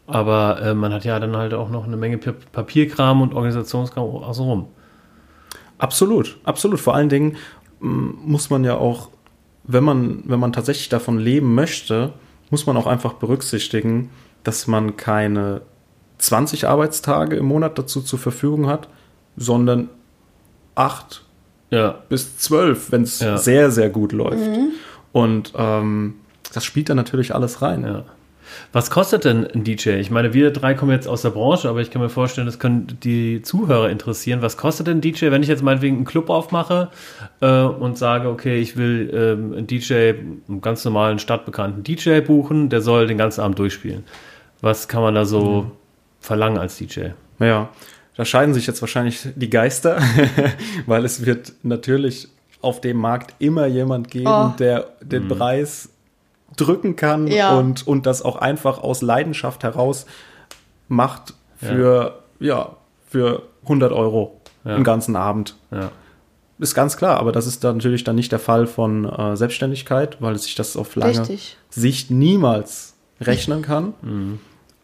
Aber 0.07 0.61
äh, 0.61 0.73
man 0.73 0.93
hat 0.93 1.05
ja 1.05 1.19
dann 1.19 1.35
halt 1.35 1.53
auch 1.53 1.69
noch 1.69 1.85
eine 1.85 1.97
Menge 1.97 2.17
Pa- 2.17 2.33
Papierkram 2.51 3.21
und 3.21 3.33
Organisationskram 3.33 4.03
außenrum. 4.03 4.67
Absolut, 5.77 6.37
absolut. 6.43 6.79
Vor 6.79 6.95
allen 6.95 7.09
Dingen 7.09 7.35
mm, 7.81 8.09
muss 8.25 8.49
man 8.49 8.63
ja 8.63 8.75
auch, 8.77 9.09
wenn 9.63 9.83
man, 9.83 10.23
wenn 10.25 10.39
man 10.39 10.53
tatsächlich 10.53 10.89
davon 10.89 11.19
leben 11.19 11.53
möchte, 11.53 12.13
muss 12.49 12.65
man 12.65 12.77
auch 12.77 12.87
einfach 12.87 13.13
berücksichtigen, 13.13 14.09
dass 14.43 14.65
man 14.67 14.95
keine 14.97 15.61
20 16.19 16.67
Arbeitstage 16.67 17.35
im 17.35 17.45
Monat 17.45 17.77
dazu 17.77 18.01
zur 18.01 18.19
Verfügung 18.19 18.67
hat, 18.67 18.87
sondern 19.35 19.89
8 20.75 21.23
Ja, 21.69 21.95
bis 22.09 22.37
12, 22.37 22.91
wenn 22.91 23.03
es 23.03 23.19
Ja. 23.19 23.37
sehr, 23.37 23.71
sehr 23.71 23.89
gut 23.89 24.11
läuft. 24.13 24.47
Und 25.11 25.53
ähm, 25.57 26.15
das 26.53 26.63
spielt 26.65 26.89
da 26.89 26.95
natürlich 26.95 27.35
alles 27.35 27.61
rein. 27.61 27.83
Ja. 27.83 28.03
Was 28.71 28.89
kostet 28.89 29.25
denn 29.25 29.45
ein 29.45 29.63
DJ? 29.65 29.89
Ich 29.99 30.09
meine, 30.09 30.33
wir 30.33 30.51
drei 30.51 30.73
kommen 30.73 30.91
jetzt 30.91 31.07
aus 31.07 31.21
der 31.23 31.31
Branche, 31.31 31.67
aber 31.69 31.81
ich 31.81 31.91
kann 31.91 32.01
mir 32.01 32.09
vorstellen, 32.09 32.47
das 32.47 32.59
können 32.59 32.97
die 33.03 33.41
Zuhörer 33.41 33.89
interessieren. 33.89 34.41
Was 34.41 34.55
kostet 34.55 34.87
denn 34.87 34.99
ein 34.99 35.01
DJ, 35.01 35.31
wenn 35.31 35.43
ich 35.43 35.49
jetzt 35.49 35.63
meinetwegen 35.63 35.97
einen 35.97 36.05
Club 36.05 36.29
aufmache 36.29 36.89
äh, 37.41 37.61
und 37.63 37.97
sage, 37.97 38.29
okay, 38.29 38.59
ich 38.59 38.77
will 38.77 39.09
ähm, 39.13 39.53
einen 39.57 39.67
DJ, 39.67 40.13
einen 40.47 40.61
ganz 40.61 40.85
normalen 40.85 41.19
stadtbekannten 41.19 41.83
DJ 41.83 42.21
buchen, 42.21 42.69
der 42.69 42.81
soll 42.81 43.07
den 43.07 43.17
ganzen 43.17 43.41
Abend 43.41 43.59
durchspielen. 43.59 44.05
Was 44.61 44.87
kann 44.87 45.01
man 45.01 45.15
da 45.15 45.25
so 45.25 45.69
verlangen 46.19 46.57
als 46.57 46.77
DJ? 46.77 47.09
Ja, 47.39 47.69
da 48.15 48.25
scheiden 48.25 48.53
sich 48.53 48.65
jetzt 48.67 48.81
wahrscheinlich 48.81 49.27
die 49.35 49.49
Geister, 49.49 49.99
weil 50.85 51.05
es 51.05 51.25
wird 51.25 51.53
natürlich 51.63 52.27
auf 52.61 52.81
dem 52.81 52.97
Markt 52.97 53.35
immer 53.39 53.67
jemand 53.67 54.09
geben, 54.09 54.27
Oh. 54.27 54.51
der 54.57 54.87
den 55.01 55.27
Preis 55.27 55.89
drücken 56.55 56.95
kann 56.95 57.27
Ja. 57.27 57.55
und, 57.57 57.85
und 57.85 58.05
das 58.07 58.21
auch 58.23 58.37
einfach 58.37 58.79
aus 58.79 59.01
Leidenschaft 59.03 59.63
heraus 59.63 60.05
macht 60.87 61.33
für, 61.57 62.19
ja, 62.39 62.75
für 63.07 63.43
100 63.63 63.91
Euro 63.91 64.39
Ja. 64.65 64.75
den 64.75 64.83
ganzen 64.83 65.15
Abend. 65.15 65.55
Ja. 65.71 65.91
Ist 66.59 66.73
ganz 66.73 66.97
klar, 66.97 67.19
aber 67.19 67.31
das 67.31 67.45
ist 67.45 67.63
dann 67.63 67.77
natürlich 67.77 68.03
dann 68.03 68.15
nicht 68.15 68.31
der 68.31 68.39
Fall 68.39 68.65
von 68.65 69.05
äh, 69.05 69.37
Selbstständigkeit, 69.37 70.19
weil 70.21 70.35
sich 70.39 70.55
das 70.55 70.75
auf 70.75 70.95
lange 70.95 71.19
Richtig. 71.19 71.57
Sicht 71.69 72.09
niemals 72.09 72.95
rechnen 73.21 73.61
kann. 73.61 73.93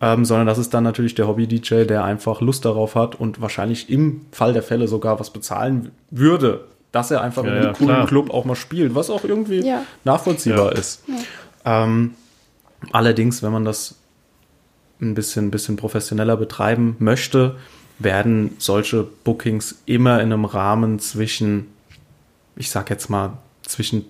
Ähm, 0.06 0.26
sondern 0.26 0.48
das 0.48 0.58
ist 0.58 0.74
dann 0.74 0.84
natürlich 0.84 1.16
der 1.16 1.28
Hobby-DJ, 1.28 1.86
der 1.86 2.04
einfach 2.04 2.42
Lust 2.42 2.66
darauf 2.66 2.96
hat 2.96 3.16
und 3.16 3.40
wahrscheinlich 3.40 3.90
im 3.90 4.26
Fall 4.34 4.52
der 4.52 4.62
Fälle 4.64 4.88
sogar 4.90 5.18
was 5.20 5.32
bezahlen 5.32 5.92
würde, 6.12 6.66
dass 6.92 7.10
er 7.10 7.22
einfach 7.22 7.44
Ja, 7.44 7.50
in 7.52 7.56
einem 7.56 7.66
ja, 7.68 7.72
coolen 7.74 7.88
klar. 7.96 8.08
Club 8.08 8.30
auch 8.32 8.44
mal 8.44 8.56
spielt, 8.56 8.96
was 8.96 9.10
auch 9.10 9.24
irgendwie 9.24 9.66
Ja. 9.66 9.86
nachvollziehbar 10.04 10.74
Ja. 10.74 10.80
ist. 10.80 11.04
Ähm, 11.64 12.16
allerdings, 12.92 13.42
wenn 13.44 13.54
man 13.54 13.64
das 13.64 13.96
ein 15.02 15.14
bisschen, 15.14 15.52
bisschen 15.52 15.78
professioneller 15.78 16.36
betreiben 16.36 16.98
möchte, 17.00 17.56
werden 18.00 18.56
solche 18.58 19.04
Bookings 19.24 19.84
immer 19.86 20.16
in 20.22 20.34
einem 20.34 20.44
Rahmen 20.46 21.00
zwischen, 21.00 21.68
ich 22.58 22.70
sag 22.72 22.90
jetzt 22.90 23.10
mal, 23.10 23.38
zwischen 23.62 24.04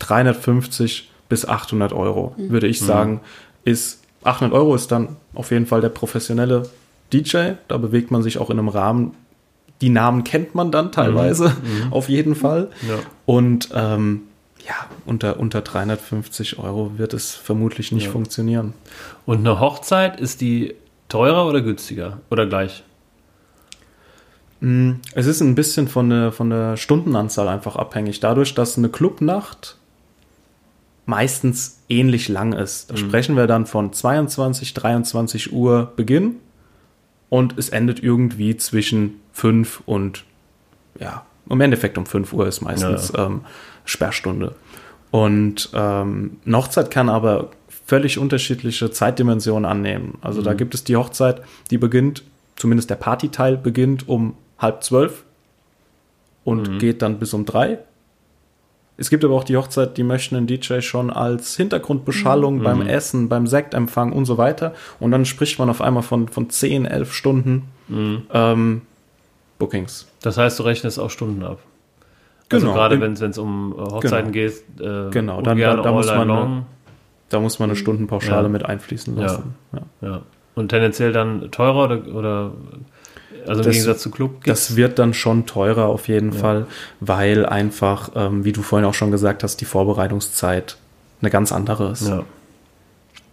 350 0.00 1.10
bis 1.28 1.46
800 1.48 1.92
Euro, 1.94 2.34
würde 2.36 2.66
ich 2.66 2.80
sagen, 2.80 3.20
ist 3.64 4.01
800 4.24 4.56
Euro 4.56 4.74
ist 4.74 4.90
dann 4.92 5.16
auf 5.34 5.50
jeden 5.50 5.66
Fall 5.66 5.80
der 5.80 5.88
professionelle 5.88 6.68
DJ. 7.12 7.52
Da 7.68 7.76
bewegt 7.78 8.10
man 8.10 8.22
sich 8.22 8.38
auch 8.38 8.50
in 8.50 8.58
einem 8.58 8.68
Rahmen. 8.68 9.14
Die 9.80 9.88
Namen 9.88 10.22
kennt 10.24 10.54
man 10.54 10.70
dann 10.70 10.92
teilweise, 10.92 11.52
auf 11.90 12.08
jeden 12.08 12.34
Fall. 12.34 12.68
Ja. 12.88 12.98
Und 13.26 13.70
ähm, 13.74 14.22
ja, 14.66 14.74
unter, 15.06 15.40
unter 15.40 15.60
350 15.60 16.58
Euro 16.60 16.92
wird 16.96 17.14
es 17.14 17.34
vermutlich 17.34 17.90
nicht 17.90 18.04
Ja. 18.06 18.10
funktionieren. 18.12 18.74
Und 19.26 19.38
eine 19.38 19.58
Hochzeit, 19.58 20.20
ist 20.20 20.40
die 20.40 20.74
teurer 21.08 21.48
oder 21.48 21.60
günstiger? 21.62 22.18
Oder 22.30 22.46
gleich? 22.46 22.84
Mm, 24.60 24.92
Es 25.14 25.26
ist 25.26 25.40
ein 25.40 25.56
bisschen 25.56 25.88
von 25.88 26.10
der, 26.10 26.30
von 26.32 26.50
der 26.50 26.76
Stundenanzahl 26.76 27.48
einfach 27.48 27.74
abhängig. 27.76 28.20
Dadurch, 28.20 28.54
dass 28.54 28.78
eine 28.78 28.88
Clubnacht 28.88 29.76
meistens 31.06 31.80
ähnlich 31.88 32.28
lang 32.28 32.52
ist. 32.52 32.90
Da 32.90 32.96
sprechen 32.96 33.36
wir 33.36 33.46
dann 33.46 33.66
von 33.66 33.92
22, 33.92 34.74
23 34.74 35.52
Uhr 35.52 35.92
Beginn 35.96 36.36
und 37.28 37.58
es 37.58 37.68
endet 37.70 38.02
irgendwie 38.02 38.56
zwischen 38.56 39.20
5 39.32 39.82
und, 39.86 40.24
ja, 40.98 41.24
im 41.48 41.60
Endeffekt 41.60 41.98
um 41.98 42.06
5 42.06 42.32
Uhr 42.32 42.46
ist 42.46 42.60
meistens 42.60 43.12
Ähm, 43.16 43.40
Sperrstunde. 43.84 44.54
Und 45.10 45.70
ähm, 45.74 46.38
eine 46.46 46.56
Hochzeit 46.56 46.90
kann 46.90 47.08
aber 47.08 47.50
völlig 47.84 48.18
unterschiedliche 48.18 48.90
Zeitdimensionen 48.90 49.70
annehmen. 49.70 50.18
Also 50.20 50.40
da 50.40 50.54
gibt 50.54 50.74
es 50.74 50.84
die 50.84 50.96
Hochzeit, 50.96 51.42
die 51.70 51.78
beginnt, 51.78 52.22
zumindest 52.56 52.90
der 52.90 52.94
Partyteil 52.96 53.56
beginnt 53.56 54.08
um 54.08 54.34
halb 54.58 54.84
zwölf 54.84 55.24
und 56.44 56.78
geht 56.78 57.02
dann 57.02 57.18
bis 57.18 57.34
um 57.34 57.44
drei. 57.44 57.78
Es 59.02 59.10
gibt 59.10 59.24
aber 59.24 59.34
auch 59.34 59.42
die 59.42 59.56
Hochzeit, 59.56 59.96
die 59.96 60.04
möchten 60.04 60.36
einen 60.36 60.46
DJ 60.46 60.80
schon 60.80 61.10
als 61.10 61.56
Hintergrundbeschallung 61.56 62.62
beim 62.62 62.82
Essen, 62.82 63.28
beim 63.28 63.48
Sektempfang 63.48 64.12
und 64.12 64.26
so 64.26 64.38
weiter. 64.38 64.74
Und 65.00 65.10
dann 65.10 65.24
spricht 65.24 65.58
man 65.58 65.68
auf 65.68 65.80
einmal 65.82 66.04
von, 66.04 66.28
von 66.28 66.48
10, 66.50 66.84
11 66.86 67.12
Stunden 67.12 67.64
ähm, 68.32 68.82
Bookings. 69.58 70.06
Das 70.22 70.38
heißt, 70.38 70.56
du 70.60 70.62
rechnest 70.62 71.00
auch 71.00 71.10
Stunden 71.10 71.42
ab. 71.42 71.58
Also 72.52 72.66
Genau. 72.66 72.76
gerade 72.78 72.94
In- 72.94 73.00
wenn 73.00 73.12
es 73.30 73.38
um 73.38 73.74
äh, 73.76 73.80
Hochzeiten 73.80 74.30
geht, 74.30 74.52
äh, 74.80 75.10
Genau, 75.10 75.42
dann- 75.42 75.58
da- 75.58 75.76
da 75.82 75.90
muss 75.90 76.06
man- 76.06 76.28
long. 76.28 76.66
Da 77.28 77.40
muss 77.40 77.58
man 77.58 77.70
eine 77.70 77.76
Stundenpauschale 77.76 78.44
Ja. 78.44 78.48
mit 78.48 78.64
einfließen 78.64 79.16
Ja. 79.16 79.22
lassen. 79.22 79.54
Ja. 79.72 79.80
Ja. 80.08 80.22
Und 80.54 80.68
tendenziell 80.68 81.12
dann 81.12 81.50
teurer 81.50 81.84
oder, 81.86 82.14
oder 82.14 82.52
also 83.46 83.60
im 83.60 83.66
Das- 83.66 83.74
Gegensatz 83.74 84.02
zu 84.02 84.10
Club 84.10 84.44
Das 84.44 84.76
wird 84.76 84.98
dann 84.98 85.14
schon 85.14 85.46
teurer 85.46 85.86
auf 85.86 86.08
jeden 86.08 86.32
Fall, 86.32 86.66
weil 87.00 87.46
einfach, 87.46 88.10
ähm, 88.14 88.44
wie 88.44 88.52
du 88.52 88.62
vorhin 88.62 88.86
auch 88.88 88.94
schon 88.94 89.10
gesagt 89.10 89.42
hast, 89.42 89.60
die 89.60 89.64
Vorbereitungszeit 89.64 90.76
eine 91.20 91.30
ganz 91.30 91.52
andere 91.52 91.90
ist. 91.92 92.08
ja. 92.08 92.24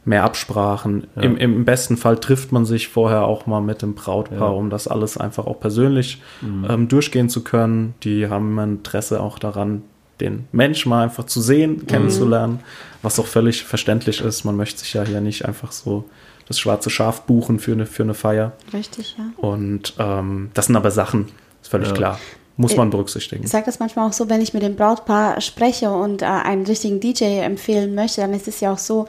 Mehr 0.06 0.24
Absprachen. 0.24 1.08
Ja. 1.16 1.22
Im, 1.24 1.38
Im 1.38 1.66
besten 1.66 1.98
Fall 1.98 2.18
trifft 2.18 2.52
man 2.52 2.66
sich 2.66 2.88
vorher 2.88 3.26
auch 3.26 3.46
mal 3.46 3.60
mit 3.62 3.82
dem 3.82 3.96
Brautpaar, 3.96 4.40
Ja. 4.40 4.56
um 4.56 4.70
das 4.70 4.88
alles 4.88 5.18
einfach 5.18 5.46
auch 5.46 5.60
persönlich 5.60 6.22
Mhm. 6.42 6.66
ähm, 6.70 6.88
durchgehen 6.88 7.30
zu 7.30 7.44
können. 7.44 7.94
Die 8.04 8.28
haben 8.28 8.58
ein 8.60 8.70
Interesse 8.78 9.20
auch 9.22 9.38
daran, 9.38 9.84
den 10.20 10.48
Mensch 10.52 10.86
mal 10.86 11.04
einfach 11.04 11.26
zu 11.26 11.40
Mhm. 11.40 11.44
sehen, 11.44 11.86
kennenzulernen, 11.88 12.60
was 13.04 13.20
auch 13.20 13.26
völlig 13.28 13.64
verständlich 13.66 14.22
ist. 14.22 14.46
Man 14.46 14.56
möchte 14.56 14.80
sich 14.80 14.94
ja 14.94 15.04
hier 15.04 15.22
nicht 15.22 15.46
einfach 15.46 15.72
so 15.72 16.06
das 16.50 16.60
schwarze 16.60 16.90
Schaf 16.90 17.22
buchen 17.22 17.60
für 17.60 17.72
eine, 17.72 17.86
für 17.86 18.04
eine 18.04 18.14
Feier. 18.14 18.52
Richtig, 18.74 19.16
ja. 19.18 19.26
Und 19.38 19.94
ähm, 20.00 20.52
das 20.54 20.66
sind 20.66 20.76
aber 20.76 20.92
Sachen, 20.92 21.30
ist 21.62 21.70
völlig 21.72 21.88
Ja. 21.90 21.94
klar. 21.94 22.20
Muss 22.58 22.74
Äh, 22.74 22.78
man 22.78 22.90
berücksichtigen. 22.90 23.46
Ich 23.46 23.50
sage 23.52 23.66
das 23.68 23.80
manchmal 23.80 24.10
auch 24.10 24.14
so, 24.14 24.28
wenn 24.30 24.42
ich 24.42 24.54
mit 24.54 24.64
dem 24.64 24.76
Brautpaar 24.76 25.40
spreche 25.40 25.92
und 25.92 26.22
äh, 26.22 26.26
einen 26.26 26.66
richtigen 26.66 27.00
DJ 27.00 27.40
empfehlen 27.40 27.96
möchte, 27.96 28.20
dann 28.20 28.34
ist 28.34 28.50
es 28.50 28.60
ja 28.60 28.74
auch 28.74 28.78
so, 28.78 29.08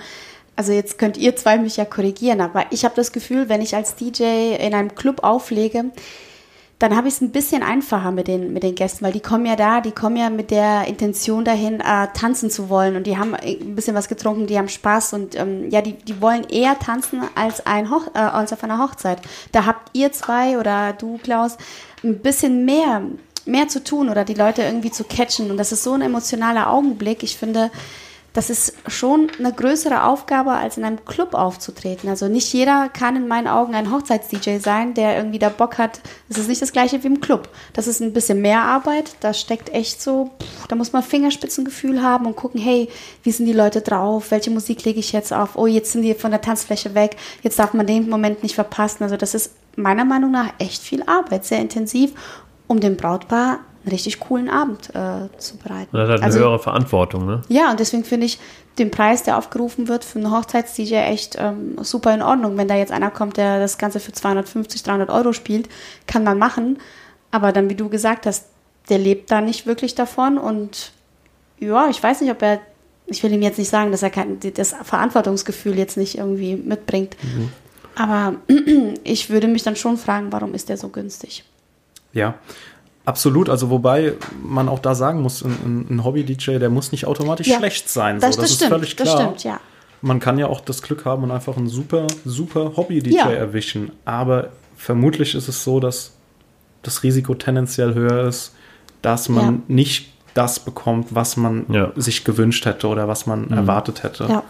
also 0.55 0.71
jetzt 0.73 0.99
könnt 0.99 1.17
ihr 1.17 1.35
zwei 1.35 1.59
mich 1.59 1.77
ja 1.77 1.85
korrigieren, 1.85 2.41
aber 2.41 2.67
ich 2.71 2.85
habe 2.85 2.95
das 2.95 3.11
Gefühl, 3.11 3.49
wenn 3.49 3.61
ich 3.61 3.75
als 3.75 3.97
DJ 3.97 4.55
in 4.61 4.73
einem 4.75 4.95
Club 4.95 5.25
auflege, 5.25 5.87
dann 6.81 6.97
habe 6.97 7.09
ich 7.09 7.15
es 7.15 7.21
ein 7.21 7.31
bisschen 7.31 7.63
einfacher 7.63 8.11
mit 8.11 8.27
den, 8.27 8.55
mit 8.55 8.63
den 8.63 8.75
Gästen, 8.75 9.05
weil 9.05 9.13
die 9.13 9.21
kommen 9.21 9.45
ja 9.45 9.55
da, 9.55 9.83
die 9.83 9.93
kommen 9.93 10.17
ja 10.17 10.31
mit 10.31 10.51
der 10.51 10.87
Intention 10.89 11.45
dahin, 11.45 11.79
äh, 11.81 12.09
tanzen 12.15 12.51
zu 12.51 12.71
wollen 12.71 12.97
und 12.97 13.07
die 13.07 13.19
haben 13.19 13.35
ein 13.35 13.77
bisschen 13.77 13.95
was 13.95 14.09
getrunken, 14.09 14.47
die 14.47 14.57
haben 14.57 14.69
Spaß 14.71 15.13
und 15.13 15.39
ähm, 15.39 15.69
ja, 15.69 15.83
die, 15.83 15.93
die 15.93 16.23
wollen 16.23 16.45
eher 16.45 16.79
tanzen 16.79 17.21
als, 17.35 17.67
ein 17.67 17.91
Hoch, 17.91 18.07
äh, 18.15 18.19
als 18.19 18.55
auf 18.55 18.65
einer 18.65 18.79
Hochzeit. 18.79 19.21
Da 19.53 19.67
habt 19.67 19.91
ihr 19.93 20.11
zwei 20.13 20.59
oder 20.59 20.95
du, 20.95 21.19
Klaus, 21.19 21.59
ein 22.03 22.19
bisschen 22.21 22.65
mehr, 22.65 23.03
mehr 23.45 23.69
zu 23.69 23.85
tun 23.85 24.09
oder 24.09 24.25
die 24.25 24.33
Leute 24.33 24.63
irgendwie 24.63 24.91
zu 24.91 25.05
catchen 25.05 25.51
und 25.51 25.59
das 25.59 25.73
ist 25.73 25.85
so 25.85 25.93
ein 25.93 26.01
emotionaler 26.01 26.71
Augenblick. 26.71 27.23
Ich 27.23 27.37
finde, 27.37 27.71
das 28.33 28.49
ist 28.49 28.75
schon 28.87 29.29
eine 29.39 29.53
größere 29.53 30.05
Aufgabe, 30.05 30.53
als 30.53 30.77
in 30.77 30.85
einem 30.85 31.05
Club 31.05 31.35
aufzutreten. 31.35 32.09
Also 32.09 32.29
nicht 32.29 32.53
jeder 32.53 32.89
kann 32.89 33.17
in 33.17 33.27
meinen 33.27 33.49
Augen 33.49 33.75
ein 33.75 33.91
Hochzeits-DJ 33.91 34.59
sein, 34.59 34.95
der 34.95 35.17
irgendwie 35.17 35.41
da 35.41 35.49
Bock 35.49 35.79
hat. 35.79 36.01
Es 36.29 36.39
ist 36.39 36.49
nicht 36.49 36.63
das 36.63 36.73
gleiche 36.73 37.03
wie 37.03 37.09
im 37.09 37.21
Club. 37.21 37.49
Das 37.73 37.89
ist 37.89 38.01
ein 38.01 38.13
bisschen 38.13 38.41
mehr 38.41 38.63
Arbeit. 38.63 39.17
Da 39.21 39.35
steckt 39.35 39.71
echt 39.71 40.01
so, 40.01 40.31
pff, 40.41 40.69
da 40.69 40.77
muss 40.77 40.93
man 40.93 41.03
Fingerspitzengefühl 41.03 42.03
haben 42.03 42.27
und 42.27 42.37
gucken, 42.37 42.61
hey, 42.61 42.89
wie 43.25 43.33
sind 43.33 43.47
die 43.47 43.53
Leute 43.53 43.81
drauf? 43.81 44.31
Welche 44.31 44.51
Musik 44.51 44.85
lege 44.85 45.01
ich 45.01 45.13
jetzt 45.13 45.33
auf? 45.33 45.57
Oh, 45.57 45.67
jetzt 45.67 45.93
sind 45.93 46.03
die 46.03 46.15
von 46.15 46.31
der 46.31 46.41
Tanzfläche 46.41 46.95
weg. 46.95 47.17
Jetzt 47.43 47.59
darf 47.59 47.75
man 47.75 47.87
den 47.87 48.09
Moment 48.09 48.43
nicht 48.43 48.55
verpassen. 48.55 49.03
Also 49.03 49.17
das 49.17 49.35
ist 49.35 49.53
meiner 49.75 50.05
Meinung 50.05 50.31
nach 50.31 50.53
echt 50.59 50.83
viel 50.83 51.03
Arbeit, 51.03 51.45
sehr 51.45 51.59
intensiv, 51.59 52.13
um 52.69 52.79
dem 52.79 52.97
Brautpaar 52.97 53.61
einen 53.83 53.93
richtig 53.93 54.21
coolen 54.21 54.49
Abend 54.51 54.91
äh, 54.95 55.29
zu 55.39 55.57
bereiten. 55.57 55.89
Man 55.93 56.03
hat 56.03 56.09
halt 56.11 56.19
eine 56.21 56.27
Also- 56.27 56.39
höhere 56.41 56.59
Verantwortung, 56.59 57.27
ne? 57.27 57.43
ja, 57.49 57.71
und 57.71 57.81
deswegen 57.81 58.05
finde 58.05 58.27
ich 58.27 58.39
den 58.79 58.91
Preis, 58.91 59.23
der 59.23 59.37
aufgerufen 59.39 59.89
wird 59.89 60.05
für 60.05 60.19
einen 60.19 60.31
Hochzeits-DJ 60.31 60.95
echt 60.97 61.37
ähm, 61.39 61.77
super 61.83 62.15
in 62.15 62.23
Ordnung. 62.23 62.57
Wenn 62.57 62.69
da 62.69 62.77
jetzt 62.77 62.93
einer 62.93 63.11
kommt, 63.11 63.37
der 63.37 63.59
das 63.59 63.79
Ganze 63.79 64.01
für 64.01 64.13
250, 64.13 64.83
300 64.83 65.11
Euro 65.11 65.33
spielt, 65.33 65.69
kann 66.07 66.25
man 66.25 66.39
machen. 66.39 66.79
Aber 67.31 67.53
dann, 67.53 67.69
wie 67.69 67.75
du 67.75 67.89
gesagt 67.89 68.27
hast, 68.27 68.47
der 68.89 68.99
lebt 68.99 69.31
da 69.31 69.41
nicht 69.41 69.67
wirklich 69.67 69.95
davon. 69.95 70.39
Und 70.39 70.93
ja, 71.59 71.89
ich 71.89 72.03
weiß 72.03 72.21
nicht, 72.23 72.31
ob 72.31 72.41
er, 72.43 72.61
ich 73.07 73.23
will 73.23 73.33
ihm 73.33 73.43
jetzt 73.43 73.59
nicht 73.59 73.69
sagen, 73.71 73.91
dass 73.93 74.03
er 74.03 74.11
kein, 74.11 74.39
das 74.55 74.75
Verantwortungsgefühl 74.83 75.77
jetzt 75.77 75.97
nicht 75.97 76.17
irgendwie 76.19 76.57
mitbringt. 76.57 77.17
Aber 77.97 78.37
ich 79.05 79.31
würde 79.31 79.49
mich 79.49 79.63
dann 79.63 79.77
schon 79.77 79.97
fragen, 79.97 80.33
warum 80.33 80.55
ist 80.55 80.69
der 80.69 80.77
so 80.77 80.89
günstig? 80.89 81.45
Ja, 82.13 82.35
absolut. 83.11 83.49
Also 83.49 83.69
wobei 83.71 84.15
man 84.43 84.69
auch 84.69 84.79
da 84.79 84.95
sagen 84.95 85.21
muss, 85.21 85.43
ein, 85.43 85.87
ein- 85.91 86.05
Hobby-DJ, 86.05 86.59
der 86.59 86.71
muss 86.71 86.93
nicht 86.93 87.05
automatisch 87.07 87.47
Ja, 87.49 87.59
schlecht 87.59 87.89
sein. 87.89 88.21
Das, 88.21 88.37
so, 88.37 88.41
das, 88.43 88.51
ist 88.51 88.57
stimmt, 88.57 88.71
völlig 88.73 88.97
klar. 88.97 89.07
das 89.07 89.21
stimmt, 89.23 89.45
ja. 89.45 89.61
Man 90.03 90.19
kann 90.21 90.39
ja 90.39 90.47
auch 90.47 90.61
das 90.61 90.81
Glück 90.81 91.05
haben 91.05 91.25
und 91.25 91.31
einfach 91.31 91.57
einen 91.57 91.69
super, 91.69 92.07
super 92.25 92.73
Hobby-DJ 92.77 93.15
Ja. 93.17 93.31
erwischen. 93.31 93.93
Aber 94.07 94.49
vermutlich 94.77 95.35
ist 95.35 95.49
es 95.49 95.63
so, 95.63 95.79
dass 95.81 96.13
das 96.83 97.03
Risiko 97.03 97.35
tendenziell 97.35 97.93
höher 97.95 98.27
ist, 98.27 98.55
dass 99.03 99.29
man 99.29 99.55
Ja. 99.57 99.63
nicht 99.69 100.13
das 100.33 100.61
bekommt, 100.61 101.15
was 101.15 101.37
man 101.37 101.67
Ja. 101.71 101.93
sich 101.97 102.25
gewünscht 102.25 102.65
hätte 102.65 102.87
oder 102.87 103.09
was 103.09 103.27
man 103.27 103.51
erwartet 103.51 104.03
hätte. 104.05 104.25
Ja. 104.25 104.43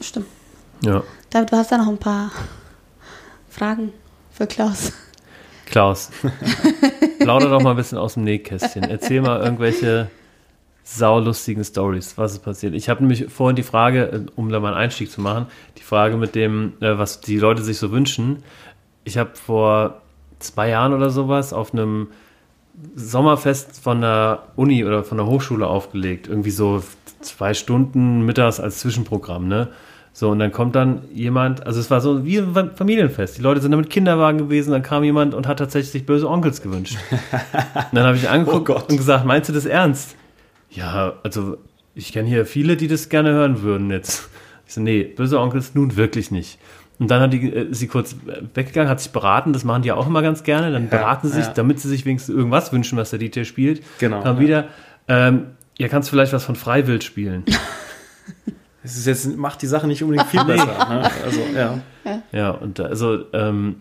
Stimmt. 0.00 0.26
Ja. 0.82 1.02
David, 1.30 1.52
du 1.52 1.56
hast 1.56 1.72
da 1.72 1.78
noch 1.78 1.88
ein 1.88 1.98
paar 1.98 2.30
Fragen 3.48 3.92
für 4.32 4.46
Klaus. 4.46 4.92
Klaus, 5.66 6.10
plauder 7.18 7.50
doch 7.50 7.60
mal 7.60 7.70
ein 7.70 7.76
bisschen 7.76 7.98
aus 7.98 8.14
dem 8.14 8.24
Nähkästchen. 8.24 8.84
Erzähl 8.84 9.20
mal 9.20 9.40
irgendwelche 9.42 10.08
saulustigen 10.84 11.64
Stories, 11.64 12.16
was 12.16 12.34
ist 12.34 12.44
passiert. 12.44 12.72
Ich 12.74 12.88
habe 12.88 13.00
nämlich 13.00 13.26
vorhin 13.30 13.56
die 13.56 13.64
Frage, 13.64 14.04
äh, 14.04 14.20
um 14.36 14.50
da 14.50 14.60
mal 14.60 14.68
einen 14.68 14.76
Einstieg 14.76 15.10
zu 15.10 15.20
machen, 15.20 15.46
die 15.78 15.82
Frage 15.82 16.16
mit 16.16 16.34
dem, 16.36 16.74
äh, 16.80 16.96
was 16.96 17.20
die 17.20 17.38
Leute 17.38 17.62
sich 17.62 17.78
so 17.78 17.90
wünschen. 17.90 18.44
Ich 19.02 19.18
habe 19.18 19.30
vor 19.34 20.02
zwei 20.38 20.68
Jahren 20.68 20.92
oder 20.92 21.10
sowas 21.10 21.52
auf 21.52 21.72
einem 21.72 22.08
Sommerfest 22.94 23.80
von 23.80 24.00
der 24.00 24.44
Uni 24.54 24.84
oder 24.84 25.02
von 25.02 25.18
der 25.18 25.26
Hochschule 25.26 25.66
aufgelegt. 25.66 26.28
Irgendwie 26.28 26.50
so 26.50 26.82
zwei 27.20 27.54
Stunden 27.54 28.24
mittags 28.24 28.60
als 28.60 28.78
Zwischenprogramm, 28.78 29.48
ne? 29.48 29.68
So, 30.18 30.30
und 30.30 30.38
dann 30.38 30.50
kommt 30.50 30.74
dann 30.74 31.02
jemand, 31.12 31.66
also 31.66 31.78
es 31.78 31.90
war 31.90 32.00
so 32.00 32.24
wie 32.24 32.38
ein 32.38 32.70
Familienfest. 32.74 33.36
Die 33.36 33.42
Leute 33.42 33.60
sind 33.60 33.72
da 33.72 33.76
mit 33.76 33.90
Kinderwagen 33.90 34.38
gewesen, 34.38 34.70
dann 34.70 34.82
kam 34.82 35.04
jemand 35.04 35.34
und 35.34 35.46
hat 35.46 35.58
tatsächlich 35.58 36.06
böse 36.06 36.26
Onkels 36.26 36.62
gewünscht. 36.62 36.96
und 37.10 37.20
dann 37.92 38.06
habe 38.06 38.16
ich 38.16 38.26
angeguckt 38.26 38.70
Oh 38.70 38.80
und 38.88 38.96
gesagt, 38.96 39.26
meinst 39.26 39.50
du 39.50 39.52
das 39.52 39.66
ernst? 39.66 40.16
Ja, 40.70 41.12
also 41.22 41.58
ich 41.94 42.14
kenne 42.14 42.30
hier 42.30 42.46
viele, 42.46 42.78
die 42.78 42.88
das 42.88 43.10
gerne 43.10 43.32
hören 43.32 43.60
würden 43.60 43.90
jetzt. 43.90 44.30
Ich 44.66 44.72
so, 44.72 44.80
nee, 44.80 45.02
böse 45.02 45.38
Onkels 45.38 45.74
nun 45.74 45.98
wirklich 45.98 46.30
nicht. 46.30 46.58
Und 46.98 47.10
dann 47.10 47.20
hat 47.20 47.34
die, 47.34 47.52
äh, 47.52 47.66
sie 47.74 47.86
kurz 47.86 48.16
weggegangen, 48.54 48.88
hat 48.88 49.00
sich 49.00 49.12
beraten, 49.12 49.52
das 49.52 49.64
machen 49.64 49.82
die 49.82 49.92
auch 49.92 50.06
immer 50.06 50.22
ganz 50.22 50.44
gerne. 50.44 50.72
Dann 50.72 50.88
beraten 50.88 51.28
sie 51.28 51.34
sich, 51.34 51.44
ja. 51.48 51.52
damit 51.52 51.78
sie 51.78 51.90
sich 51.90 52.06
wenigstens 52.06 52.34
irgendwas 52.34 52.72
wünschen, 52.72 52.96
was 52.96 53.10
der 53.10 53.18
DJ 53.18 53.44
spielt. 53.44 53.82
Genau, 53.98 54.22
Kam 54.22 54.36
ja. 54.36 54.42
wieder, 54.42 54.64
ähm, 55.08 55.48
ja, 55.76 55.88
kannst 55.88 56.08
du 56.08 56.12
vielleicht 56.12 56.32
was 56.32 56.42
von 56.46 56.56
Freiwild 56.56 57.04
spielen? 57.04 57.44
Es 58.86 58.96
ist 58.96 59.06
jetzt, 59.06 59.36
macht 59.36 59.62
die 59.62 59.66
Sache 59.66 59.86
nicht 59.86 60.02
unbedingt 60.02 60.28
viel 60.28 60.44
besser. 60.44 60.66
Ne? 60.66 61.10
Also, 61.24 61.40
ja. 61.54 61.82
ja, 62.32 62.50
und 62.50 62.80
also, 62.80 63.24
ähm, 63.32 63.76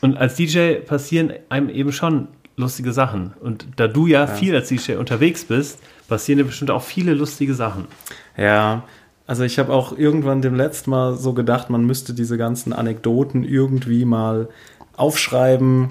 und 0.00 0.16
als 0.16 0.36
DJ 0.36 0.74
passieren 0.86 1.32
einem 1.48 1.68
eben 1.68 1.92
schon 1.92 2.28
lustige 2.56 2.92
Sachen. 2.92 3.32
Und 3.40 3.66
da 3.76 3.88
du 3.88 4.06
ja, 4.06 4.26
viel 4.26 4.54
als 4.54 4.68
DJ 4.68 4.92
unterwegs 4.92 5.44
bist, 5.44 5.80
passieren 6.08 6.38
dir 6.38 6.44
bestimmt 6.44 6.70
auch 6.70 6.82
viele 6.82 7.14
lustige 7.14 7.54
Sachen. 7.54 7.86
Ja, 8.36 8.84
also 9.26 9.42
ich 9.42 9.58
habe 9.58 9.72
auch 9.72 9.96
irgendwann 9.96 10.42
dem 10.42 10.54
letzten 10.54 10.90
Mal 10.90 11.16
so 11.16 11.32
gedacht, 11.32 11.70
man 11.70 11.84
müsste 11.84 12.14
diese 12.14 12.36
ganzen 12.36 12.72
Anekdoten 12.72 13.42
irgendwie 13.42 14.04
mal 14.04 14.48
aufschreiben. 14.96 15.90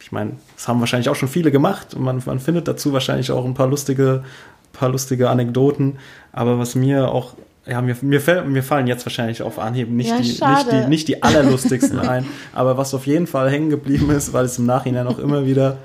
Ich 0.00 0.10
meine, 0.10 0.32
das 0.56 0.66
haben 0.66 0.80
wahrscheinlich 0.80 1.10
auch 1.10 1.14
schon 1.14 1.28
viele 1.28 1.50
gemacht 1.50 1.94
und 1.94 2.02
man, 2.02 2.22
man 2.24 2.40
findet 2.40 2.66
dazu 2.66 2.92
wahrscheinlich 2.92 3.30
auch 3.30 3.44
ein 3.44 3.54
paar 3.54 3.68
lustige, 3.68 4.24
paar 4.72 4.88
lustige 4.88 5.28
Anekdoten. 5.28 5.98
Aber 6.32 6.58
was 6.58 6.74
mir 6.74 7.10
auch, 7.10 7.34
ja, 7.68 7.82
mir, 7.82 7.96
mir, 8.00 8.20
fällt, 8.20 8.46
mir 8.46 8.62
fallen 8.62 8.86
jetzt 8.86 9.04
wahrscheinlich 9.04 9.42
auf 9.42 9.58
Anhieb 9.58 9.90
nicht, 9.90 10.10
Ja, 10.10 10.16
die, 10.16 10.28
nicht, 10.28 10.72
die, 10.72 10.88
nicht 10.88 11.08
die 11.08 11.22
allerlustigsten 11.22 11.98
ein, 11.98 12.26
aber 12.52 12.76
was 12.78 12.94
auf 12.94 13.06
jeden 13.06 13.26
Fall 13.26 13.50
hängen 13.50 13.70
geblieben 13.70 14.10
ist, 14.10 14.32
weil 14.32 14.44
es 14.44 14.58
im 14.58 14.66
Nachhinein 14.66 15.06
auch 15.06 15.18
immer 15.18 15.46
wieder 15.46 15.78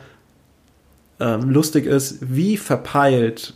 ähm, 1.20 1.50
lustig 1.50 1.86
ist, 1.86 2.18
wie 2.22 2.58
verpeilt 2.58 3.56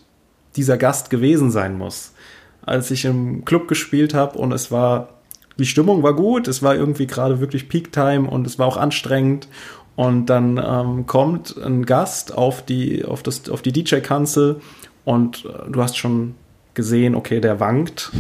dieser 0.55 0.77
Gast 0.77 1.09
gewesen 1.09 1.51
sein 1.51 1.77
muss. 1.77 2.13
Als 2.61 2.91
ich 2.91 3.05
im 3.05 3.45
Club 3.45 3.67
gespielt 3.67 4.13
habe 4.13 4.37
und 4.37 4.51
es 4.51 4.71
war, 4.71 5.09
die 5.57 5.65
Stimmung 5.65 6.03
war 6.03 6.13
gut, 6.13 6.47
es 6.47 6.61
war 6.61 6.75
irgendwie 6.75 7.07
gerade 7.07 7.39
wirklich 7.39 7.69
Peak 7.69 7.91
Time 7.91 8.29
und 8.29 8.45
es 8.45 8.59
war 8.59 8.67
auch 8.67 8.77
anstrengend. 8.77 9.47
Und 9.95 10.27
dann 10.27 10.61
ähm, 10.63 11.07
kommt 11.07 11.57
ein 11.57 11.85
Gast 11.85 12.35
auf 12.35 12.63
die, 12.63 13.03
auf 13.03 13.23
das, 13.23 13.49
auf 13.49 13.63
die 13.63 13.71
DJ-Kanzel 13.71 14.61
und 15.05 15.45
äh, 15.45 15.71
du 15.71 15.81
hast 15.81 15.97
schon 15.97 16.35
gesehen, 16.77 17.15
okay, 17.15 17.41
der 17.41 17.59
wankt. 17.59 18.11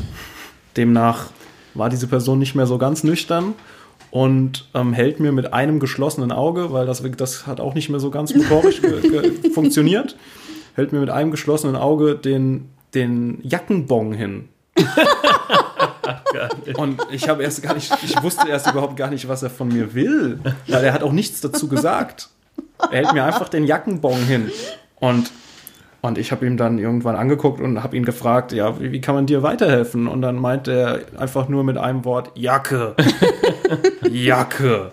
Demnach 0.75 1.27
war 1.73 1.89
diese 1.89 2.07
Person 2.07 2.39
nicht 2.39 2.55
mehr 2.55 2.67
so 2.67 2.77
ganz 2.77 3.05
nüchtern 3.05 3.53
und 4.11 4.67
ähm, 4.73 4.91
hält 4.93 5.19
mir 5.21 5.31
mit 5.31 5.53
einem 5.53 5.79
geschlossenen 5.79 6.31
Auge, 6.33 6.73
weil 6.73 6.85
das, 6.85 7.01
das 7.15 7.47
hat 7.47 7.61
auch 7.61 7.75
nicht 7.75 7.89
mehr 7.89 7.99
so 7.99 8.09
ganz 8.09 8.33
motorisch 8.33 8.81
funktioniert, 9.53 10.17
hält 10.75 10.91
mir 10.91 10.99
mit 10.99 11.09
einem 11.09 11.31
geschlossenen 11.31 11.75
Auge 11.75 12.15
den, 12.15 12.69
den 12.93 13.39
Jackenbong 13.43 14.11
hin. 14.13 14.49
Und 16.77 16.99
ich 17.11 17.29
habe 17.29 17.43
erst 17.43 17.61
gar 17.63 17.73
nicht, 17.73 17.91
ich 18.03 18.21
wusste 18.23 18.47
erst 18.47 18.69
überhaupt 18.69 18.97
gar 18.97 19.09
nicht, 19.09 19.27
was 19.27 19.43
er 19.43 19.49
von 19.49 19.67
mir 19.67 19.93
will, 19.93 20.39
weil 20.67 20.83
er 20.83 20.93
hat 20.93 21.03
auch 21.03 21.11
nichts 21.11 21.41
dazu 21.41 21.67
gesagt. 21.67 22.29
Er 22.79 22.97
hält 22.97 23.13
mir 23.13 23.23
einfach 23.23 23.49
den 23.49 23.65
Jackenbong 23.65 24.17
hin. 24.25 24.51
Und, 24.99 25.31
und 26.07 26.17
ich 26.17 26.31
habe 26.31 26.45
ihm 26.45 26.57
dann 26.57 26.79
irgendwann 26.79 27.15
angeguckt 27.15 27.61
und 27.61 27.83
habe 27.83 27.95
ihn 27.95 28.03
gefragt, 28.05 28.51
ja, 28.51 28.79
wie, 28.79 28.91
wie 28.91 29.01
kann 29.01 29.13
man 29.15 29.25
dir 29.25 29.43
weiterhelfen? 29.43 30.07
Und 30.07 30.21
dann 30.21 30.35
meint 30.37 30.67
er 30.67 31.01
einfach 31.17 31.47
nur 31.49 31.63
mit 31.63 31.77
einem 31.77 32.05
Wort, 32.05 32.31
Jacke. 32.35 32.95
Jacke. 34.09 34.91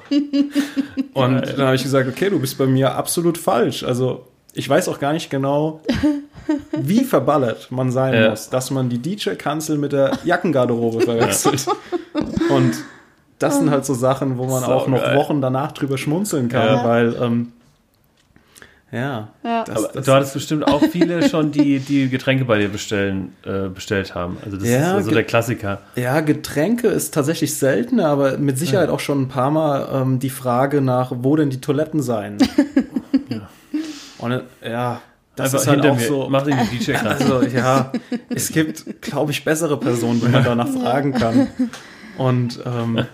Und 1.12 1.42
dann 1.56 1.66
habe 1.66 1.76
ich 1.76 1.82
gesagt, 1.82 2.08
okay, 2.08 2.30
du 2.30 2.38
bist 2.40 2.58
bei 2.58 2.66
mir 2.66 2.94
absolut 2.94 3.38
falsch. 3.38 3.84
Also 3.84 4.26
ich 4.52 4.68
weiß 4.68 4.88
auch 4.88 4.98
gar 5.00 5.12
nicht 5.12 5.30
genau, 5.30 5.80
wie 6.72 7.04
verballert 7.04 7.70
man 7.70 7.90
sein 7.90 8.14
Ja. 8.14 8.30
muss, 8.30 8.50
dass 8.50 8.70
man 8.70 8.88
die 8.88 8.98
DJ-Kanzel 8.98 9.78
mit 9.78 9.92
der 9.92 10.12
Jackengarderobe 10.24 11.00
verwechselt. 11.02 11.66
Und 12.50 12.74
das 13.38 13.58
sind 13.58 13.70
halt 13.70 13.84
so 13.84 13.94
Sachen, 13.94 14.38
wo 14.38 14.44
man 14.44 14.62
So 14.62 14.72
auch 14.72 14.86
noch 14.86 15.00
geil. 15.02 15.16
Wochen 15.16 15.40
danach 15.40 15.72
drüber 15.72 15.98
schmunzeln 15.98 16.48
kann, 16.48 16.66
Ja. 16.66 16.84
weil, 16.84 17.16
ähm, 17.20 17.52
ja, 18.94 19.28
Ja. 19.42 19.64
das, 19.64 19.76
Aber 19.76 19.88
das, 19.92 20.06
du 20.06 20.12
hattest 20.12 20.34
bestimmt 20.34 20.66
auch 20.68 20.82
viele 20.82 21.28
schon, 21.28 21.50
die, 21.52 21.80
die 21.80 22.08
Getränke 22.08 22.44
bei 22.44 22.58
dir 22.58 22.68
bestellen, 22.68 23.32
äh, 23.44 23.68
bestellt 23.68 24.14
haben. 24.14 24.36
Also 24.44 24.56
das 24.56 24.68
Ja, 24.68 24.78
ist 24.78 24.86
also 24.94 25.10
der 25.10 25.24
Klassiker. 25.24 25.80
ja, 25.96 26.20
Getränke 26.20 26.88
ist 26.88 27.12
tatsächlich 27.12 27.54
seltener, 27.56 28.06
aber 28.08 28.38
mit 28.38 28.58
Sicherheit 28.58 28.88
auch 28.90 29.00
schon 29.00 29.22
ein 29.22 29.28
paar 29.28 29.50
Mal 29.50 29.88
ähm, 29.92 30.18
die 30.20 30.30
Frage 30.30 30.80
nach, 30.80 31.12
wo 31.14 31.34
denn 31.36 31.50
die 31.50 31.60
Toiletten 31.60 32.00
seien. 32.02 32.38
Und 34.18 34.32
äh, 34.32 34.42
ja, 34.70 35.00
das 35.36 35.46
Einfach 35.54 35.58
ist 35.60 35.66
halt 35.68 35.86
auch 35.86 35.96
mir. 35.96 36.06
so. 36.06 36.28
Mach 36.30 36.42
den 36.44 36.56
DJ 36.70 36.92
-Kanzel. 36.92 37.04
Also 37.08 37.42
ja, 37.42 37.92
es 38.34 38.48
gibt, 38.50 39.02
glaube 39.02 39.32
ich, 39.32 39.44
bessere 39.44 39.78
Personen, 39.78 40.20
die 40.20 40.28
man 40.28 40.44
danach 40.44 40.68
fragen 40.68 41.12
kann. 41.12 41.48
Und 42.16 42.60
ähm, 42.64 43.04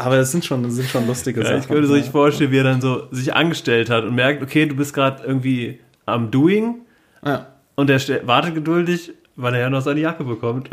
aber 0.00 0.16
es 0.18 0.32
sind 0.32 0.44
schon, 0.44 0.64
es 0.64 0.74
sind 0.74 0.88
schon 0.88 1.06
lustige 1.06 1.40
Ja, 1.40 1.46
Sachen. 1.46 1.60
ich 1.60 1.68
könnte 1.68 1.88
sich 1.88 2.06
vorstellen, 2.10 2.50
wie 2.50 2.58
er 2.58 2.64
dann 2.64 2.80
so 2.80 3.06
sich 3.10 3.34
angestellt 3.34 3.90
hat 3.90 4.04
und 4.04 4.14
merkt, 4.14 4.42
okay, 4.42 4.66
du 4.66 4.74
bist 4.76 4.94
gerade 4.94 5.22
irgendwie 5.24 5.80
am 6.06 6.30
Doing 6.30 6.76
Ja. 7.24 7.46
und 7.76 7.90
er 7.90 8.00
wartet 8.26 8.54
geduldig, 8.54 9.12
weil 9.36 9.54
er 9.54 9.60
ja 9.60 9.70
noch 9.70 9.80
seine 9.82 10.00
Jacke 10.00 10.24
bekommt. 10.24 10.68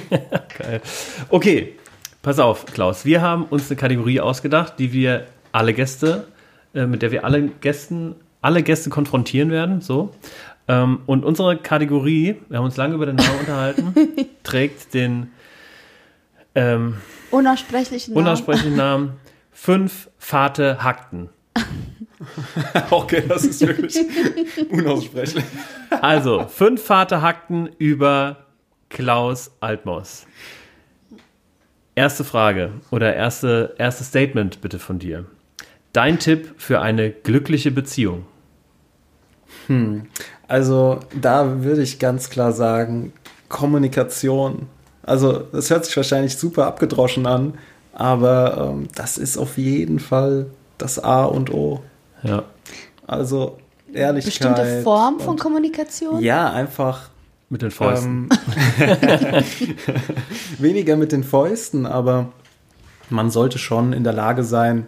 Geil. 0.58 0.80
Okay, 1.28 1.74
pass 2.22 2.38
auf, 2.38 2.66
Klaus. 2.66 3.04
Wir 3.04 3.20
haben 3.22 3.44
uns 3.44 3.70
eine 3.70 3.76
Kategorie 3.76 4.20
ausgedacht, 4.20 4.74
die 4.78 4.92
wir 4.92 5.26
alle 5.52 5.72
Gäste, 5.74 6.26
äh, 6.74 6.86
mit 6.86 7.02
der 7.02 7.10
wir 7.10 7.24
alle 7.24 7.42
Gästen, 7.60 8.14
alle 8.42 8.62
Gäste 8.62 8.90
konfrontieren 8.90 9.50
werden. 9.50 9.80
So. 9.80 10.12
Ähm, 10.68 11.00
und 11.06 11.24
unsere 11.24 11.56
Kategorie, 11.56 12.36
wir 12.48 12.58
haben 12.58 12.64
uns 12.64 12.76
lange 12.76 12.94
über 12.94 13.06
den 13.06 13.16
Namen 13.16 13.38
unterhalten, 13.40 13.94
trägt 14.42 14.94
den 14.94 15.30
ähm, 16.54 16.94
Unaussprechlichen 17.36 18.14
Namen. 18.14 18.26
unaussprechlichen 18.26 18.76
Namen 18.76 19.12
Fünf 19.52 20.10
Vater 20.18 20.82
Hackten. 20.82 21.30
Okay, 22.90 23.22
das 23.28 23.44
ist 23.44 23.60
wirklich 23.60 23.98
unaussprechlich. 24.70 25.44
Also, 26.00 26.46
fünf 26.48 26.82
Vater 26.82 27.20
Hackten 27.20 27.68
über 27.78 28.46
Klaus 28.88 29.50
Altmaus. 29.60 30.26
Erste 31.94 32.24
Frage 32.24 32.72
oder 32.90 33.14
erste, 33.14 33.74
erste 33.78 34.02
Statement 34.02 34.62
bitte 34.62 34.78
von 34.78 34.98
dir. 34.98 35.26
Dein 35.92 36.18
Tipp 36.18 36.54
für 36.56 36.80
eine 36.80 37.10
glückliche 37.10 37.70
Beziehung. 37.70 38.24
Also 40.48 41.00
da 41.20 41.62
würde 41.62 41.82
ich 41.82 41.98
ganz 41.98 42.30
klar 42.30 42.52
sagen, 42.52 43.12
Kommunikation. 43.48 44.68
Also 45.06 45.38
das 45.52 45.70
hört 45.70 45.84
sich 45.84 45.96
wahrscheinlich 45.96 46.36
super 46.36 46.66
abgedroschen 46.66 47.26
an, 47.26 47.54
aber 47.94 48.72
ähm, 48.74 48.88
das 48.94 49.16
ist 49.18 49.38
auf 49.38 49.56
jeden 49.56 50.00
Fall 50.00 50.46
das 50.78 50.98
A 50.98 51.24
und 51.24 51.52
O. 51.54 51.82
Ja. 52.22 52.42
Also 53.06 53.56
Ehrlichkeit. 53.92 54.54
Bestimmte 54.56 54.82
Form 54.82 55.20
von 55.20 55.30
und- 55.30 55.40
Kommunikation? 55.40 56.20
Ja, 56.20 56.52
einfach 56.52 57.08
Mit 57.48 57.62
den 57.62 57.70
Fäusten. 57.70 58.28
Ähm, 58.80 58.98
weniger 60.58 60.96
mit 60.96 61.12
den 61.12 61.24
Fäusten, 61.24 61.86
aber 61.86 62.32
man 63.08 63.30
sollte 63.30 63.58
schon 63.58 63.92
in 63.92 64.04
der 64.04 64.12
Lage 64.12 64.42
sein, 64.42 64.86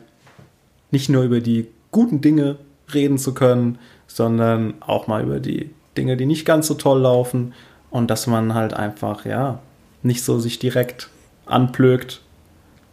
nicht 0.90 1.08
nur 1.08 1.22
über 1.22 1.40
die 1.40 1.68
guten 1.92 2.20
Dinge 2.20 2.56
reden 2.92 3.18
zu 3.18 3.34
können, 3.34 3.78
sondern 4.06 4.74
auch 4.80 5.06
mal 5.06 5.22
über 5.22 5.38
die 5.40 5.70
Dinge, 5.96 6.16
die 6.16 6.26
nicht 6.26 6.44
ganz 6.44 6.66
so 6.66 6.74
toll 6.74 7.00
laufen 7.00 7.52
und 7.90 8.10
dass 8.10 8.26
man 8.26 8.54
halt 8.54 8.72
einfach, 8.74 9.24
ja, 9.24 9.60
nicht 10.08 10.24
so 10.24 10.40
sich 10.40 10.58
direkt 10.58 11.08
anplögt 11.46 12.20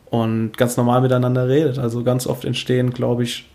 und 0.06 0.56
ganz 0.58 0.78
normal 0.78 1.02
miteinander 1.02 1.48
redet. 1.48 1.80
Also 1.80 2.04
ganz 2.04 2.28
oft 2.28 2.46
entstehen, 2.46 2.92
glaube 2.92 3.24
ich, 3.24 3.50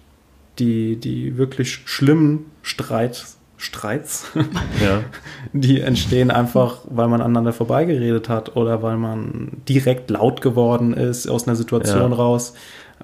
die, 0.58 0.96
die 0.96 1.38
wirklich 1.38 1.80
schlimmen 1.84 2.46
Streit, 2.62 3.24
Streits, 3.56 4.26
ja. 4.82 5.02
die 5.52 5.80
entstehen 5.80 6.30
einfach, 6.30 6.78
weil 6.88 7.08
man 7.08 7.20
aneinander 7.20 7.52
vorbeigeredet 7.52 8.28
hat 8.28 8.56
oder 8.56 8.82
weil 8.82 8.96
man 8.96 9.62
direkt 9.68 10.10
laut 10.10 10.40
geworden 10.40 10.92
ist 10.94 11.28
aus 11.28 11.46
einer 11.46 11.56
Situation 11.56 12.10
Ja. 12.10 12.16
raus. 12.16 12.54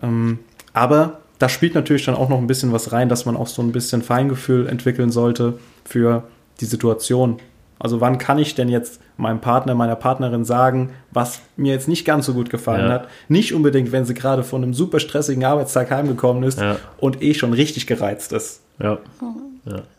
Ähm, 0.02 0.38
aber 0.72 1.20
da 1.38 1.48
spielt 1.48 1.74
natürlich 1.74 2.06
dann 2.06 2.14
auch 2.14 2.28
noch 2.30 2.38
ein 2.38 2.46
bisschen 2.46 2.72
was 2.72 2.92
rein, 2.92 3.08
dass 3.08 3.26
man 3.26 3.36
auch 3.36 3.46
so 3.46 3.62
ein 3.62 3.72
bisschen 3.72 4.02
Feingefühl 4.02 4.66
entwickeln 4.66 5.10
sollte 5.10 5.58
für 5.84 6.24
die 6.60 6.64
Situation. 6.64 7.38
Also 7.78 8.00
wann 8.00 8.16
kann 8.18 8.38
ich 8.38 8.54
denn 8.54 8.68
jetzt 8.68 9.00
meinem 9.18 9.40
Partner, 9.40 9.74
meiner 9.74 9.96
Partnerin 9.96 10.44
sagen, 10.44 10.90
was 11.10 11.40
mir 11.56 11.72
jetzt 11.74 11.88
nicht 11.88 12.04
ganz 12.06 12.24
so 12.26 12.32
gut 12.32 12.48
gefallen 12.50 12.86
Ja. 12.86 12.92
hat? 12.94 13.08
Nicht 13.28 13.52
unbedingt, 13.54 13.92
wenn 13.92 14.04
sie 14.06 14.14
gerade 14.14 14.44
von 14.44 14.62
einem 14.62 14.72
super 14.74 14.98
stressigen 15.00 15.44
Arbeitstag 15.44 15.90
heimgekommen 15.90 16.42
ist 16.42 16.58
Ja. 16.60 16.76
und 16.98 17.22
eh 17.22 17.34
schon 17.34 17.52
richtig 17.52 17.86
gereizt 17.86 18.32
ist. 18.32 18.62
ja. 18.80 18.98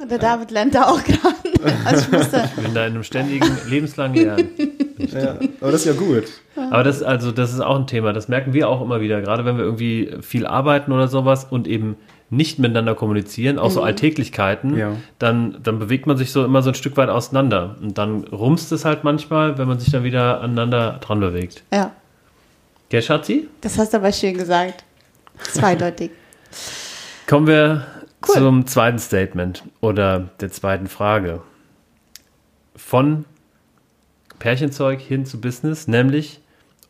Der 0.09 0.17
David 0.17 0.49
lernt 0.51 0.73
da 0.75 0.83
auch 0.83 1.03
gerade. 1.03 1.35
Also 1.83 2.05
ich 2.13 2.21
Ich 2.21 2.63
bin 2.63 2.73
da 2.73 2.85
in 2.85 2.93
einem 2.93 3.03
ständigen, 3.03 3.49
lebenslangen 3.69 4.15
Lernen. 4.23 4.49
Ja, 4.97 5.35
aber 5.59 5.71
das 5.71 5.81
ist 5.81 5.87
ja 5.87 5.93
gut. 5.93 6.23
Aber 6.55 6.83
das, 6.83 7.03
also, 7.03 7.31
das 7.33 7.51
ist 7.53 7.59
auch 7.59 7.75
ein 7.77 7.85
Thema. 7.85 8.13
Das 8.13 8.29
merken 8.29 8.53
wir 8.53 8.69
auch 8.69 8.81
immer 8.81 9.01
wieder. 9.01 9.19
Gerade 9.21 9.43
wenn 9.45 9.57
wir 9.57 9.65
irgendwie 9.65 10.11
viel 10.21 10.45
arbeiten 10.47 10.91
oder 10.93 11.07
sowas 11.09 11.45
und 11.49 11.67
eben 11.67 11.97
nicht 12.29 12.59
miteinander 12.59 12.93
kommunizieren, 12.93 13.57
auch 13.57 13.71
so 13.71 13.81
Alltäglichkeiten, 13.81 14.75
Ja. 14.77 14.97
dann, 15.17 15.59
dann 15.63 15.79
bewegt 15.79 16.07
man 16.07 16.17
sich 16.17 16.31
so 16.31 16.43
immer 16.43 16.61
so 16.61 16.69
ein 16.71 16.75
Stück 16.75 16.97
weit 16.97 17.07
auseinander. 17.09 17.77
Und 17.81 17.97
dann 17.97 18.25
rumst 18.25 18.71
es 18.73 18.83
halt 18.83 19.03
manchmal, 19.05 19.57
wenn 19.57 19.67
man 19.67 19.79
sich 19.79 19.91
dann 19.91 20.03
wieder 20.03 20.41
aneinander 20.41 20.99
dran 21.01 21.19
bewegt. 21.19 21.63
ja. 21.73 21.91
Gell, 22.89 23.01
Schatzi? 23.01 23.49
Das 23.59 23.77
hast 23.77 23.91
du 23.91 23.97
aber 23.97 24.13
schön 24.13 24.37
gesagt. 24.37 24.85
Zweideutig. 25.43 26.11
Kommen 27.27 27.45
wir 27.47 27.85
Cool. 28.25 28.35
zum 28.35 28.65
zweiten 28.67 28.97
Statement 28.99 29.63
oder 29.81 30.29
der 30.39 30.51
zweiten 30.51 30.87
Frage. 30.87 31.41
Von 32.77 33.25
Pärchenzeug 34.39 35.01
hin 35.01 35.25
zu 35.25 35.41
Business, 35.41 35.87
nämlich, 35.87 36.39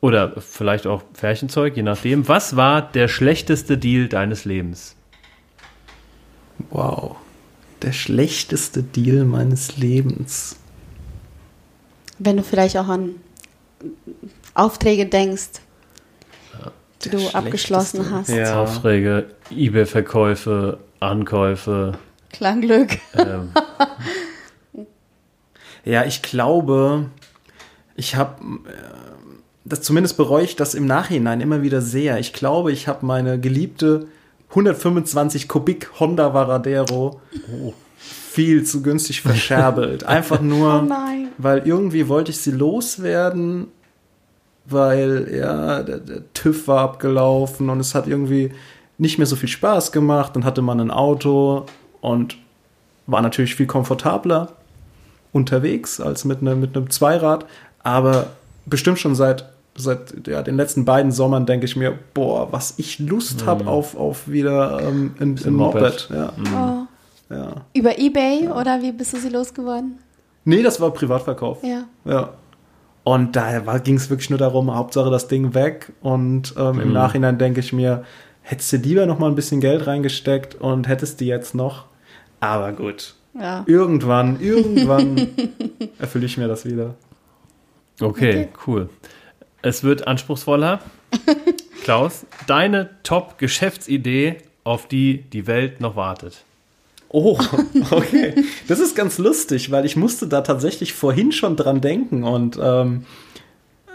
oder 0.02 0.40
vielleicht 0.40 0.86
auch 0.86 1.02
Pärchenzeug, 1.14 1.76
je 1.76 1.84
nachdem. 1.84 2.28
Was 2.28 2.56
war 2.56 2.82
der 2.84 3.08
schlechteste 3.08 3.78
Deal 3.80 4.08
deines 4.08 4.46
Lebens? 4.46 4.96
Wow. 6.70 7.18
Der 7.82 7.92
schlechteste 7.92 8.84
Deal 8.84 9.26
meines 9.26 9.78
Lebens. 9.78 10.58
Wenn 12.20 12.38
du 12.38 12.44
vielleicht 12.44 12.78
auch 12.78 12.88
an 12.88 13.16
Aufträge 14.54 15.06
denkst, 15.06 15.62
die 17.04 17.10
du 17.10 17.28
abgeschlossen 17.30 18.10
hast. 18.10 18.30
Ja. 18.30 18.64
Aufträge, 18.64 19.30
Ebay-Verkäufe, 19.52 20.80
Ankäufe. 21.00 22.00
Klangglück. 22.32 22.98
Ähm, 23.14 23.52
Ja, 25.88 26.04
ich 26.04 26.22
glaube, 26.22 27.06
ich 27.96 28.18
habe, 28.18 28.36
das 29.64 29.82
zumindest 29.84 30.18
bereue 30.18 30.44
ich 30.44 30.58
das 30.58 30.76
im 30.76 30.86
Nachhinein 30.86 31.40
immer 31.40 31.62
wieder 31.62 31.82
sehr. 31.82 32.20
Ich 32.20 32.34
glaube, 32.34 32.74
ich 32.74 32.90
habe 32.90 33.06
meine 33.06 33.40
geliebte 33.40 34.08
125 34.50 35.48
Kubik 35.48 36.00
Honda 36.00 36.34
Varadero 36.34 37.20
viel 37.98 38.64
zu 38.64 38.82
günstig 38.82 39.22
verscherbelt. 39.22 40.04
Einfach 40.06 40.42
nur, 40.42 40.82
Oh 40.82 40.86
nein. 40.86 41.30
weil 41.38 41.68
irgendwie 41.68 42.08
wollte 42.08 42.32
ich 42.32 42.38
sie 42.40 42.52
loswerden, 42.52 43.68
weil 44.66 45.30
ja, 45.34 45.84
der, 45.84 45.98
der 46.00 46.34
TÜV 46.34 46.68
war 46.68 46.82
abgelaufen 46.82 47.70
und 47.70 47.80
es 47.80 47.96
hat 47.96 48.08
irgendwie 48.08 48.52
nicht 48.98 49.18
mehr 49.18 49.28
so 49.28 49.36
viel 49.36 49.50
Spaß 49.50 49.92
gemacht. 49.92 50.36
Dann 50.36 50.46
hatte 50.46 50.62
man 50.62 50.80
ein 50.80 50.92
Auto 50.92 51.66
und 52.02 52.38
war 53.06 53.22
natürlich 53.22 53.56
viel 53.56 53.68
komfortabler 53.68 54.54
unterwegs 55.32 56.00
als 56.02 56.26
mit 56.26 56.42
einem, 56.42 56.60
mit 56.60 56.76
einem 56.76 56.90
Zweirad. 56.90 57.46
Aber 57.84 58.28
bestimmt 58.66 59.00
schon 59.00 59.16
seit, 59.16 59.50
seit 59.78 60.28
ja, 60.28 60.42
den 60.44 60.56
letzten 60.58 60.86
beiden 60.86 61.12
Sommern 61.12 61.46
denke 61.46 61.66
ich 61.66 61.76
mir, 61.76 61.98
boah, 62.14 62.52
was 62.52 62.74
ich 62.78 63.00
Lust 63.00 63.46
habe 63.46 63.68
auf, 63.68 63.96
auf 63.96 64.28
wieder 64.28 64.82
ähm, 64.82 65.14
ein, 65.20 65.40
ein 65.46 65.54
Moped. 65.54 65.82
Moped. 65.82 66.10
Ja, 66.14 66.34
Oh. 67.30 67.34
ja. 67.34 67.54
Über 67.74 67.98
Ebay 67.98 68.48
oder 68.50 68.82
wie 68.82 68.92
bist 68.92 69.14
du 69.14 69.18
sie 69.18 69.30
losgeworden? 69.30 70.00
Nee, 70.46 70.64
das 70.64 70.80
war 70.80 70.92
Privatverkauf. 70.92 71.64
Ja. 71.64 71.84
Ja. 72.06 72.30
Und 73.04 73.36
da 73.38 73.78
ging 73.78 73.96
es 73.96 74.10
wirklich 74.10 74.30
nur 74.30 74.40
darum, 74.40 74.74
Hauptsache 74.76 75.10
das 75.10 75.28
Ding 75.28 75.54
weg. 75.54 75.94
Und 76.02 76.54
ähm, 76.58 76.80
im 76.82 76.92
Nachhinein 76.94 77.38
denke 77.38 77.60
ich 77.62 77.72
mir, 77.72 78.04
hättest 78.42 78.72
du 78.74 78.78
lieber 78.78 79.06
noch 79.06 79.18
mal 79.20 79.28
ein 79.30 79.36
bisschen 79.36 79.62
Geld 79.62 79.88
reingesteckt 79.88 80.56
und 80.56 80.88
hättest 80.88 81.20
die 81.22 81.28
jetzt 81.28 81.56
noch. 81.56 81.86
Aber 82.40 82.72
gut. 82.74 83.16
Ja. 83.40 83.64
Irgendwann, 83.68 84.40
irgendwann 84.42 85.28
erfülle 86.00 86.26
ich 86.26 86.38
mir 86.38 86.48
das 86.48 86.66
wieder. 86.66 86.96
okay, 88.02 88.30
Okay. 88.30 88.48
cool. 88.68 88.90
Es 89.62 89.84
wird 89.84 90.08
anspruchsvoller. 90.08 90.80
Klaus, 91.84 92.26
deine 92.48 92.90
Top-Geschäftsidee, 93.04 94.38
auf 94.64 94.88
die 94.88 95.24
die 95.32 95.48
Welt 95.48 95.80
noch 95.80 95.96
wartet. 95.96 96.44
Oh, 97.10 97.40
okay. 97.92 98.44
Das 98.68 98.80
ist 98.80 98.96
ganz 98.96 99.18
lustig, 99.18 99.72
weil 99.72 99.86
ich 99.86 99.96
musste 99.96 100.28
da 100.28 100.42
tatsächlich 100.42 100.94
vorhin 100.94 101.32
schon 101.32 101.56
dran 101.56 101.80
denken 101.80 102.24
und 102.24 102.60
ähm, 102.62 103.06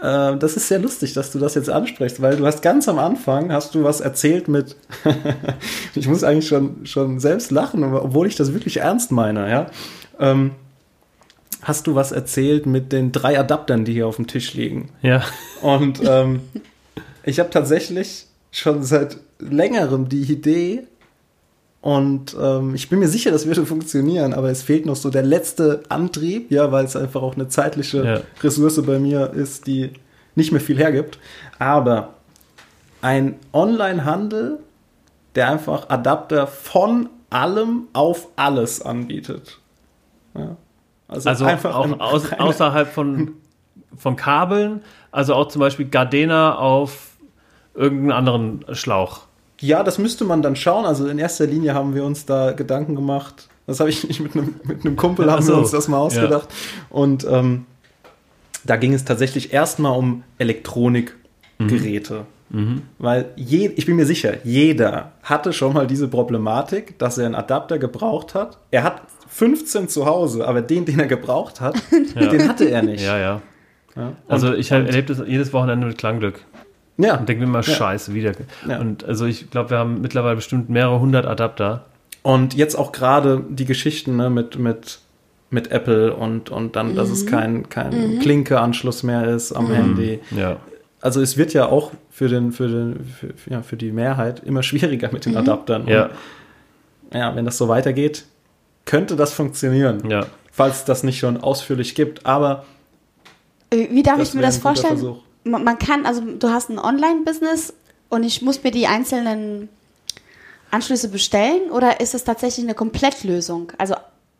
äh, 0.01 0.35
das 0.37 0.57
ist 0.57 0.67
sehr 0.67 0.79
lustig, 0.79 1.13
dass 1.13 1.31
du 1.31 1.39
das 1.39 1.53
jetzt 1.55 1.69
ansprichst, 1.69 2.21
weil 2.21 2.35
du 2.37 2.45
hast 2.45 2.61
ganz 2.61 2.89
am 2.89 2.97
Anfang 2.97 3.51
hast 3.51 3.75
du 3.75 3.83
was 3.83 4.01
erzählt 4.01 4.47
mit, 4.47 4.75
ich 5.95 6.07
muss 6.07 6.23
eigentlich 6.23 6.47
schon, 6.47 6.85
schon 6.85 7.19
selbst 7.19 7.51
lachen, 7.51 7.83
obwohl 7.83 8.27
ich 8.27 8.35
das 8.35 8.53
wirklich 8.53 8.77
ernst 8.77 9.11
meine, 9.11 9.49
ja. 9.49 9.67
Ähm, 10.19 10.51
hast 11.63 11.87
du 11.87 11.95
was 11.95 12.11
erzählt 12.11 12.65
mit 12.65 12.91
den 12.91 13.11
drei 13.11 13.39
Adaptern, 13.39 13.85
die 13.85 13.93
hier 13.93 14.07
auf 14.07 14.17
dem 14.17 14.27
Tisch 14.27 14.53
liegen? 14.53 14.89
Ja. 15.01 15.23
Und 15.61 16.01
ähm, 16.05 16.41
ich 17.23 17.39
habe 17.39 17.49
tatsächlich 17.49 18.27
schon 18.51 18.83
seit 18.83 19.17
längerem 19.39 20.09
die 20.09 20.21
Idee 20.21 20.83
und 21.83 22.33
ähm, 22.41 22.75
ich 22.75 22.87
bin 22.87 22.99
mir 22.99 23.09
sicher, 23.09 23.29
das 23.29 23.45
würde 23.45 23.65
funktionieren, 23.65 24.33
aber 24.33 24.49
es 24.49 24.61
fehlt 24.61 24.85
noch 24.85 24.95
so 24.95 25.09
der 25.09 25.23
letzte 25.23 25.83
Antrieb, 25.89 26.49
ja, 26.49 26.71
weil 26.71 26.85
es 26.85 26.95
einfach 26.95 27.21
auch 27.21 27.35
eine 27.35 27.49
zeitliche 27.49 28.05
Ja. 28.05 28.21
Ressource 28.41 28.81
bei 28.85 28.99
mir 28.99 29.33
ist, 29.33 29.67
die 29.67 29.91
nicht 30.35 30.53
mehr 30.53 30.61
viel 30.61 30.77
hergibt. 30.77 31.19
Aber 31.59 32.13
ein 33.01 33.35
Online-Handel, 33.51 34.59
der 35.35 35.51
einfach 35.51 35.89
Adapter 35.89 36.47
von 36.47 37.09
allem 37.29 37.87
auf 37.91 38.29
alles 38.37 38.81
anbietet. 38.81 39.59
Ja. 40.35 40.55
Also 41.13 41.45
einfach 41.45 41.75
auch 41.75 41.99
aus, 41.99 42.31
außerhalb 42.37 42.87
von, 42.87 43.31
von 43.97 44.15
Kabeln, 44.15 44.81
also 45.11 45.33
auch 45.35 45.47
zum 45.47 45.59
Beispiel 45.59 45.87
Gardena 45.87 46.55
auf 46.55 47.11
irgendeinen 47.75 48.11
anderen 48.11 48.65
Schlauch. 48.73 49.21
Ja, 49.59 49.83
das 49.83 49.97
müsste 49.97 50.25
man 50.25 50.41
dann 50.41 50.55
schauen. 50.55 50.85
Also 50.85 51.07
in 51.07 51.19
erster 51.19 51.45
Linie 51.45 51.73
haben 51.73 51.95
wir 51.95 52.03
uns 52.03 52.25
da 52.25 52.51
Gedanken 52.51 52.95
gemacht. 52.95 53.47
Das 53.65 53.79
habe 53.79 53.89
ich 53.89 54.05
nicht 54.05 54.19
mit 54.19 54.35
einem, 54.35 54.55
mit 54.63 54.85
einem 54.85 54.95
Kumpel, 54.97 55.31
haben 55.31 55.41
so. 55.41 55.53
wir 55.53 55.59
uns 55.59 55.71
das 55.71 55.87
mal 55.87 55.97
ausgedacht. 55.97 56.49
Und 56.89 57.25
ähm, 57.29 57.65
da 58.65 58.75
ging 58.75 58.93
es 58.93 59.05
tatsächlich 59.05 59.53
erstmal 59.53 59.97
um 59.97 60.23
Elektronikgeräte. 60.37 62.25
Weil 62.99 63.31
je, 63.35 63.71
ich 63.75 63.87
bin 63.87 63.95
mir 63.95 64.05
sicher, 64.05 64.35
jeder 64.43 65.13
hatte 65.23 65.53
schon 65.53 65.73
mal 65.73 65.87
diese 65.87 66.07
Problematik, 66.07 66.99
dass 66.99 67.17
er 67.17 67.25
einen 67.25 67.33
Adapter 67.33 67.79
gebraucht 67.79 68.35
hat. 68.35 68.59
Er 68.69 68.83
hat 68.83 69.01
15 69.33 69.87
zu 69.89 70.05
Hause, 70.05 70.47
aber 70.47 70.61
den, 70.61 70.85
den 70.85 70.99
er 70.99 71.07
gebraucht 71.07 71.59
hat, 71.61 71.75
den 72.15 72.47
hatte 72.47 72.65
er 72.69 72.81
nicht. 72.83 73.03
Ja, 73.03 73.17
ja. 73.17 73.41
Ja. 73.95 74.13
Also 74.27 74.53
ich 74.53 74.71
erlebe 74.71 75.13
das 75.13 75.21
jedes 75.27 75.53
Wochenende 75.53 75.85
mit 75.87 75.97
Klangglück. 75.97 76.39
ja. 76.97 77.17
Und 77.17 77.27
denke 77.29 77.41
mir 77.43 77.49
immer, 77.49 77.59
Ja. 77.61 77.73
scheiße, 77.75 78.13
wieder. 78.13 78.31
Ja. 78.67 78.79
Und 78.79 79.03
also 79.03 79.25
ich 79.25 79.49
glaube, 79.51 79.69
wir 79.71 79.77
haben 79.77 80.01
mittlerweile 80.01 80.35
bestimmt 80.35 80.69
mehrere 80.69 80.99
hundert 80.99 81.25
Adapter. 81.25 81.85
Und 82.23 82.53
jetzt 82.55 82.75
auch 82.75 82.91
gerade 82.91 83.43
die 83.49 83.65
Geschichten 83.65 84.15
ne, 84.15 84.29
mit, 84.29 84.57
mit, 84.57 84.99
mit 85.49 85.71
Apple 85.71 86.13
und, 86.15 86.49
und 86.49 86.75
dann, 86.75 86.95
dass 86.95 87.09
Mhm. 87.09 87.13
es 87.13 87.25
kein, 87.27 87.69
kein 87.69 88.19
Klinke-Anschluss 88.19 89.03
mehr 89.03 89.27
ist 89.27 89.51
am 89.51 89.71
Handy. 89.71 90.19
Ja. 90.35 90.57
Also 91.01 91.21
es 91.21 91.37
wird 91.37 91.53
ja 91.53 91.65
auch 91.67 91.91
für, 92.09 92.29
den, 92.29 92.51
für, 92.51 92.67
den, 92.69 92.99
für, 93.03 93.33
ja, 93.51 93.61
für 93.61 93.75
die 93.77 93.91
Mehrheit 93.91 94.41
immer 94.45 94.63
schwieriger 94.69 95.09
mit 95.11 95.25
den 95.25 95.35
Adaptern. 95.37 95.85
Ja, 95.87 96.05
Und, 97.11 97.19
ja, 97.19 97.35
wenn 97.35 97.45
das 97.45 97.57
so 97.57 97.67
weitergeht, 97.67 98.25
könnte 98.85 99.15
das 99.15 99.33
funktionieren, 99.33 100.09
ja. 100.09 100.25
falls 100.51 100.85
das 100.85 101.03
nicht 101.03 101.19
schon 101.19 101.37
ausführlich 101.41 101.95
gibt. 101.95 102.25
Aber 102.25 102.65
Äh, 103.69 103.87
Wie 103.91 104.03
darf 104.03 104.17
Das 104.19 104.29
ich 104.29 104.35
mir 104.35 104.41
das 104.41 104.57
vorstellen? 104.57 105.17
Man, 105.45 105.63
man 105.63 105.77
kann, 105.79 106.05
also 106.05 106.21
du 106.21 106.49
hast 106.49 106.69
ein 106.69 106.79
Online-Business 106.79 107.73
und 108.09 108.23
ich 108.23 108.41
muss 108.41 108.63
mir 108.63 108.71
die 108.71 108.87
einzelnen 108.87 109.69
Anschlüsse 110.71 111.09
bestellen 111.09 111.69
oder 111.71 111.99
ist 111.99 112.13
es 112.13 112.23
tatsächlich 112.23 112.65
eine 112.65 112.75
Komplettlösung? 112.75 113.71
Also 113.77 113.95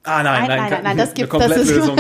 Ah, 0.06 0.22
Nein, 0.22 0.48
nein, 0.50 0.70
nein, 0.70 0.84
nein, 0.84 0.98
das 0.98 1.14
gibt- 1.14 1.32
das 1.34 1.56
ist- 1.58 1.80
Komplettlösung. 1.86 1.96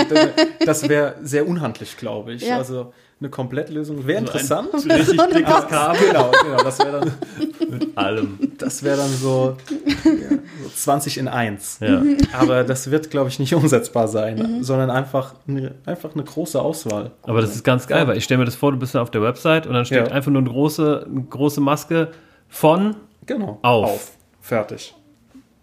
Das 0.65 0.89
wäre 0.89 1.15
sehr 1.21 1.47
unhandlich, 1.47 1.95
glaube 1.95 2.33
ich. 2.33 2.41
Ja. 2.41 2.57
Also 2.57 2.91
eine 3.23 3.29
Komplettlösung 3.29 4.05
wäre 4.05 4.19
interessant. 4.19 4.69
So 4.73 4.89
ein 4.89 4.91
richtig 4.97 5.15
So 5.17 5.23
eine 5.23 5.33
dickes 5.33 5.53
Box. 5.53 5.67
Kabel 5.69 6.07
genau, 6.07 6.31
genau, 6.43 6.63
das 6.63 6.79
wäre 6.79 6.99
dann, 6.99 7.11
mit 7.79 7.97
allem. 7.97 8.37
das 8.57 8.83
wäre 8.83 8.97
dann 8.97 9.09
so, 9.09 9.57
ja, 10.03 10.37
so 10.63 10.69
20 10.75 11.17
in 11.17 11.27
1. 11.27 11.79
Ja. 11.81 12.03
Aber 12.37 12.63
das 12.63 12.91
wird, 12.91 13.09
glaube 13.09 13.29
ich, 13.29 13.39
nicht 13.39 13.53
umsetzbar 13.55 14.07
sein, 14.07 14.63
sondern 14.63 14.89
einfach 14.89 15.35
eine, 15.47 15.73
einfach 15.85 16.13
eine 16.13 16.23
große 16.23 16.61
Auswahl. 16.61 17.11
Aber 17.23 17.41
das 17.41 17.55
ist 17.55 17.63
ganz 17.63 17.87
geil, 17.87 18.07
weil 18.07 18.17
ich 18.17 18.25
stelle 18.25 18.39
mir 18.39 18.45
das 18.45 18.55
vor, 18.55 18.71
du 18.71 18.77
bist 18.77 18.93
dann 18.93 19.01
auf 19.01 19.11
der 19.11 19.21
Website 19.21 19.65
und 19.67 19.73
dann 19.73 19.85
steht 19.85 20.07
Ja. 20.07 20.13
einfach 20.13 20.31
nur 20.31 20.41
eine 20.41 20.49
große, 20.49 21.05
eine 21.09 21.23
große 21.23 21.61
Maske 21.61 22.09
von. 22.49 22.95
Genau. 23.25 23.57
Auf. 23.61 24.11
Fertig. 24.41 24.93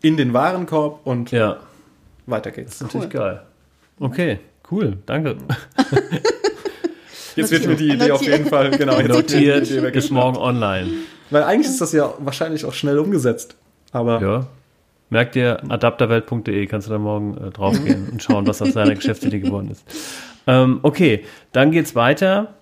In 0.03 0.17
den 0.17 0.33
Warenkorb 0.33 1.01
und 1.05 1.31
Ja, 1.31 1.59
weiter 2.27 2.51
geht's. 2.53 2.79
das 2.79 2.89
ist 2.89 2.95
natürlich 2.95 3.11
geil. 3.11 3.43
Okay, 4.01 4.41
cool, 4.71 4.97
danke. 5.05 5.37
Jetzt 7.37 7.51
wird 7.51 7.67
mir 7.67 7.77
die 7.77 7.89
Idee 7.91 8.11
auf 8.11 8.23
jeden 8.23 8.47
Fall, 8.47 8.71
genau, 8.71 9.01
Notiert, 9.01 9.63
ist 9.63 9.83
weggeschnappt. 9.83 10.13
morgen 10.13 10.37
online. 10.37 10.89
Weil 11.31 11.43
eigentlich 11.45 11.69
ist 11.69 11.81
das 11.81 11.93
ja 11.93 12.13
wahrscheinlich 12.19 12.65
auch 12.65 12.73
schnell 12.73 12.99
umgesetzt. 12.99 13.57
Aber 13.93 14.21
Ja. 14.21 14.47
Merk 15.13 15.33
dir 15.33 15.61
adapterwelt.de, 15.69 16.67
kannst 16.67 16.87
du 16.87 16.93
da 16.93 16.99
morgen 16.99 17.37
äh, 17.37 17.51
draufgehen 17.51 18.09
und 18.13 18.23
schauen, 18.23 18.47
was 18.47 18.63
aus 18.63 18.73
deiner 18.75 18.95
Geschäftsidee 18.95 19.41
geworden 19.41 19.69
ist. 19.73 19.85
Ähm, 20.47 20.79
okay, 20.83 21.25
dann 21.51 21.73
geht's 21.73 21.97
weiter. 21.97 22.55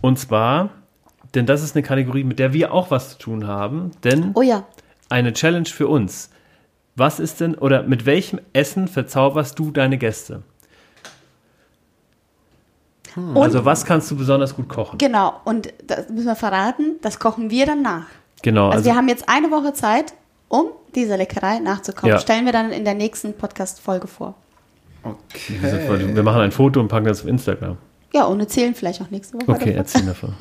Und 0.00 0.18
zwar, 0.18 0.70
denn 1.36 1.46
das 1.46 1.62
ist 1.62 1.76
eine 1.76 1.84
Kategorie, 1.84 2.24
mit 2.24 2.40
der 2.40 2.52
wir 2.52 2.72
auch 2.72 2.90
was 2.90 3.10
zu 3.10 3.18
tun 3.18 3.46
haben. 3.46 3.92
Denn 4.02 4.32
Oh 4.34 4.42
ja. 4.42 4.66
eine 5.10 5.32
Challenge 5.32 5.66
für 5.68 5.86
uns. 5.86 6.30
Was 6.96 7.20
ist 7.20 7.40
denn, 7.40 7.54
oder 7.54 7.84
mit 7.84 8.04
welchem 8.04 8.40
Essen 8.52 8.88
verzauberst 8.88 9.56
du 9.58 9.70
deine 9.70 9.96
Gäste? 9.96 10.42
Und 13.16 13.36
Also 13.38 13.64
was 13.64 13.84
kannst 13.84 14.10
du 14.10 14.16
besonders 14.16 14.54
gut 14.56 14.68
kochen? 14.68 14.98
genau, 14.98 15.40
und 15.44 15.72
das 15.86 16.08
müssen 16.08 16.26
wir 16.26 16.36
verraten, 16.36 16.96
das 17.02 17.18
kochen 17.18 17.50
wir 17.50 17.66
dann 17.66 17.82
nach. 17.82 18.06
Genau, 18.42 18.66
Also, 18.66 18.78
also, 18.78 18.84
wir 18.90 18.96
haben 18.96 19.08
jetzt 19.08 19.28
eine 19.28 19.50
Woche 19.50 19.72
Zeit, 19.72 20.14
um 20.48 20.66
diese 20.94 21.16
Leckerei 21.16 21.58
nachzukochen. 21.60 22.08
Ja. 22.10 22.18
Stellen 22.18 22.44
wir 22.44 22.52
dann 22.52 22.70
in 22.72 22.84
der 22.84 22.94
nächsten 22.94 23.32
Podcast-Folge 23.34 24.06
vor. 24.06 24.34
weil 25.02 26.14
wir 26.14 26.22
machen 26.22 26.40
ein 26.42 26.52
Foto 26.52 26.80
und 26.80 26.88
packen 26.88 27.06
das 27.06 27.22
auf 27.22 27.26
Instagram. 27.28 27.76
Ja, 28.12 28.24
und 28.24 28.40
erzählen 28.40 28.74
vielleicht 28.74 29.00
auch 29.00 29.10
nächste 29.10 29.34
Woche. 29.38 29.50
Okay, 29.50 29.72
davon. 29.74 29.76
erzähl 29.76 30.02
davon. 30.06 30.34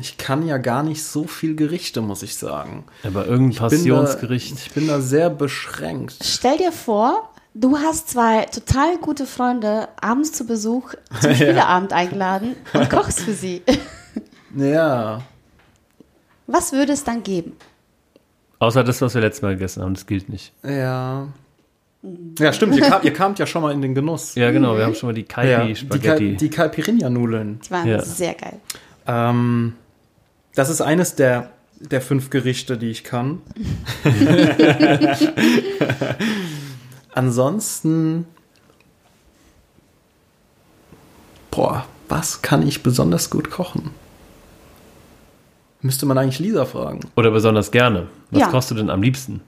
Ich 0.00 0.18
kann 0.18 0.46
ja 0.46 0.58
gar 0.58 0.82
nicht 0.82 1.04
so 1.04 1.24
viel 1.24 1.54
Gerichte, 1.54 2.00
muss 2.00 2.22
ich 2.22 2.36
sagen. 2.36 2.84
Aber 3.04 3.26
irgendein 3.26 3.48
bin 3.50 3.56
da- 3.56 3.62
Passionsgericht. 3.68 4.58
Ich 4.58 4.72
bin 4.72 4.88
da 4.88 5.00
sehr 5.00 5.30
beschränkt. 5.30 6.16
Stell 6.22 6.56
dir 6.58 6.72
vor, 6.72 7.30
du 7.60 7.76
hast 7.78 8.10
zwei 8.10 8.44
total 8.46 8.96
gute 8.98 9.26
Freunde 9.26 9.88
abends 10.00 10.32
zu 10.32 10.46
Besuch 10.46 10.94
zum 11.20 11.34
Spieleabend 11.34 11.92
eingeladen 11.92 12.54
und 12.72 12.88
kochst 12.90 13.20
für 13.20 13.32
sie. 13.32 13.62
Ja. 14.56 15.22
Was 16.46 16.72
würde 16.72 16.92
es 16.92 17.04
dann 17.04 17.22
geben? 17.22 17.52
Außer 18.60 18.82
das, 18.82 19.00
was 19.02 19.14
wir 19.14 19.20
letztes 19.20 19.42
Mal 19.42 19.54
gegessen 19.54 19.82
haben, 19.82 19.94
das 19.94 20.06
gilt 20.06 20.28
nicht. 20.28 20.52
Ja. 20.64 21.28
Ja, 22.38 22.52
stimmt. 22.52 22.76
Ihr, 22.76 22.82
kam, 22.82 23.02
ihr 23.02 23.12
kamt 23.12 23.38
ja 23.38 23.46
schon 23.46 23.60
mal 23.62 23.72
in 23.72 23.82
den 23.82 23.94
Genuss. 23.94 24.34
Ja, 24.36 24.50
genau, 24.50 24.76
wir 24.76 24.84
haben 24.84 24.94
schon 24.94 25.08
mal 25.08 25.12
die 25.14 25.22
Ja, 25.22 25.26
die, 25.26 25.32
Kai, 25.34 25.56
Kaipi-Spaghetti. 25.56 26.36
die 26.36 26.48
Caipirinha-Nudeln. 26.50 27.60
Die 27.66 27.70
waren 27.70 27.88
Ja. 27.88 28.00
sehr 28.02 28.34
geil. 28.34 28.60
Ähm, 29.06 29.74
das 30.54 30.70
ist 30.70 30.80
eines 30.80 31.14
der, 31.16 31.50
der 31.80 32.00
fünf 32.00 32.30
Gerichte, 32.30 32.78
die 32.78 32.90
ich 32.90 33.04
kann. 33.04 33.42
Ansonsten. 37.18 38.26
Boah, 41.50 41.84
was 42.08 42.42
kann 42.42 42.64
ich 42.66 42.84
besonders 42.84 43.28
gut 43.28 43.50
kochen? 43.50 43.90
Müsste 45.80 46.06
man 46.06 46.16
eigentlich 46.16 46.38
Lisa 46.38 46.64
fragen. 46.64 47.00
Oder 47.16 47.32
besonders 47.32 47.72
gerne. 47.72 48.06
Was 48.30 48.40
Ja. 48.42 48.48
kochst 48.50 48.70
du 48.70 48.76
denn 48.76 48.88
am 48.88 49.02
liebsten? 49.02 49.40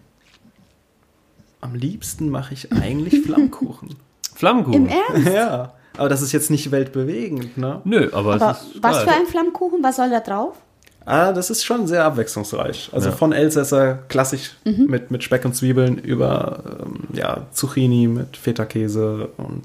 Am 1.61 1.77
liebsten 1.77 2.29
mache 2.29 2.55
ich 2.55 2.73
eigentlich 2.73 3.23
Flammkuchen. 3.25 3.95
Flammkuchen? 4.35 4.75
Im 4.75 4.89
Ernst? 4.89 5.29
ja, 5.33 5.73
aber 5.97 6.09
das 6.09 6.23
ist 6.23 6.33
jetzt 6.33 6.51
nicht 6.51 6.73
weltbewegend, 6.73 7.57
ne? 7.57 7.83
Nö, 7.85 8.09
aber, 8.13 8.35
Aber 8.35 8.51
es 8.51 8.63
ist 8.63 8.83
was 8.83 8.97
geil. 8.97 9.07
für 9.07 9.13
ein 9.15 9.27
Flammkuchen? 9.27 9.81
Was 9.85 9.95
soll 9.97 10.11
da 10.11 10.19
drauf? 10.19 10.57
Ah, 11.07 11.33
das 11.33 11.51
ist 11.51 11.65
schon 11.65 11.87
sehr 11.87 12.05
abwechslungsreich. 12.05 12.91
Also 12.93 13.09
Ja. 13.09 13.17
von 13.17 13.33
Elsässer 13.33 14.01
klassisch 14.09 14.53
Mhm. 14.65 14.87
mit, 14.87 15.11
mit 15.11 15.25
Speck 15.25 15.45
und 15.45 15.55
Zwiebeln 15.55 15.99
über 15.99 16.63
ähm, 16.85 17.05
ja, 17.15 17.47
Zucchini 17.53 18.07
mit 18.07 18.37
Feta-Käse 18.37 19.29
und 19.39 19.65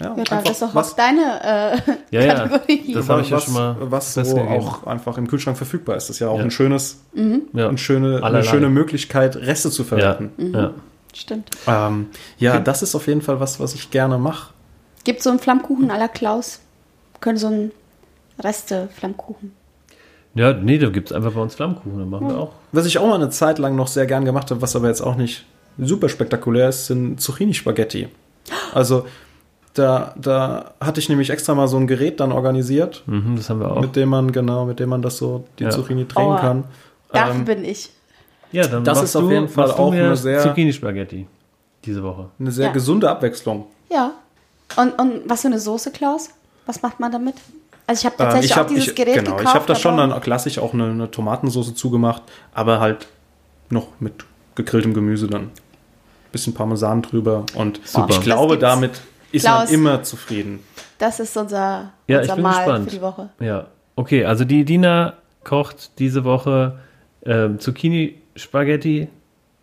ja, 0.00 0.14
Ja, 0.16 0.24
das 0.24 0.50
ist 0.50 0.62
doch 0.62 0.74
was, 0.74 0.92
auch 0.92 0.96
deine 0.96 1.20
äh, 1.42 1.78
Ja, 2.10 2.20
ja, 2.20 2.34
Kategorie. 2.48 2.92
das 2.94 3.08
habe 3.08 3.22
ich 3.22 3.30
ja 3.30 3.36
was, 3.36 3.44
schon 3.44 3.54
mal 3.54 3.76
was 3.80 4.14
so 4.14 4.38
auch 4.38 4.86
einfach 4.86 5.16
im 5.18 5.26
Kühlschrank 5.26 5.56
verfügbar 5.56 5.96
ist. 5.96 6.08
Das 6.08 6.16
ist 6.16 6.20
ja 6.20 6.28
auch 6.28 6.38
Ja. 6.38 6.44
ein 6.44 6.50
schönes, 6.50 7.00
ja. 7.14 7.68
eine 7.68 7.78
schöne, 7.78 8.22
eine 8.22 8.44
schöne 8.44 8.68
Möglichkeit, 8.68 9.36
Reste 9.36 9.70
zu 9.70 9.82
ja. 9.82 9.88
verwerten. 9.88 10.30
ja. 10.52 10.70
Stimmt. 11.14 11.48
Ähm, 11.68 12.08
ja, 12.38 12.58
das 12.58 12.82
ist 12.82 12.94
auf 12.96 13.06
jeden 13.06 13.22
Fall 13.22 13.38
was, 13.40 13.60
was 13.60 13.74
ich 13.74 13.90
gerne 13.92 14.18
mache. 14.18 14.52
Gibt 15.04 15.22
so 15.22 15.30
einen 15.30 15.38
Flammkuchen 15.38 15.90
à 15.92 15.96
la 15.98 16.08
Klaus? 16.08 16.58
Können 17.20 17.38
so 17.38 17.46
einen 17.46 17.70
Reste-Flammkuchen. 18.42 19.52
Ja, 20.34 20.52
nee, 20.52 20.78
da 20.78 20.88
gibt 20.88 21.10
es 21.10 21.16
einfach 21.16 21.32
bei 21.32 21.40
uns 21.40 21.54
Flammkuchen, 21.54 21.98
das 21.98 22.08
machen 22.08 22.28
wir 22.28 22.38
auch. 22.38 22.52
Was 22.72 22.86
ich 22.86 22.98
auch 22.98 23.06
mal 23.06 23.14
eine 23.14 23.30
Zeit 23.30 23.58
lang 23.58 23.76
noch 23.76 23.86
sehr 23.86 24.06
gern 24.06 24.24
gemacht 24.24 24.50
habe, 24.50 24.60
was 24.62 24.74
aber 24.74 24.88
jetzt 24.88 25.00
auch 25.00 25.16
nicht 25.16 25.44
super 25.78 26.08
spektakulär 26.08 26.68
ist, 26.68 26.86
sind 26.86 27.20
Zucchini-Spaghetti. 27.20 28.08
Also 28.72 29.06
da, 29.74 30.14
da 30.16 30.72
hatte 30.80 31.00
ich 31.00 31.08
nämlich 31.08 31.30
extra 31.30 31.54
mal 31.54 31.66
so 31.68 31.76
ein 31.76 31.86
Gerät 31.86 32.20
dann 32.20 32.32
organisiert, 32.32 33.02
Mhm, 33.06 33.36
das 33.36 33.50
haben 33.50 33.60
wir 33.60 33.70
auch. 33.72 33.80
mit 33.80 33.96
dem 33.96 34.08
man, 34.08 34.30
genau, 34.32 34.64
mit 34.66 34.78
dem 34.80 34.88
man 34.88 35.02
das 35.02 35.18
so, 35.18 35.44
die 35.58 35.64
Ja. 35.64 35.70
Zucchini 35.70 36.06
drehen 36.06 36.26
Aua. 36.26 36.40
kann. 36.40 36.64
Dafür 37.12 37.34
Ähm, 37.34 37.44
bin 37.44 37.64
ich. 37.64 37.90
Ja, 38.52 38.66
dann 38.66 38.84
Das 38.84 38.98
machst 38.98 39.10
ist 39.10 39.16
auf 39.16 39.22
du, 39.24 39.30
jeden 39.32 39.48
Fall 39.48 39.70
auch 39.70 39.92
eine 39.92 40.16
sehr- 40.16 40.40
Zucchini-Spaghetti 40.40 41.26
diese 41.84 42.02
Woche. 42.02 42.26
eine 42.38 42.50
sehr 42.52 42.66
Ja. 42.66 42.72
gesunde 42.72 43.10
Abwechslung. 43.10 43.66
Ja. 43.90 44.12
Und, 44.76 44.98
und 44.98 45.20
was 45.28 45.42
für 45.42 45.48
eine 45.48 45.58
Soße, 45.58 45.90
Klaus? 45.90 46.30
Was 46.66 46.82
macht 46.82 46.98
man 47.00 47.10
damit? 47.12 47.34
Also 47.86 48.00
ich 48.00 48.06
habe 48.06 48.14
Ähm, 48.14 48.18
tatsächlich 48.30 48.50
ich 48.50 48.54
auch 48.54 48.58
habe 48.60 48.68
dieses 48.70 48.88
ich, 48.88 48.94
Gerät 48.94 49.14
genau, 49.16 49.30
gekauft. 49.36 49.48
ich 49.48 49.54
habe 49.54 49.66
da 49.66 49.74
schon 49.74 49.96
dann 49.96 50.20
klassisch 50.20 50.58
auch 50.58 50.72
eine, 50.74 50.84
eine 50.90 51.10
Tomatensauce 51.10 51.74
zugemacht, 51.74 52.22
aber 52.54 52.80
halt 52.80 53.06
noch 53.70 53.88
mit 54.00 54.24
gegrilltem 54.54 54.94
Gemüse 54.94 55.26
dann. 55.26 55.50
Bisschen 56.32 56.54
Parmesan 56.54 57.02
drüber 57.02 57.44
und 57.54 57.80
Super. 57.84 58.08
ich 58.10 58.20
glaube, 58.22 58.58
damit 58.58 58.92
ist 59.32 59.42
Klaus. 59.44 59.64
man 59.66 59.74
immer 59.74 60.02
zufrieden. 60.02 60.60
Das 60.98 61.20
ist 61.20 61.36
unser, 61.36 61.92
Ja, 62.06 62.18
ich 62.18 62.22
unser 62.22 62.34
bin 62.36 62.42
Mal 62.42 62.56
gespannt. 62.64 62.84
für 62.90 62.96
die 62.96 63.02
Woche. 63.02 63.28
Ja, 63.40 63.66
okay, 63.96 64.24
also 64.24 64.44
die 64.44 64.64
Dina 64.64 65.14
kocht 65.44 65.98
diese 65.98 66.24
Woche 66.24 66.78
ähm, 67.26 67.58
Zucchini-Spaghetti. 67.60 69.08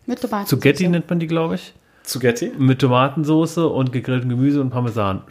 Mit 0.06 0.20
Tomaten. 0.20 0.46
Zucchetti 0.46 0.88
nennt 0.88 1.08
man 1.10 1.18
die, 1.20 1.26
glaube 1.26 1.56
ich. 1.56 1.74
Zugetti? 2.04 2.52
Mit 2.58 2.80
Tomatensauce 2.80 3.58
und 3.58 3.92
gegrilltem 3.92 4.28
Gemüse 4.28 4.60
und 4.60 4.70
Parmesan. 4.70 5.22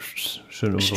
Schön 0.48 0.74
und 0.74 0.82
so. 0.82 0.94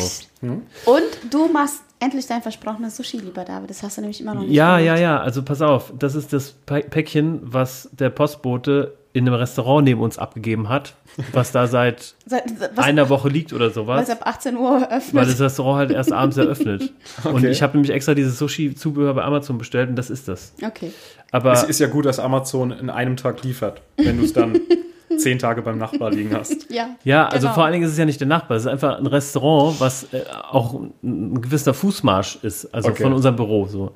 Und 0.86 1.04
du 1.32 1.48
machst 1.48 1.82
endlich 2.00 2.28
dein 2.28 2.42
versprochenes 2.42 2.98
Sushi, 2.98 3.18
lieber 3.18 3.44
David. 3.46 3.70
Das 3.70 3.82
hast 3.84 3.98
du 3.98 4.02
nämlich 4.02 4.22
immer 4.22 4.36
noch 4.36 4.42
nicht 4.42 4.52
Ja, 4.54 4.78
gemacht. 4.78 4.86
ja, 4.86 5.02
ja. 5.02 5.20
Also 5.20 5.44
pass 5.44 5.62
auf, 5.62 5.92
das 5.98 6.16
ist 6.16 6.34
das 6.34 6.56
Pä- 6.68 6.88
Päckchen, 6.90 7.40
was 7.44 7.90
der 7.94 8.10
Postbote 8.10 8.94
in 9.14 9.26
einem 9.28 9.36
Restaurant 9.38 9.86
neben 9.86 10.02
uns 10.02 10.18
abgegeben 10.20 10.68
hat, 10.68 10.94
was 11.32 11.54
da 11.54 11.68
seit 11.68 12.16
Seit, 12.26 12.44
was, 12.76 12.86
einer 12.86 13.08
Woche 13.10 13.30
liegt 13.30 13.54
oder 13.54 13.68
was 13.68 13.74
sowas. 13.74 14.10
ab 14.10 14.20
18 14.24 14.58
Uhr 14.58 14.92
öffnet. 14.92 15.14
Weil 15.14 15.26
das 15.26 15.40
Restaurant 15.40 15.78
halt 15.80 15.92
erst 15.92 16.12
abends 16.12 16.36
eröffnet. 16.36 16.92
Und 17.24 17.36
Okay. 17.36 17.50
ich 17.50 17.64
habe 17.64 17.78
nämlich 17.78 17.92
extra 17.94 18.14
dieses 18.14 18.38
Sushi-Zubehör 18.38 19.14
bei 19.14 19.24
Amazon 19.24 19.58
bestellt 19.58 19.90
und 19.90 19.96
das 19.96 20.10
ist 20.10 20.28
das. 20.28 20.54
okay. 20.66 20.92
Aber 21.32 21.54
Es 21.54 21.64
ist 21.64 21.80
ja 21.80 21.88
gut, 21.88 22.06
dass 22.06 22.20
Amazon 22.20 22.72
in 22.72 22.90
einem 22.90 23.16
Tag 23.18 23.44
liefert, 23.44 23.82
wenn 23.98 24.18
du 24.18 24.26
es 24.26 24.34
dann 24.34 24.60
zehn 25.20 25.40
Tage 25.40 25.62
beim 25.62 25.78
Nachbar 25.78 26.12
liegen 26.12 26.34
hast. 26.36 26.70
Ja. 26.72 26.90
Ja, 27.04 27.26
also 27.28 27.48
genau. 27.48 27.54
vor 27.56 27.64
allen 27.64 27.74
Dingen 27.74 27.86
ist 27.86 27.92
es 27.92 27.98
ja 27.98 28.06
nicht 28.06 28.20
der 28.20 28.28
Nachbar, 28.28 28.58
es 28.58 28.64
ist 28.64 28.72
einfach 28.72 28.98
ein 28.98 29.08
Restaurant, 29.08 29.80
was 29.80 30.12
äh, 30.14 30.24
auch 30.52 30.74
ein, 30.74 30.94
ein 31.04 31.42
gewisser 31.42 31.74
Fußmarsch 31.74 32.40
ist, 32.44 32.66
also 32.74 32.90
Okay. 32.90 33.04
von 33.04 33.14
unserem 33.14 33.36
Büro 33.36 33.66
so. 33.68 33.92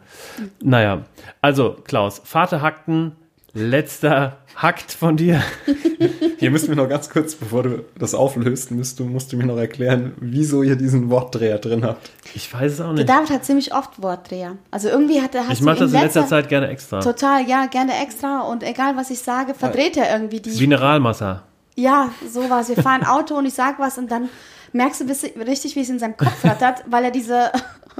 Naja, 0.62 1.04
also 1.42 1.76
Klaus, 1.84 2.22
Vater 2.24 2.62
hackten, 2.62 3.14
letzter 3.54 4.38
Hackt 4.56 4.92
von 4.92 5.16
dir. 5.18 5.42
Hier 6.38 6.52
müssen 6.52 6.70
wir 6.70 6.76
noch 6.76 6.90
ganz 6.90 7.10
kurz, 7.10 7.36
bevor 7.36 7.64
du 7.64 7.86
das 7.98 8.14
auflöst, 8.14 8.72
musst 8.72 9.00
du, 9.00 9.06
musst 9.06 9.32
du 9.32 9.38
mir 9.38 9.46
noch 9.46 9.58
erklären, 9.58 10.14
wieso 10.20 10.64
ihr 10.64 10.76
diesen 10.76 11.10
Wortdreher 11.10 11.60
drin 11.60 11.84
habt. 11.86 12.10
Ich 12.34 12.54
weiß 12.54 12.74
es 12.74 12.82
auch 12.82 12.86
Der 12.88 12.94
nicht. 12.94 13.10
David 13.10 13.30
hat 13.30 13.46
ziemlich 13.46 13.74
oft 13.74 14.02
Wortdreher. 14.02 14.58
Also 14.72 14.90
irgendwie 14.90 15.22
hat 15.22 15.34
er 15.36 15.44
Ich 15.50 15.62
mache 15.62 15.80
das 15.80 15.94
in 15.94 16.00
letzter 16.02 16.22
letzter- 16.22 16.28
Zeit 16.36 16.50
gerne 16.50 16.68
extra. 16.68 17.00
Total, 17.00 17.48
ja, 17.48 17.66
gerne 17.68 17.94
extra 18.02 18.42
und 18.42 18.64
egal 18.64 18.96
was 18.98 19.10
ich 19.10 19.20
sage, 19.20 19.54
verdreht 19.54 19.96
er 19.98 20.12
irgendwie 20.12 20.42
die. 20.42 20.60
Mineralmassa. 20.60 21.44
Ja, 21.76 22.10
sowas. 22.30 22.68
Wir 22.70 22.82
fahren 22.84 23.06
Auto 23.06 23.36
und 23.36 23.46
ich 23.46 23.54
sag 23.54 23.80
was 23.80 23.98
und 23.98 24.12
dann 24.12 24.28
merkst 24.74 25.02
du 25.02 25.06
richtig, 25.42 25.76
wie 25.76 25.82
es 25.82 25.90
in 25.90 26.00
seinem 26.00 26.18
Kopf 26.18 26.44
rattert, 26.44 26.84
weil 26.88 27.06
er 27.06 27.12
diese, 27.12 27.52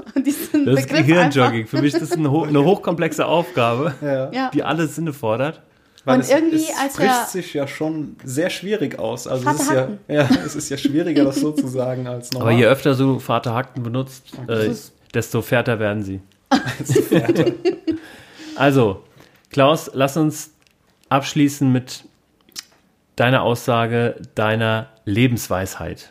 diesen 0.26 0.66
Das 0.66 0.80
ist 0.80 0.88
Begriff 0.88 1.06
Gehirnjogging. 1.06 1.66
Für 1.66 1.80
mich 1.80 1.94
ist 1.94 2.02
das 2.02 2.12
eine, 2.12 2.30
ho 2.30 2.44
eine 2.44 2.64
hochkomplexe 2.64 3.24
Aufgabe. 3.26 3.94
Ja. 4.32 4.50
die 4.50 4.62
alle 4.62 4.86
Sinne 4.86 5.12
fordert. 5.12 5.62
Weil 6.04 6.16
Und 6.16 6.20
es, 6.22 6.30
irgendwie, 6.30 6.56
es 6.56 6.78
als 6.80 6.94
spricht 6.94 7.28
sich 7.28 7.52
ja 7.54 7.66
schon 7.68 8.16
sehr 8.24 8.48
schwierig 8.48 8.98
aus. 8.98 9.26
Also 9.26 9.44
Vater 9.44 9.56
es 9.56 9.62
ist, 9.62 9.70
ja, 9.72 9.80
hacken. 9.82 9.98
ja, 10.08 10.28
es 10.46 10.56
ist 10.56 10.68
ja 10.70 10.78
schwieriger, 10.78 11.24
das 11.24 11.36
so 11.36 11.52
zu 11.52 11.66
sagen 11.68 12.06
als 12.06 12.32
normal. 12.32 12.48
Aber 12.52 12.58
je 12.58 12.64
öfter 12.66 12.94
du 12.94 13.18
Vater 13.18 13.54
hackten 13.54 13.82
benutzt, 13.82 14.24
äh, 14.48 14.68
ist- 14.68 14.92
desto 15.12 15.42
färter 15.42 15.78
werden 15.78 16.02
sie. 16.02 16.20
Also, 18.56 19.04
Klaus, 19.50 19.90
lass 19.94 20.16
uns 20.16 20.50
abschließen 21.08 21.70
mit 21.72 22.04
deiner 23.16 23.42
Aussage 23.42 24.16
deiner 24.34 24.88
Lebensweisheit. 25.04 26.10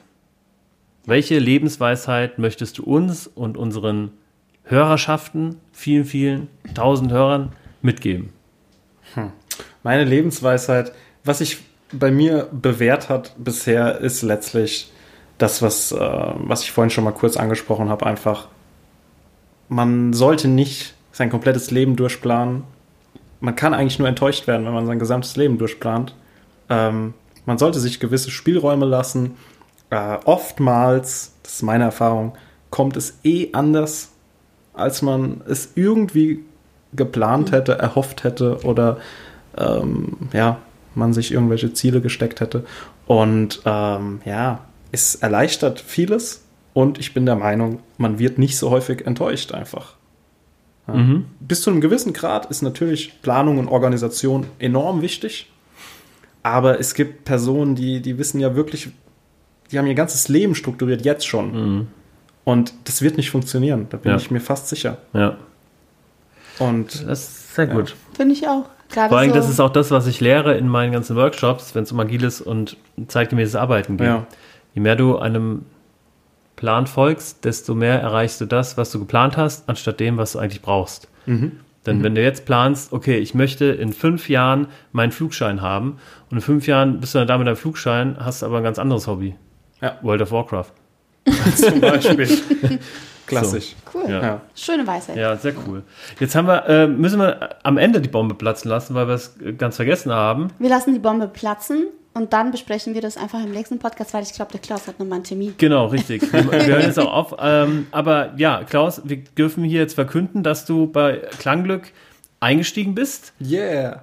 Welche 1.09 1.39
Lebensweisheit 1.39 2.37
möchtest 2.37 2.77
du 2.77 2.83
uns 2.83 3.25
und 3.25 3.57
unseren 3.57 4.11
Hörerschaften, 4.63 5.55
vielen, 5.71 6.05
vielen 6.05 6.49
tausend 6.75 7.11
Hörern, 7.11 7.51
mitgeben? 7.81 8.29
Meine 9.83 10.03
Lebensweisheit, 10.03 10.91
was 11.23 11.39
sich 11.39 11.63
bei 11.91 12.11
mir 12.11 12.47
bewährt 12.51 13.09
hat 13.09 13.33
bisher, 13.39 13.97
ist 13.97 14.21
letztlich 14.21 14.91
das, 15.39 15.63
was, 15.63 15.91
äh, 15.91 15.97
was 15.97 16.61
ich 16.61 16.71
vorhin 16.71 16.91
schon 16.91 17.05
mal 17.05 17.11
kurz 17.11 17.37
angesprochen 17.37 17.89
habe, 17.89 18.05
einfach, 18.05 18.47
man 19.67 20.13
sollte 20.13 20.47
nicht 20.47 20.93
sein 21.11 21.31
komplettes 21.31 21.71
Leben 21.71 21.95
durchplanen. 21.95 22.65
Man 23.39 23.55
kann 23.55 23.73
eigentlich 23.73 23.97
nur 23.97 24.07
enttäuscht 24.07 24.45
werden, 24.45 24.63
wenn 24.63 24.73
man 24.73 24.85
sein 24.85 24.99
gesamtes 24.99 25.35
Leben 25.37 25.57
durchplant. 25.57 26.13
Ähm, 26.69 27.15
man 27.47 27.57
sollte 27.57 27.79
sich 27.79 27.99
gewisse 27.99 28.29
Spielräume 28.29 28.85
lassen. 28.85 29.37
Äh, 29.89 30.17
oftmals, 30.25 31.33
das 31.43 31.55
ist 31.55 31.61
meine 31.63 31.85
Erfahrung, 31.85 32.33
kommt 32.69 32.95
es 32.97 33.19
eh 33.23 33.49
anders, 33.53 34.11
als 34.73 35.01
man 35.01 35.41
es 35.47 35.71
irgendwie 35.75 36.43
geplant 36.93 37.51
hätte, 37.51 37.73
erhofft 37.77 38.23
hätte 38.23 38.63
oder 38.63 38.97
ähm, 39.57 40.17
ja, 40.33 40.59
man 40.95 41.13
sich 41.13 41.31
irgendwelche 41.31 41.73
Ziele 41.73 42.01
gesteckt 42.01 42.39
hätte. 42.39 42.65
Und 43.07 43.61
ähm, 43.65 44.21
ja, 44.25 44.61
es 44.91 45.15
erleichtert 45.15 45.79
vieles 45.79 46.43
Und 46.73 46.99
ich 46.99 47.13
bin 47.13 47.25
der 47.25 47.35
Meinung, 47.35 47.79
man 47.97 48.19
wird 48.19 48.37
nicht 48.37 48.57
so 48.57 48.69
häufig 48.69 49.05
enttäuscht 49.05 49.51
einfach. 49.51 49.95
Ja. 50.87 50.93
Mhm. 50.93 51.25
Bis 51.39 51.61
zu 51.61 51.71
einem 51.71 51.81
gewissen 51.81 52.13
Grad 52.13 52.45
ist 52.47 52.61
natürlich 52.61 53.21
Planung 53.21 53.57
und 53.57 53.67
Organisation 53.67 54.45
enorm 54.59 55.01
wichtig. 55.01 55.51
Aber 56.41 56.79
es 56.79 56.93
gibt 56.93 57.25
Personen, 57.25 57.75
die, 57.75 58.01
die 58.01 58.17
wissen 58.17 58.39
ja 58.39 58.55
wirklich, 58.55 58.91
die 59.71 59.77
haben 59.77 59.87
ihr 59.87 59.95
ganzes 59.95 60.27
Leben 60.29 60.55
strukturiert, 60.55 61.03
jetzt 61.05 61.27
schon. 61.27 61.87
Und 62.43 62.73
das 62.85 63.01
wird 63.01 63.17
nicht 63.17 63.29
funktionieren, 63.29 63.87
da 63.89 63.97
bin 63.97 64.11
Ja. 64.11 64.17
ich 64.17 64.31
mir 64.31 64.39
fast 64.41 64.67
sicher. 64.69 64.97
Ja, 65.13 65.37
Und 66.57 67.07
das 67.07 67.19
ist 67.27 67.55
sehr 67.55 67.67
gut. 67.67 67.95
Finde 68.15 68.33
ich 68.33 68.47
auch. 68.47 68.65
Gerade 68.91 69.09
Vor 69.09 69.19
allem, 69.19 69.29
so, 69.29 69.35
das 69.35 69.49
ist 69.49 69.59
auch 69.59 69.69
das, 69.69 69.91
was 69.91 70.07
ich 70.07 70.19
lehre 70.19 70.57
in 70.57 70.67
meinen 70.67 70.91
ganzen 70.91 71.15
Workshops, 71.15 71.75
wenn 71.75 71.83
es 71.83 71.91
um 71.91 71.99
agiles 71.99 72.41
und 72.41 72.75
zeitgemäßes 73.07 73.55
Arbeiten 73.55 73.97
geht. 73.97 74.07
Ja. 74.07 74.25
Je 74.73 74.81
mehr 74.81 74.95
du 74.95 75.17
einem 75.19 75.65
Plan 76.55 76.87
folgst, 76.87 77.45
desto 77.45 77.75
mehr 77.75 78.01
erreichst 78.01 78.41
du 78.41 78.45
das, 78.45 78.77
was 78.77 78.91
du 78.91 78.99
geplant 78.99 79.37
hast, 79.37 79.69
anstatt 79.69 79.99
dem, 79.99 80.17
was 80.17 80.31
du 80.33 80.39
eigentlich 80.39 80.61
brauchst. 80.63 81.07
Mhm. 81.27 81.51
Denn 81.85 82.03
wenn 82.03 82.13
du 82.15 82.21
jetzt 82.21 82.45
planst, 82.45 82.91
okay, 82.91 83.17
ich 83.19 83.33
möchte 83.33 83.65
in 83.65 83.93
fünf 83.93 84.27
Jahren 84.27 84.67
meinen 84.91 85.11
Flugschein 85.11 85.61
haben 85.61 85.97
und 86.29 86.37
in 86.37 86.41
fünf 86.41 86.67
Jahren 86.67 86.99
bist 86.99 87.13
du 87.15 87.19
dann 87.19 87.27
da 87.27 87.37
mit 87.37 87.47
deinem 87.47 87.55
Flugschein, 87.55 88.17
hast 88.19 88.43
aber 88.43 88.57
ein 88.57 88.63
ganz 88.63 88.79
anderes 88.79 89.07
Hobby. 89.07 89.35
Ja. 89.81 89.97
World 90.01 90.21
of 90.21 90.31
Warcraft. 90.31 90.71
zum 91.55 91.79
Beispiel. 91.81 92.27
Klassisch. 93.25 93.75
cool. 93.93 94.05
Ja. 94.09 94.21
Ja. 94.21 94.41
Schöne 94.55 94.87
Weisheit. 94.87 95.15
Ja, 95.15 95.35
sehr 95.35 95.53
cool. 95.67 95.83
Jetzt 96.19 96.35
haben 96.35 96.47
wir, 96.47 96.67
äh, 96.67 96.87
müssen 96.87 97.19
wir 97.19 97.57
am 97.63 97.77
Ende 97.77 98.01
die 98.01 98.09
Bombe 98.09 98.33
platzen 98.33 98.69
lassen, 98.69 98.95
weil 98.95 99.07
wir 99.07 99.13
es 99.13 99.35
ganz 99.57 99.75
vergessen 99.75 100.11
haben. 100.11 100.47
Wir 100.57 100.69
lassen 100.69 100.93
die 100.93 100.99
Bombe 100.99 101.27
platzen 101.27 101.87
und 102.13 102.33
dann 102.33 102.49
besprechen 102.49 102.95
wir 102.95 103.01
das 103.01 103.17
einfach 103.17 103.43
im 103.43 103.51
nächsten 103.51 103.77
Podcast, 103.77 104.13
weil 104.13 104.23
ich 104.23 104.33
glaube, 104.33 104.51
der 104.51 104.61
Klaus 104.61 104.87
hat 104.87 104.99
nochmal 104.99 105.17
einen 105.17 105.23
Termin. 105.25 105.53
Genau, 105.57 105.85
richtig. 105.87 106.21
Wir, 106.33 106.51
wir 106.51 106.65
hören 106.65 106.81
jetzt 106.81 106.97
auch 106.99 107.13
auf. 107.13 107.35
Ähm, 107.39 107.87
aber 107.91 108.33
ja, 108.37 108.63
Klaus, 108.63 109.01
wir 109.05 109.17
dürfen 109.17 109.63
hier 109.63 109.81
jetzt 109.81 109.93
verkünden, 109.93 110.41
dass 110.41 110.65
du 110.65 110.87
bei 110.87 111.21
Klangglück 111.37 111.91
eingestiegen 112.39 112.95
bist. 112.95 113.33
Yeah. 113.39 114.01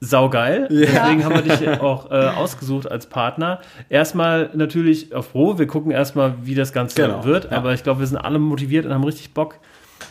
Saugeil. 0.00 0.68
Deswegen 0.70 1.24
haben 1.24 1.34
wir 1.34 1.42
dich 1.42 1.68
auch 1.80 2.10
äh, 2.10 2.14
ausgesucht 2.14 2.90
als 2.90 3.06
Partner. 3.06 3.60
Erstmal 3.88 4.50
natürlich 4.54 5.12
auf 5.14 5.32
Pro. 5.32 5.58
Wir 5.58 5.66
gucken 5.66 5.90
erstmal, 5.90 6.34
wie 6.42 6.54
das 6.54 6.72
Ganze 6.72 7.02
Genau, 7.02 7.24
wird. 7.24 7.50
ja. 7.50 7.56
Aber 7.56 7.74
ich 7.74 7.82
glaube, 7.82 8.00
wir 8.00 8.06
sind 8.06 8.18
alle 8.18 8.38
motiviert 8.38 8.86
und 8.86 8.94
haben 8.94 9.02
richtig 9.04 9.34
Bock, 9.34 9.56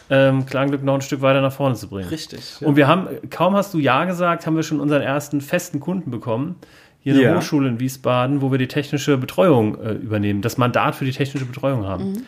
ähm, 0.09 0.45
Klangglück 0.45 0.83
noch 0.83 0.95
ein 0.95 1.01
Stück 1.01 1.21
weiter 1.21 1.39
nach 1.41 1.53
vorne 1.53 1.75
zu 1.75 1.87
bringen. 1.87 2.09
Richtig. 2.09 2.55
Und 2.61 2.75
wir 2.75 2.87
haben, 2.87 3.07
kaum 3.29 3.55
hast 3.55 3.73
du 3.73 3.79
Ja 3.79 4.03
gesagt, 4.05 4.45
haben 4.45 4.55
wir 4.57 4.63
schon 4.63 4.81
unseren 4.81 5.01
ersten 5.01 5.39
festen 5.39 5.79
Kunden 5.79 6.11
bekommen. 6.11 6.55
Hier 6.99 7.13
in 7.13 7.21
der 7.21 7.29
Ja. 7.31 7.37
Hochschule 7.37 7.69
in 7.69 7.79
Wiesbaden, 7.79 8.41
wo 8.41 8.51
wir 8.51 8.57
die 8.57 8.67
technische 8.67 9.17
Betreuung 9.17 9.79
äh, 9.81 9.93
übernehmen, 9.93 10.41
das 10.41 10.57
Mandat 10.57 10.95
für 10.95 11.05
die 11.05 11.11
technische 11.13 11.45
Betreuung 11.45 11.85
haben. 11.85 12.25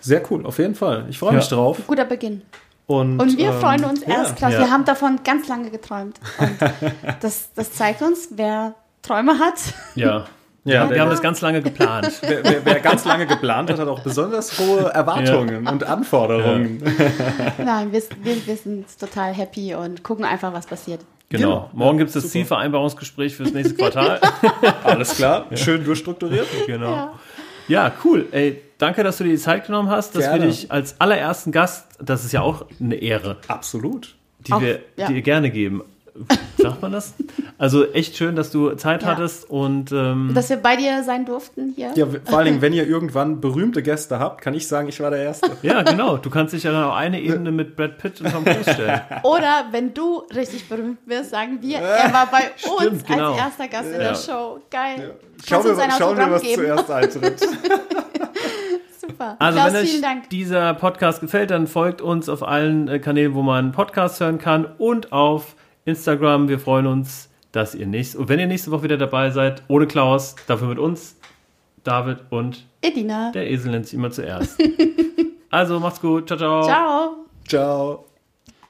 Sehr 0.00 0.22
cool, 0.30 0.46
auf 0.46 0.58
jeden 0.58 0.74
Fall. 0.74 1.04
Ich 1.10 1.18
freue 1.18 1.34
mich 1.34 1.50
Ja. 1.50 1.56
drauf. 1.56 1.78
Guter 1.86 2.06
Beginn. 2.06 2.40
Und, 2.88 3.20
Und 3.20 3.36
wir 3.36 3.50
ähm, 3.50 3.60
freuen 3.60 3.84
uns 3.84 4.00
ja. 4.00 4.14
erst, 4.14 4.36
Klaus. 4.36 4.54
Ja. 4.54 4.60
Wir 4.60 4.70
haben 4.70 4.86
davon 4.86 5.20
ganz 5.22 5.46
lange 5.46 5.68
geträumt. 5.70 6.18
Und 6.38 6.56
das, 7.20 7.50
das 7.54 7.72
zeigt 7.72 8.00
uns, 8.00 8.30
wer 8.32 8.74
Träume 9.02 9.38
hat. 9.38 9.56
Ja. 9.94 10.24
Ja, 10.64 10.84
Ja, 10.84 10.90
wir 10.90 11.00
haben 11.02 11.10
das 11.10 11.20
ganz 11.20 11.42
lange 11.42 11.62
geplant. 11.62 12.10
Wer, 12.22 12.44
wer, 12.44 12.64
wer 12.64 12.80
ganz 12.80 13.04
lange 13.06 13.26
geplant 13.26 13.70
hat, 13.70 13.78
hat 13.78 13.88
auch 13.88 14.00
besonders 14.00 14.58
hohe 14.58 14.90
Erwartungen 14.92 15.66
und 15.66 15.84
Anforderungen. 15.84 16.82
Nein, 17.58 17.92
wir, 17.92 18.02
wir, 18.22 18.46
wir 18.46 18.56
sind 18.56 18.86
total 18.98 19.32
happy 19.32 19.74
und 19.74 20.02
gucken 20.02 20.26
einfach, 20.26 20.52
was 20.52 20.66
passiert. 20.66 21.00
Genau. 21.30 21.70
Morgen 21.72 21.98
gibt 21.98 22.08
es 22.08 22.14
das 22.14 22.24
Super. 22.24 22.32
Zielvereinbarungsgespräch 22.32 23.36
fürs 23.36 23.52
nächste 23.52 23.76
Quartal. 23.76 24.20
Alles 24.84 25.14
klar, 25.16 25.46
schön 25.54 25.84
durchstrukturiert. 25.84 26.48
genau. 26.66 26.90
Ja. 26.90 27.12
Ja, 27.68 27.92
cool. 28.04 28.26
Ey, 28.32 28.62
danke, 28.78 29.02
dass 29.04 29.18
du 29.18 29.24
dir 29.24 29.30
die 29.30 29.38
Zeit 29.38 29.66
genommen 29.66 29.90
hast, 29.90 30.14
dass 30.16 30.24
Gerne. 30.24 30.42
wir 30.42 30.48
dich 30.48 30.70
als 30.72 31.00
allerersten 31.00 31.52
Gast, 31.52 31.86
das 32.00 32.24
ist 32.24 32.32
ja 32.32 32.40
auch 32.40 32.66
eine 32.80 32.96
Ehre, 32.96 33.36
Absolut. 33.48 34.16
die 34.40 34.52
Auch, 34.52 34.60
wir 34.60 34.80
ja. 34.96 35.08
dir 35.08 35.20
gerne 35.22 35.50
geben. 35.50 35.82
Sagt 36.56 36.82
man 36.82 36.92
das? 36.92 37.14
Also 37.58 37.90
echt 37.92 38.16
schön, 38.16 38.36
dass 38.36 38.50
du 38.50 38.70
Zeit 38.72 39.02
Ja. 39.02 39.08
hattest 39.08 39.48
und 39.48 39.92
ähm, 39.92 40.32
Dass 40.34 40.50
wir 40.50 40.56
bei 40.58 40.76
dir 40.76 41.02
sein 41.04 41.24
durften 41.24 41.72
hier. 41.76 41.90
Ja, 41.94 42.06
vor 42.24 42.38
allen 42.38 42.46
Dingen, 42.46 42.62
wenn 42.62 42.72
ihr 42.72 42.86
irgendwann 42.86 43.40
berühmte 43.40 43.82
Gäste 43.82 44.18
habt, 44.18 44.40
kann 44.40 44.54
ich 44.54 44.66
sagen, 44.68 44.88
ich 44.88 45.00
war 45.00 45.10
der 45.10 45.20
Erste. 45.22 45.50
ja, 45.62 45.82
genau. 45.82 46.16
Du 46.16 46.30
kannst 46.30 46.52
dich 46.54 46.62
ja 46.64 46.72
dann 46.72 46.84
auf 46.84 46.94
eine 46.94 47.20
Ebene 47.20 47.50
mit 47.52 47.76
Brad 47.76 47.98
Pitt 47.98 48.20
und 48.20 48.32
Tom 48.32 48.44
Cruise 48.44 48.72
stellen. 48.72 49.00
Oder 49.22 49.66
wenn 49.70 49.94
du 49.94 50.22
richtig 50.34 50.68
berühmt 50.68 50.98
wirst, 51.06 51.30
sagen 51.30 51.58
wir, 51.60 51.78
er 51.78 52.12
war 52.12 52.28
bei 52.30 52.50
uns 52.70 52.82
Stimmt, 53.00 53.06
genau. 53.06 53.32
als 53.32 53.38
erster 53.40 53.68
Gast 53.68 53.86
in 53.86 53.92
Ja. 53.92 53.98
der 53.98 54.14
Show. 54.14 54.60
Geil. 54.70 55.14
Schau 55.46 55.60
Kannst 55.62 55.68
du 55.68 55.82
uns 55.84 55.94
schau 55.98 56.04
Autogramm 56.06 56.30
was 56.32 56.42
geben? 56.42 56.54
zuerst 56.62 56.90
eintritt. 56.90 57.40
Super. 59.00 59.36
Also 59.38 59.58
Klaus, 59.58 59.72
wenn 59.72 59.82
euch 59.82 59.90
vielen 59.90 60.02
Dank. 60.02 60.30
dieser 60.30 60.74
Podcast 60.74 61.20
gefällt, 61.20 61.50
dann 61.50 61.66
folgt 61.66 62.02
uns 62.02 62.28
auf 62.28 62.42
allen 62.42 62.88
äh, 62.88 62.98
Kanälen, 62.98 63.34
wo 63.34 63.42
man 63.42 63.72
Podcasts 63.72 64.20
hören 64.20 64.38
kann 64.38 64.66
und 64.78 65.12
auf 65.12 65.54
Instagram. 65.88 66.48
Wir 66.48 66.58
freuen 66.58 66.86
uns, 66.86 67.30
dass 67.52 67.74
ihr 67.74 67.86
nächste, 67.86 68.18
und 68.18 68.28
wenn 68.28 68.38
ihr 68.38 68.46
nächste 68.46 68.70
Woche 68.70 68.84
wieder 68.84 68.98
dabei 68.98 69.30
seid, 69.30 69.62
ohne 69.68 69.86
Klaus, 69.86 70.36
dafür 70.46 70.68
mit 70.68 70.78
uns, 70.78 71.16
David 71.84 72.18
und 72.30 72.66
Edina. 72.82 73.32
der 73.32 73.50
Esel 73.50 73.72
nennt 73.72 73.86
sich 73.86 73.94
immer 73.94 74.10
zuerst. 74.10 74.62
also 75.50 75.80
macht's 75.80 76.00
gut, 76.00 76.28
ciao, 76.28 76.38
ciao. 76.38 76.62
Ciao. 76.62 77.16
Ciao. 77.46 78.07